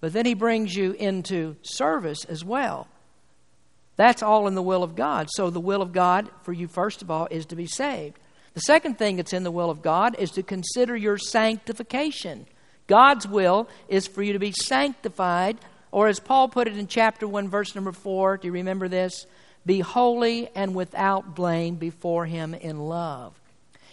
but 0.00 0.12
then 0.12 0.26
He 0.26 0.34
brings 0.34 0.76
you 0.76 0.92
into 0.92 1.56
service 1.62 2.26
as 2.26 2.44
well. 2.44 2.88
That's 3.96 4.22
all 4.22 4.48
in 4.48 4.54
the 4.54 4.62
will 4.62 4.82
of 4.82 4.96
God. 4.96 5.28
So, 5.30 5.48
the 5.48 5.60
will 5.60 5.80
of 5.80 5.92
God 5.92 6.28
for 6.42 6.52
you, 6.52 6.68
first 6.68 7.00
of 7.00 7.10
all, 7.10 7.26
is 7.30 7.46
to 7.46 7.56
be 7.56 7.66
saved. 7.66 8.18
The 8.54 8.60
second 8.60 8.98
thing 8.98 9.16
that's 9.16 9.32
in 9.32 9.42
the 9.42 9.50
will 9.50 9.70
of 9.70 9.82
God 9.82 10.16
is 10.18 10.30
to 10.32 10.42
consider 10.42 10.96
your 10.96 11.18
sanctification. 11.18 12.46
God's 12.86 13.26
will 13.26 13.68
is 13.88 14.06
for 14.06 14.22
you 14.22 14.32
to 14.32 14.38
be 14.38 14.52
sanctified, 14.52 15.58
or 15.90 16.06
as 16.06 16.20
Paul 16.20 16.48
put 16.48 16.68
it 16.68 16.76
in 16.76 16.86
chapter 16.86 17.26
1, 17.26 17.48
verse 17.48 17.74
number 17.74 17.92
4, 17.92 18.38
do 18.38 18.46
you 18.46 18.52
remember 18.52 18.88
this? 18.88 19.26
Be 19.66 19.80
holy 19.80 20.48
and 20.54 20.74
without 20.74 21.34
blame 21.34 21.76
before 21.76 22.26
Him 22.26 22.54
in 22.54 22.78
love. 22.78 23.40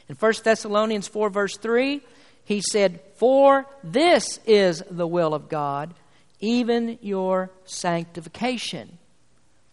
In 0.07 0.15
1 0.15 0.33
Thessalonians 0.43 1.07
4, 1.07 1.29
verse 1.29 1.57
3, 1.57 2.01
he 2.43 2.61
said, 2.71 2.99
For 3.15 3.65
this 3.83 4.39
is 4.45 4.83
the 4.91 5.07
will 5.07 5.33
of 5.33 5.47
God, 5.47 5.93
even 6.39 6.99
your 7.01 7.49
sanctification. 7.65 8.97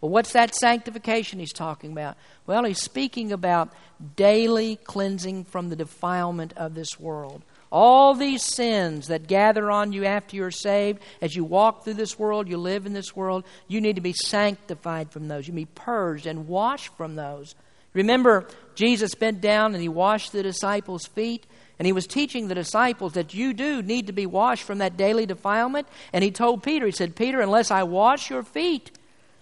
Well, 0.01 0.11
what's 0.11 0.33
that 0.33 0.55
sanctification 0.55 1.41
he's 1.41 1.53
talking 1.53 1.91
about? 1.91 2.17
Well, 2.47 2.65
he's 2.65 2.81
speaking 2.81 3.33
about 3.33 3.71
daily 4.15 4.77
cleansing 4.77 5.45
from 5.45 5.71
the 5.71 5.77
defilement 5.77 6.53
of 6.57 6.75
this 6.75 7.01
world. 7.01 7.43
All 7.71 8.15
these 8.15 8.43
sins 8.43 9.09
that 9.09 9.27
gather 9.27 9.71
on 9.71 9.93
you 9.93 10.05
after 10.05 10.37
you're 10.37 10.51
saved, 10.51 11.01
as 11.21 11.35
you 11.35 11.45
walk 11.45 11.85
through 11.85 11.95
this 11.95 12.19
world, 12.19 12.49
you 12.49 12.57
live 12.57 12.87
in 12.87 12.93
this 12.93 13.15
world, 13.15 13.45
you 13.67 13.81
need 13.81 13.97
to 13.97 14.01
be 14.01 14.13
sanctified 14.15 15.11
from 15.11 15.29
those. 15.29 15.49
You 15.49 15.53
need 15.53 15.67
to 15.67 15.73
be 15.73 15.81
purged 15.83 16.27
and 16.27 16.47
washed 16.47 16.97
from 16.97 17.17
those. 17.17 17.55
Remember, 17.93 18.47
Jesus 18.75 19.15
bent 19.15 19.41
down 19.41 19.75
and 19.75 19.83
he 19.83 19.89
washed 19.89 20.33
the 20.33 20.43
disciples' 20.43 21.07
feet. 21.07 21.45
And 21.79 21.87
he 21.87 21.93
was 21.93 22.09
teaching 22.09 22.49
the 22.49 22.57
disciples 22.57 23.13
that 23.13 23.35
you 23.35 23.53
do 23.53 23.83
need 23.83 24.09
to 24.09 24.13
be 24.13 24.27
washed 24.27 24.65
from 24.65 24.79
that 24.79 24.97
daily 24.97 25.27
defilement. 25.27 25.87
And 26.13 26.25
he 26.25 26.33
told 26.33 26.65
Peter, 26.65 26.87
he 26.87 26.93
said, 26.93 27.15
Peter, 27.15 27.41
unless 27.41 27.71
I 27.71 27.85
wash 27.85 28.31
your 28.31 28.43
feet, 28.43 28.91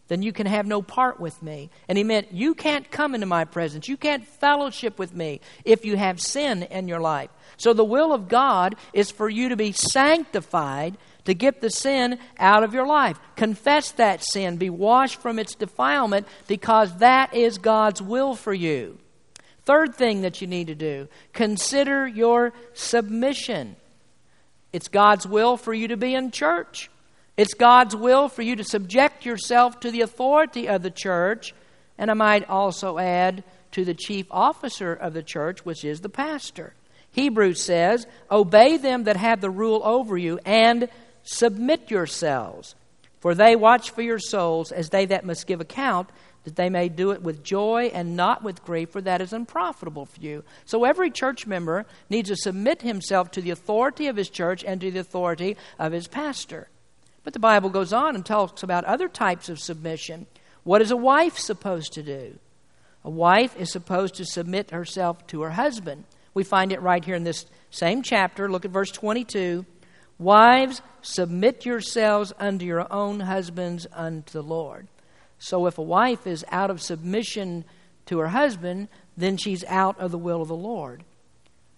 then 0.08 0.22
you 0.22 0.32
can 0.32 0.46
have 0.46 0.66
no 0.66 0.82
part 0.82 1.18
with 1.18 1.42
me. 1.42 1.70
And 1.88 1.98
he 1.98 2.04
meant, 2.04 2.32
you 2.32 2.54
can't 2.54 2.90
come 2.90 3.14
into 3.14 3.26
my 3.26 3.44
presence. 3.44 3.88
You 3.88 3.96
can't 3.96 4.26
fellowship 4.26 4.98
with 4.98 5.14
me 5.14 5.40
if 5.64 5.84
you 5.84 5.96
have 5.96 6.20
sin 6.20 6.62
in 6.64 6.88
your 6.88 7.00
life. 7.00 7.30
So 7.56 7.72
the 7.72 7.84
will 7.84 8.12
of 8.12 8.28
God 8.28 8.76
is 8.92 9.10
for 9.10 9.28
you 9.28 9.48
to 9.48 9.56
be 9.56 9.72
sanctified, 9.72 10.96
to 11.24 11.34
get 11.34 11.60
the 11.60 11.70
sin 11.70 12.18
out 12.38 12.62
of 12.62 12.72
your 12.72 12.86
life. 12.86 13.18
Confess 13.34 13.90
that 13.92 14.22
sin, 14.22 14.58
be 14.58 14.70
washed 14.70 15.20
from 15.20 15.38
its 15.38 15.54
defilement, 15.54 16.26
because 16.46 16.98
that 16.98 17.34
is 17.34 17.58
God's 17.58 18.00
will 18.00 18.36
for 18.36 18.54
you. 18.54 18.98
Third 19.64 19.96
thing 19.96 20.20
that 20.20 20.40
you 20.40 20.46
need 20.46 20.68
to 20.68 20.76
do 20.76 21.08
consider 21.32 22.06
your 22.06 22.52
submission. 22.74 23.74
It's 24.72 24.86
God's 24.86 25.26
will 25.26 25.56
for 25.56 25.74
you 25.74 25.88
to 25.88 25.96
be 25.96 26.14
in 26.14 26.30
church. 26.30 26.90
It's 27.36 27.54
God's 27.54 27.94
will 27.94 28.28
for 28.28 28.42
you 28.42 28.56
to 28.56 28.64
subject 28.64 29.26
yourself 29.26 29.80
to 29.80 29.90
the 29.90 30.00
authority 30.00 30.68
of 30.68 30.82
the 30.82 30.90
church, 30.90 31.54
and 31.98 32.10
I 32.10 32.14
might 32.14 32.48
also 32.48 32.98
add 32.98 33.44
to 33.72 33.84
the 33.84 33.94
chief 33.94 34.26
officer 34.30 34.94
of 34.94 35.12
the 35.12 35.22
church, 35.22 35.64
which 35.64 35.84
is 35.84 36.00
the 36.00 36.08
pastor. 36.08 36.72
Hebrews 37.12 37.60
says, 37.60 38.06
Obey 38.30 38.78
them 38.78 39.04
that 39.04 39.18
have 39.18 39.42
the 39.42 39.50
rule 39.50 39.82
over 39.84 40.16
you, 40.16 40.38
and 40.46 40.88
submit 41.24 41.90
yourselves, 41.90 42.74
for 43.20 43.34
they 43.34 43.54
watch 43.54 43.90
for 43.90 44.00
your 44.00 44.18
souls 44.18 44.72
as 44.72 44.88
they 44.88 45.04
that 45.06 45.26
must 45.26 45.46
give 45.46 45.60
account, 45.60 46.08
that 46.44 46.56
they 46.56 46.70
may 46.70 46.88
do 46.88 47.10
it 47.10 47.22
with 47.22 47.42
joy 47.42 47.90
and 47.92 48.16
not 48.16 48.42
with 48.42 48.64
grief, 48.64 48.90
for 48.90 49.02
that 49.02 49.20
is 49.20 49.34
unprofitable 49.34 50.06
for 50.06 50.20
you. 50.20 50.42
So 50.64 50.84
every 50.84 51.10
church 51.10 51.46
member 51.46 51.84
needs 52.08 52.30
to 52.30 52.36
submit 52.36 52.80
himself 52.80 53.30
to 53.32 53.42
the 53.42 53.50
authority 53.50 54.06
of 54.06 54.16
his 54.16 54.30
church 54.30 54.64
and 54.64 54.80
to 54.80 54.90
the 54.90 55.00
authority 55.00 55.56
of 55.78 55.92
his 55.92 56.06
pastor. 56.08 56.68
But 57.26 57.32
the 57.32 57.40
Bible 57.40 57.70
goes 57.70 57.92
on 57.92 58.14
and 58.14 58.24
talks 58.24 58.62
about 58.62 58.84
other 58.84 59.08
types 59.08 59.48
of 59.48 59.58
submission. 59.58 60.28
What 60.62 60.80
is 60.80 60.92
a 60.92 60.96
wife 60.96 61.36
supposed 61.36 61.94
to 61.94 62.02
do? 62.04 62.38
A 63.02 63.10
wife 63.10 63.56
is 63.56 63.72
supposed 63.72 64.14
to 64.14 64.24
submit 64.24 64.70
herself 64.70 65.26
to 65.26 65.42
her 65.42 65.50
husband. 65.50 66.04
We 66.34 66.44
find 66.44 66.70
it 66.70 66.80
right 66.80 67.04
here 67.04 67.16
in 67.16 67.24
this 67.24 67.46
same 67.68 68.02
chapter. 68.02 68.48
Look 68.48 68.64
at 68.64 68.70
verse 68.70 68.92
22. 68.92 69.66
Wives, 70.20 70.82
submit 71.02 71.66
yourselves 71.66 72.32
unto 72.38 72.64
your 72.64 72.86
own 72.92 73.18
husbands 73.18 73.88
unto 73.92 74.30
the 74.30 74.44
Lord. 74.44 74.86
So 75.40 75.66
if 75.66 75.78
a 75.78 75.82
wife 75.82 76.28
is 76.28 76.44
out 76.52 76.70
of 76.70 76.80
submission 76.80 77.64
to 78.04 78.20
her 78.20 78.28
husband, 78.28 78.86
then 79.16 79.36
she's 79.36 79.64
out 79.64 79.98
of 79.98 80.12
the 80.12 80.18
will 80.18 80.42
of 80.42 80.48
the 80.48 80.54
Lord. 80.54 81.02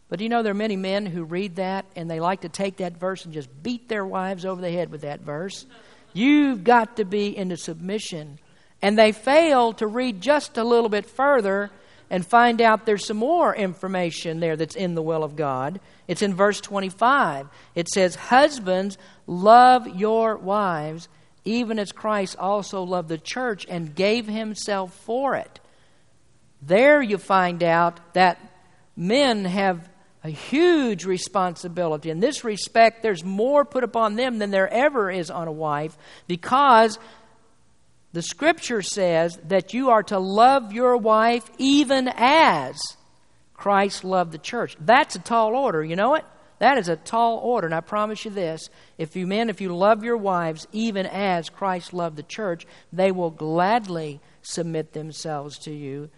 But 0.09 0.21
you 0.21 0.29
know, 0.29 0.43
there 0.43 0.53
are 0.53 0.55
many 0.55 0.77
men 0.77 1.07
who 1.07 1.25
read 1.25 1.57
that 1.57 1.85
and 1.95 2.11
they 2.11 2.21
like 2.21 2.41
to 2.43 2.49
take 2.49 2.79
that 2.79 2.99
verse 2.99 3.25
and 3.25 3.35
just 3.35 3.63
beat 3.63 3.89
their 3.89 4.07
wives 4.07 4.45
over 4.45 4.61
the 4.61 4.71
head 4.71 4.91
with 4.91 5.03
that 5.03 5.21
verse. 5.21 5.67
You've 6.13 6.65
got 6.65 6.97
to 6.97 7.05
be 7.05 7.37
into 7.37 7.57
submission. 7.57 8.39
And 8.81 8.99
they 8.99 9.13
fail 9.13 9.73
to 9.75 9.87
read 9.87 10.21
just 10.21 10.57
a 10.57 10.65
little 10.65 10.89
bit 10.89 11.05
further 11.07 11.71
and 12.11 12.27
find 12.27 12.63
out 12.63 12.87
there's 12.87 13.07
some 13.07 13.19
more 13.19 13.55
information 13.55 14.41
there 14.41 14.57
that's 14.57 14.77
in 14.77 14.95
the 14.95 15.03
will 15.03 15.23
of 15.23 15.37
God. 15.37 15.81
It's 16.07 16.23
in 16.23 16.35
verse 16.35 16.61
25. 16.61 17.49
It 17.75 17.89
says, 17.89 18.15
Husbands, 18.15 18.97
love 19.27 19.87
your 19.87 20.37
wives, 20.37 21.09
even 21.45 21.79
as 21.79 21.93
Christ 21.93 22.37
also 22.39 22.83
loved 22.83 23.09
the 23.11 23.19
church 23.19 23.67
and 23.69 23.95
gave 23.95 24.27
himself 24.27 24.95
for 24.95 25.37
it. 25.37 25.61
There 26.63 27.03
you 27.03 27.19
find 27.19 27.63
out 27.63 28.01
that 28.15 28.41
men 28.97 29.45
have 29.45 29.89
a 30.29 30.33
huge 30.33 31.05
responsibility. 31.05 32.11
In 32.11 32.21
this 32.21 32.45
respect, 32.45 33.03
there's 33.03 33.25
more 33.25 33.65
put 33.65 33.83
upon 33.83 34.15
them 34.15 34.39
than 34.39 34.51
there 34.51 34.69
ever 34.69 35.11
is 35.11 35.31
on 35.31 35.49
a 35.49 35.53
wife 35.53 35.97
because 36.27 36.99
the 38.13 38.23
scripture 38.23 38.83
says 38.83 39.39
that 39.49 39.75
you 39.75 39.91
are 39.91 40.03
to 40.05 40.19
love 40.19 40.73
your 40.73 40.97
wife 40.97 41.51
even 41.59 42.09
as 42.15 42.79
Christ 43.55 44.05
loved 44.05 44.33
the 44.33 44.39
church. 44.39 44.77
That's 44.81 45.17
a 45.17 45.21
tall 45.21 45.55
order, 45.55 45.83
you 45.85 45.97
know 45.97 46.15
it? 46.15 46.25
That 46.59 46.79
is 46.79 46.89
a 46.89 46.97
tall 46.97 47.39
order. 47.39 47.67
And 47.67 47.75
I 47.75 47.81
promise 47.81 48.25
you 48.25 48.31
this 48.31 48.71
if 48.97 49.17
you 49.17 49.27
men, 49.27 49.51
if 49.51 49.61
you 49.61 49.75
love 49.75 50.05
your 50.05 50.17
wives 50.17 50.67
even 50.73 51.07
as 51.07 51.51
Christ 51.51 51.93
loved 51.93 52.17
the 52.17 52.23
church, 52.23 52.67
they 52.93 53.13
will 53.13 53.31
gladly 53.31 54.21
submit 54.43 54.93
themselves 54.93 55.59
to 55.61 55.73
you 55.73 56.11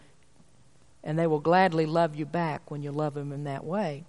and 1.02 1.18
they 1.18 1.26
will 1.26 1.40
gladly 1.40 1.86
love 1.86 2.14
you 2.14 2.26
back 2.26 2.70
when 2.70 2.82
you 2.82 2.92
love 2.92 3.14
them 3.14 3.32
in 3.32 3.44
that 3.44 3.64
way. 3.64 4.04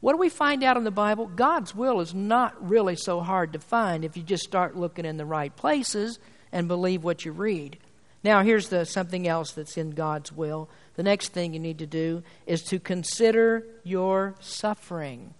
What 0.00 0.12
do 0.12 0.18
we 0.18 0.28
find 0.28 0.62
out 0.62 0.76
in 0.76 0.84
the 0.84 0.90
Bible? 0.90 1.26
God's 1.26 1.74
will 1.74 2.00
is 2.00 2.14
not 2.14 2.68
really 2.68 2.96
so 2.96 3.20
hard 3.20 3.54
to 3.54 3.58
find 3.58 4.04
if 4.04 4.16
you 4.16 4.22
just 4.22 4.44
start 4.44 4.76
looking 4.76 5.04
in 5.04 5.16
the 5.16 5.24
right 5.24 5.54
places 5.54 6.18
and 6.52 6.68
believe 6.68 7.02
what 7.02 7.24
you 7.24 7.32
read. 7.32 7.78
Now, 8.22 8.42
here's 8.42 8.68
the, 8.68 8.84
something 8.84 9.26
else 9.26 9.52
that's 9.52 9.76
in 9.76 9.90
God's 9.90 10.32
will. 10.32 10.68
The 10.94 11.02
next 11.02 11.28
thing 11.28 11.54
you 11.54 11.60
need 11.60 11.78
to 11.78 11.86
do 11.86 12.22
is 12.46 12.62
to 12.64 12.78
consider 12.78 13.64
your 13.84 14.34
suffering. 14.40 15.34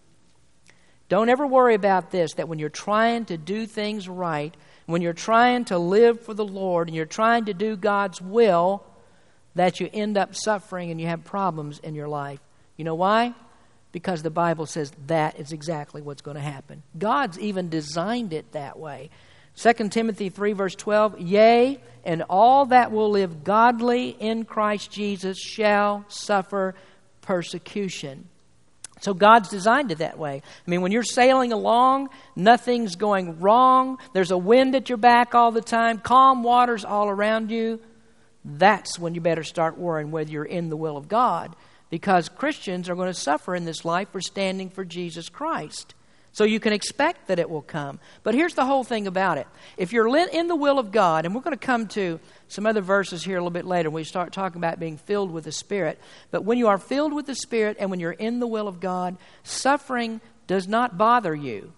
Don't 1.08 1.28
ever 1.28 1.46
worry 1.46 1.74
about 1.74 2.10
this 2.10 2.34
that 2.34 2.48
when 2.48 2.58
you're 2.58 2.68
trying 2.68 3.24
to 3.26 3.36
do 3.36 3.66
things 3.66 4.08
right, 4.08 4.56
when 4.86 5.02
you're 5.02 5.12
trying 5.12 5.64
to 5.66 5.78
live 5.78 6.20
for 6.20 6.34
the 6.34 6.44
Lord, 6.44 6.88
and 6.88 6.96
you're 6.96 7.06
trying 7.06 7.46
to 7.46 7.54
do 7.54 7.76
God's 7.76 8.20
will, 8.20 8.84
that 9.56 9.80
you 9.80 9.90
end 9.92 10.16
up 10.16 10.34
suffering 10.34 10.90
and 10.90 11.00
you 11.00 11.08
have 11.08 11.24
problems 11.24 11.78
in 11.80 11.94
your 11.94 12.08
life. 12.08 12.40
You 12.76 12.84
know 12.84 12.94
why? 12.94 13.34
Because 13.90 14.22
the 14.22 14.30
Bible 14.30 14.66
says 14.66 14.92
that 15.06 15.40
is 15.40 15.52
exactly 15.52 16.02
what's 16.02 16.22
going 16.22 16.36
to 16.36 16.42
happen. 16.42 16.82
God's 16.96 17.38
even 17.38 17.68
designed 17.68 18.32
it 18.32 18.52
that 18.52 18.78
way. 18.78 19.10
2 19.56 19.88
Timothy 19.88 20.28
3, 20.28 20.52
verse 20.52 20.74
12 20.74 21.20
Yea, 21.20 21.80
and 22.04 22.22
all 22.28 22.66
that 22.66 22.92
will 22.92 23.10
live 23.10 23.44
godly 23.44 24.10
in 24.10 24.44
Christ 24.44 24.90
Jesus 24.90 25.38
shall 25.38 26.04
suffer 26.08 26.74
persecution. 27.22 28.28
So 29.00 29.14
God's 29.14 29.48
designed 29.48 29.90
it 29.90 29.98
that 29.98 30.18
way. 30.18 30.42
I 30.44 30.70
mean, 30.70 30.82
when 30.82 30.92
you're 30.92 31.02
sailing 31.02 31.52
along, 31.52 32.10
nothing's 32.34 32.96
going 32.96 33.40
wrong, 33.40 33.98
there's 34.12 34.30
a 34.30 34.38
wind 34.38 34.74
at 34.74 34.90
your 34.90 34.98
back 34.98 35.34
all 35.34 35.50
the 35.50 35.62
time, 35.62 35.98
calm 35.98 36.42
waters 36.42 36.84
all 36.84 37.08
around 37.08 37.50
you 37.50 37.80
that's 38.46 38.98
when 38.98 39.14
you 39.14 39.20
better 39.20 39.42
start 39.42 39.76
worrying 39.76 40.12
whether 40.12 40.30
you're 40.30 40.44
in 40.44 40.70
the 40.70 40.76
will 40.76 40.96
of 40.96 41.08
God. 41.08 41.56
Because 41.90 42.28
Christians 42.28 42.88
are 42.88 42.94
going 42.94 43.12
to 43.12 43.14
suffer 43.14 43.54
in 43.54 43.64
this 43.64 43.84
life 43.84 44.10
for 44.10 44.20
standing 44.20 44.70
for 44.70 44.84
Jesus 44.84 45.28
Christ. 45.28 45.94
So 46.32 46.44
you 46.44 46.60
can 46.60 46.72
expect 46.72 47.28
that 47.28 47.38
it 47.38 47.48
will 47.48 47.62
come. 47.62 47.98
But 48.22 48.34
here's 48.34 48.54
the 48.54 48.66
whole 48.66 48.84
thing 48.84 49.06
about 49.06 49.38
it. 49.38 49.46
If 49.76 49.92
you're 49.92 50.06
in 50.28 50.48
the 50.48 50.56
will 50.56 50.78
of 50.78 50.92
God, 50.92 51.24
and 51.24 51.34
we're 51.34 51.40
going 51.40 51.56
to 51.56 51.66
come 51.66 51.88
to 51.88 52.20
some 52.48 52.66
other 52.66 52.82
verses 52.82 53.24
here 53.24 53.36
a 53.36 53.40
little 53.40 53.50
bit 53.50 53.64
later 53.64 53.88
when 53.88 54.02
we 54.02 54.04
start 54.04 54.32
talking 54.32 54.58
about 54.58 54.78
being 54.78 54.98
filled 54.98 55.30
with 55.30 55.44
the 55.44 55.52
Spirit. 55.52 55.98
But 56.30 56.44
when 56.44 56.58
you 56.58 56.68
are 56.68 56.78
filled 56.78 57.14
with 57.14 57.26
the 57.26 57.34
Spirit 57.34 57.78
and 57.80 57.90
when 57.90 58.00
you're 58.00 58.12
in 58.12 58.38
the 58.38 58.46
will 58.46 58.68
of 58.68 58.80
God, 58.80 59.16
suffering 59.44 60.20
does 60.46 60.68
not 60.68 60.98
bother 60.98 61.34
you. 61.34 61.72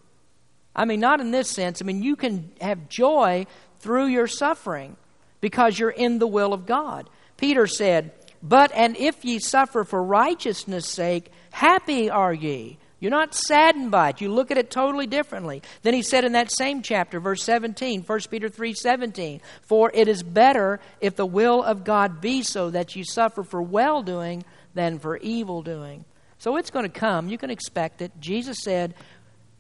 I 0.75 0.85
mean, 0.85 1.01
not 1.01 1.21
in 1.21 1.31
this 1.31 1.49
sense. 1.49 1.81
I 1.81 1.85
mean, 1.85 2.03
you 2.03 2.17
can 2.17 2.51
have 2.61 2.89
joy 2.89 3.47
through 3.81 4.07
your 4.07 4.27
suffering 4.27 4.97
because 5.41 5.79
you're 5.79 5.91
in 5.91 6.19
the 6.19 6.27
will 6.27 6.53
of 6.53 6.67
God. 6.67 7.09
Peter 7.37 7.67
said, 7.67 8.13
But 8.43 8.73
and 8.75 8.97
if 8.97 9.25
ye 9.25 9.39
suffer 9.39 9.85
for 9.85 10.03
righteousness' 10.03 10.87
sake, 10.87 11.31
happy 11.51 12.11
are 12.11 12.33
ye. 12.33 12.79
You're 13.01 13.11
not 13.13 13.35
saddened 13.35 13.93
by 13.93 14.09
it. 14.09 14.21
You 14.21 14.33
look 14.33 14.51
at 14.51 14.59
it 14.59 14.71
totally 14.71 15.07
differently. 15.07 15.63
Then 15.83 15.95
he 15.95 16.03
said 16.03 16.25
in 16.25 16.33
that 16.33 16.51
same 16.51 16.83
chapter, 16.83 17.21
verse 17.21 17.45
17, 17.45 18.03
1 18.03 18.21
Peter 18.29 18.49
3 18.49 18.75
17, 18.75 19.41
For 19.63 19.91
it 19.95 20.09
is 20.09 20.25
better 20.25 20.81
if 21.01 21.15
the 21.15 21.27
will 21.27 21.63
of 21.63 21.85
God 21.85 22.21
be 22.21 22.43
so 22.43 22.71
that 22.71 22.97
you 22.97 23.05
suffer 23.05 23.45
for 23.45 23.63
well 23.63 24.03
doing 24.03 24.45
than 24.75 24.99
for 24.99 25.17
evil 25.19 25.63
doing. 25.63 26.05
So 26.39 26.57
it's 26.57 26.71
going 26.71 26.85
to 26.85 27.01
come. 27.01 27.29
You 27.29 27.39
can 27.39 27.51
expect 27.51 28.03
it. 28.03 28.13
Jesus 28.21 28.59
said, 28.63 28.95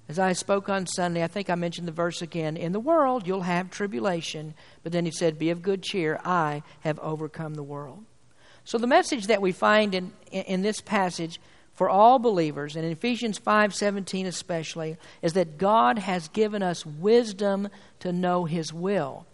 as 0.09 0.19
I 0.19 0.33
spoke 0.33 0.71
on 0.71 0.87
Sunday, 0.87 1.23
I 1.23 1.27
think 1.27 1.51
I 1.51 1.55
mentioned 1.55 1.87
the 1.87 1.93
verse 1.93 2.23
again. 2.23 2.57
In 2.57 2.73
the 2.73 2.81
world, 2.81 3.27
you'll 3.27 3.43
have 3.43 3.71
tribulation. 3.71 4.55
But 4.83 4.93
then 4.93 5.05
he 5.05 5.11
said, 5.11 5.39
Be 5.39 5.51
of 5.51 5.61
good 5.61 5.83
cheer. 5.83 6.19
I 6.25 6.63
have 6.81 6.99
overcome 7.01 7.55
the 7.55 7.63
world. 7.63 8.05
So 8.65 8.79
the 8.79 8.87
message 8.87 9.27
that 9.27 9.43
we 9.43 9.53
find 9.53 9.95
in, 9.95 10.13
in 10.31 10.63
this 10.63 10.81
passage 10.81 11.41
for 11.75 11.89
all 11.89 12.19
believers, 12.19 12.75
and 12.75 12.85
in 12.85 12.91
Ephesians 12.91 13.39
5.17 13.39 14.27
especially, 14.27 14.97
is 15.23 15.35
that 15.35 15.59
God 15.59 15.99
has 15.99 16.27
given 16.29 16.63
us 16.63 16.85
wisdom 16.85 17.69
to 18.01 18.11
know 18.11 18.47
His 18.47 18.73
will. 18.73 19.28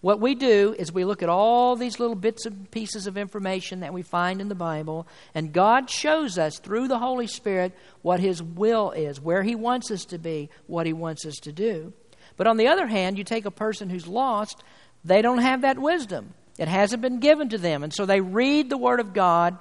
What 0.00 0.20
we 0.20 0.34
do 0.34 0.74
is 0.78 0.92
we 0.92 1.04
look 1.04 1.22
at 1.22 1.28
all 1.28 1.76
these 1.76 2.00
little 2.00 2.16
bits 2.16 2.46
and 2.46 2.70
pieces 2.70 3.06
of 3.06 3.18
information 3.18 3.80
that 3.80 3.92
we 3.92 4.02
find 4.02 4.40
in 4.40 4.48
the 4.48 4.54
Bible, 4.54 5.06
and 5.34 5.52
God 5.52 5.90
shows 5.90 6.38
us 6.38 6.58
through 6.58 6.88
the 6.88 6.98
Holy 6.98 7.26
Spirit 7.26 7.76
what 8.00 8.20
His 8.20 8.42
will 8.42 8.92
is, 8.92 9.20
where 9.20 9.42
He 9.42 9.54
wants 9.54 9.90
us 9.90 10.06
to 10.06 10.18
be, 10.18 10.48
what 10.66 10.86
He 10.86 10.94
wants 10.94 11.26
us 11.26 11.36
to 11.42 11.52
do. 11.52 11.92
But 12.38 12.46
on 12.46 12.56
the 12.56 12.68
other 12.68 12.86
hand, 12.86 13.18
you 13.18 13.24
take 13.24 13.44
a 13.44 13.50
person 13.50 13.90
who's 13.90 14.06
lost, 14.06 14.62
they 15.04 15.20
don't 15.20 15.38
have 15.38 15.62
that 15.62 15.78
wisdom. 15.78 16.32
It 16.58 16.68
hasn't 16.68 17.02
been 17.02 17.20
given 17.20 17.50
to 17.50 17.58
them. 17.58 17.82
And 17.82 17.92
so 17.92 18.06
they 18.06 18.20
read 18.20 18.70
the 18.70 18.78
Word 18.78 19.00
of 19.00 19.12
God 19.12 19.58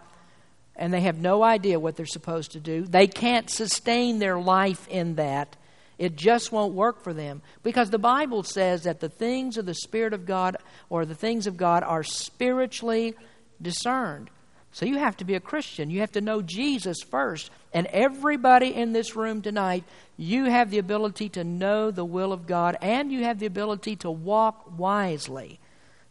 and 0.76 0.94
they 0.94 1.02
have 1.02 1.18
no 1.18 1.44
idea 1.44 1.80
what 1.80 1.98
they're 1.98 2.06
supposed 2.06 2.54
to 2.54 2.60
do. 2.60 2.84
They 2.84 3.08
can't 3.08 3.50
sustain 3.50 4.20
their 4.20 4.40
life 4.40 4.88
in 4.88 5.16
that. 5.16 5.58
It 6.00 6.16
just 6.16 6.54
won't 6.54 6.74
work 6.74 7.04
for 7.04 7.14
them. 7.14 7.42
Because 7.62 7.90
the 7.90 8.00
Bible 8.00 8.42
says 8.44 8.84
that 8.84 9.02
the 9.02 9.10
things 9.10 9.58
of 9.58 9.66
the 9.66 9.76
Spirit 9.76 10.14
of 10.14 10.26
God 10.26 10.56
or 10.90 11.06
the 11.06 11.14
things 11.14 11.46
of 11.46 11.58
God 11.58 11.84
are 11.84 12.04
spiritually 12.04 13.16
discerned. 13.62 14.30
So 14.72 14.86
you 14.86 14.98
have 14.98 15.18
to 15.18 15.26
be 15.26 15.36
a 15.36 15.42
Christian. 15.42 15.90
You 15.90 16.00
have 16.00 16.14
to 16.14 16.22
know 16.22 16.42
Jesus 16.42 17.02
first. 17.02 17.52
And 17.74 17.86
everybody 17.88 18.74
in 18.74 18.94
this 18.94 19.16
room 19.16 19.42
tonight, 19.42 19.84
you 20.16 20.46
have 20.46 20.72
the 20.72 20.78
ability 20.78 21.30
to 21.30 21.44
know 21.44 21.92
the 21.92 22.06
will 22.06 22.32
of 22.32 22.48
God 22.48 22.78
and 22.82 23.12
you 23.12 23.26
have 23.26 23.40
the 23.40 23.46
ability 23.46 23.98
to 23.98 24.10
walk 24.10 24.80
wisely. 24.80 25.60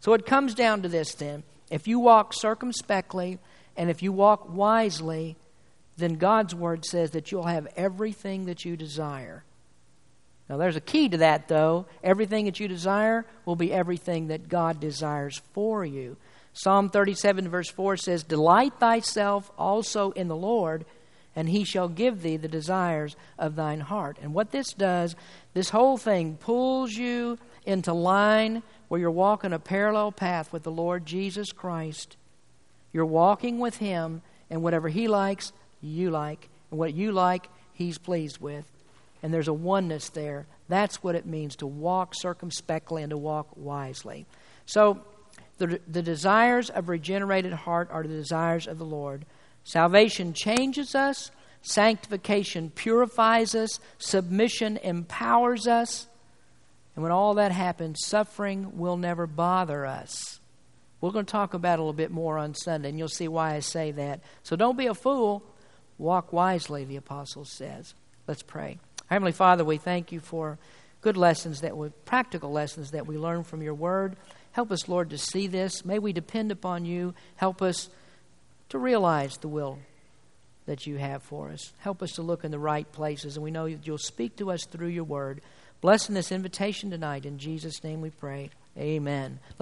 So 0.01 0.13
it 0.13 0.25
comes 0.25 0.53
down 0.53 0.83
to 0.83 0.87
this 0.87 1.15
then. 1.15 1.43
If 1.71 1.87
you 1.87 1.99
walk 1.99 2.33
circumspectly 2.33 3.39
and 3.75 3.89
if 3.89 4.03
you 4.03 4.11
walk 4.11 4.53
wisely, 4.53 5.35
then 5.97 6.13
God's 6.13 6.53
word 6.53 6.85
says 6.85 7.11
that 7.11 7.31
you'll 7.31 7.43
have 7.43 7.67
everything 7.75 8.45
that 8.45 8.65
you 8.65 8.77
desire. 8.77 9.43
Now, 10.49 10.57
there's 10.57 10.75
a 10.75 10.81
key 10.81 11.07
to 11.09 11.17
that, 11.17 11.47
though. 11.47 11.85
Everything 12.03 12.45
that 12.45 12.59
you 12.59 12.67
desire 12.67 13.25
will 13.45 13.55
be 13.55 13.71
everything 13.71 14.27
that 14.27 14.49
God 14.49 14.79
desires 14.79 15.41
for 15.53 15.85
you. 15.85 16.17
Psalm 16.53 16.89
37, 16.89 17.47
verse 17.47 17.69
4 17.69 17.97
says, 17.97 18.23
Delight 18.23 18.73
thyself 18.79 19.51
also 19.59 20.09
in 20.11 20.27
the 20.27 20.35
Lord, 20.35 20.85
and 21.35 21.47
he 21.47 21.63
shall 21.63 21.87
give 21.87 22.23
thee 22.23 22.35
the 22.35 22.47
desires 22.47 23.15
of 23.37 23.55
thine 23.55 23.79
heart. 23.79 24.17
And 24.23 24.33
what 24.33 24.51
this 24.51 24.73
does, 24.73 25.15
this 25.53 25.69
whole 25.69 25.97
thing 25.97 26.37
pulls 26.37 26.93
you 26.93 27.37
into 27.63 27.93
line 27.93 28.63
where 28.87 28.99
you're 28.99 29.11
walking 29.11 29.53
a 29.53 29.59
parallel 29.59 30.11
path 30.11 30.51
with 30.51 30.63
the 30.63 30.71
Lord 30.71 31.05
Jesus 31.05 31.51
Christ. 31.51 32.17
You're 32.91 33.05
walking 33.05 33.59
with 33.59 33.77
him, 33.77 34.23
and 34.49 34.63
whatever 34.63 34.89
he 34.89 35.07
likes, 35.07 35.53
you 35.79 36.09
like. 36.09 36.49
And 36.71 36.79
what 36.79 36.95
you 36.95 37.11
like, 37.11 37.47
he's 37.71 37.99
pleased 37.99 38.39
with 38.39 38.65
and 39.21 39.33
there's 39.33 39.47
a 39.47 39.53
oneness 39.53 40.09
there. 40.09 40.45
That's 40.67 41.03
what 41.03 41.15
it 41.15 41.25
means 41.25 41.55
to 41.57 41.67
walk 41.67 42.13
circumspectly 42.15 43.03
and 43.03 43.09
to 43.09 43.17
walk 43.17 43.47
wisely. 43.55 44.25
So, 44.65 45.01
the, 45.57 45.81
the 45.87 46.01
desires 46.01 46.69
of 46.69 46.87
regenerated 46.87 47.51
heart 47.51 47.89
are 47.91 48.03
the 48.03 48.09
desires 48.09 48.65
of 48.65 48.77
the 48.77 48.85
Lord. 48.85 49.25
Salvation 49.65 50.33
changes 50.33 50.95
us, 50.95 51.31
sanctification 51.61 52.69
purifies 52.69 53.55
us, 53.55 53.79
submission 53.97 54.77
empowers 54.77 55.67
us. 55.67 56.07
And 56.95 57.03
when 57.03 57.11
all 57.11 57.33
that 57.35 57.51
happens, 57.51 57.99
suffering 58.05 58.77
will 58.77 58.97
never 58.97 59.27
bother 59.27 59.85
us. 59.85 60.39
We're 61.01 61.11
going 61.11 61.25
to 61.25 61.31
talk 61.31 61.53
about 61.53 61.73
it 61.73 61.79
a 61.79 61.83
little 61.83 61.93
bit 61.93 62.11
more 62.11 62.37
on 62.37 62.53
Sunday, 62.55 62.89
and 62.89 62.97
you'll 62.97 63.07
see 63.07 63.27
why 63.27 63.55
I 63.55 63.59
say 63.59 63.91
that. 63.91 64.21
So 64.43 64.55
don't 64.55 64.77
be 64.77 64.87
a 64.87 64.93
fool. 64.93 65.43
Walk 65.97 66.33
wisely, 66.33 66.83
the 66.85 66.97
apostle 66.97 67.45
says. 67.45 67.93
Let's 68.27 68.43
pray. 68.43 68.79
Heavenly 69.09 69.31
Father, 69.31 69.65
we 69.65 69.77
thank 69.77 70.11
you 70.11 70.19
for 70.19 70.59
good 71.01 71.17
lessons 71.17 71.61
that 71.61 71.75
we, 71.75 71.89
practical 72.05 72.51
lessons 72.51 72.91
that 72.91 73.07
we 73.07 73.17
learn 73.17 73.43
from 73.43 73.63
your 73.63 73.73
word. 73.73 74.15
Help 74.51 74.71
us, 74.71 74.87
Lord, 74.87 75.09
to 75.09 75.17
see 75.17 75.47
this. 75.47 75.83
May 75.83 75.97
we 75.97 76.13
depend 76.13 76.51
upon 76.51 76.85
you. 76.85 77.15
Help 77.35 77.61
us 77.61 77.89
to 78.69 78.77
realize 78.77 79.37
the 79.37 79.47
will 79.47 79.79
that 80.67 80.85
you 80.85 80.97
have 80.97 81.23
for 81.23 81.49
us. 81.49 81.73
Help 81.79 82.03
us 82.03 82.11
to 82.11 82.21
look 82.21 82.43
in 82.43 82.51
the 82.51 82.59
right 82.59 82.89
places, 82.91 83.35
and 83.35 83.43
we 83.43 83.49
know 83.49 83.67
that 83.67 83.87
you'll 83.87 83.97
speak 83.97 84.35
to 84.35 84.51
us 84.51 84.65
through 84.65 84.89
your 84.89 85.03
word. 85.03 85.41
Blessing 85.81 86.13
this 86.13 86.31
invitation 86.31 86.91
tonight. 86.91 87.25
In 87.25 87.39
Jesus' 87.39 87.83
name 87.83 88.01
we 88.01 88.11
pray. 88.11 88.51
Amen. 88.77 89.39
Let's 89.47 89.55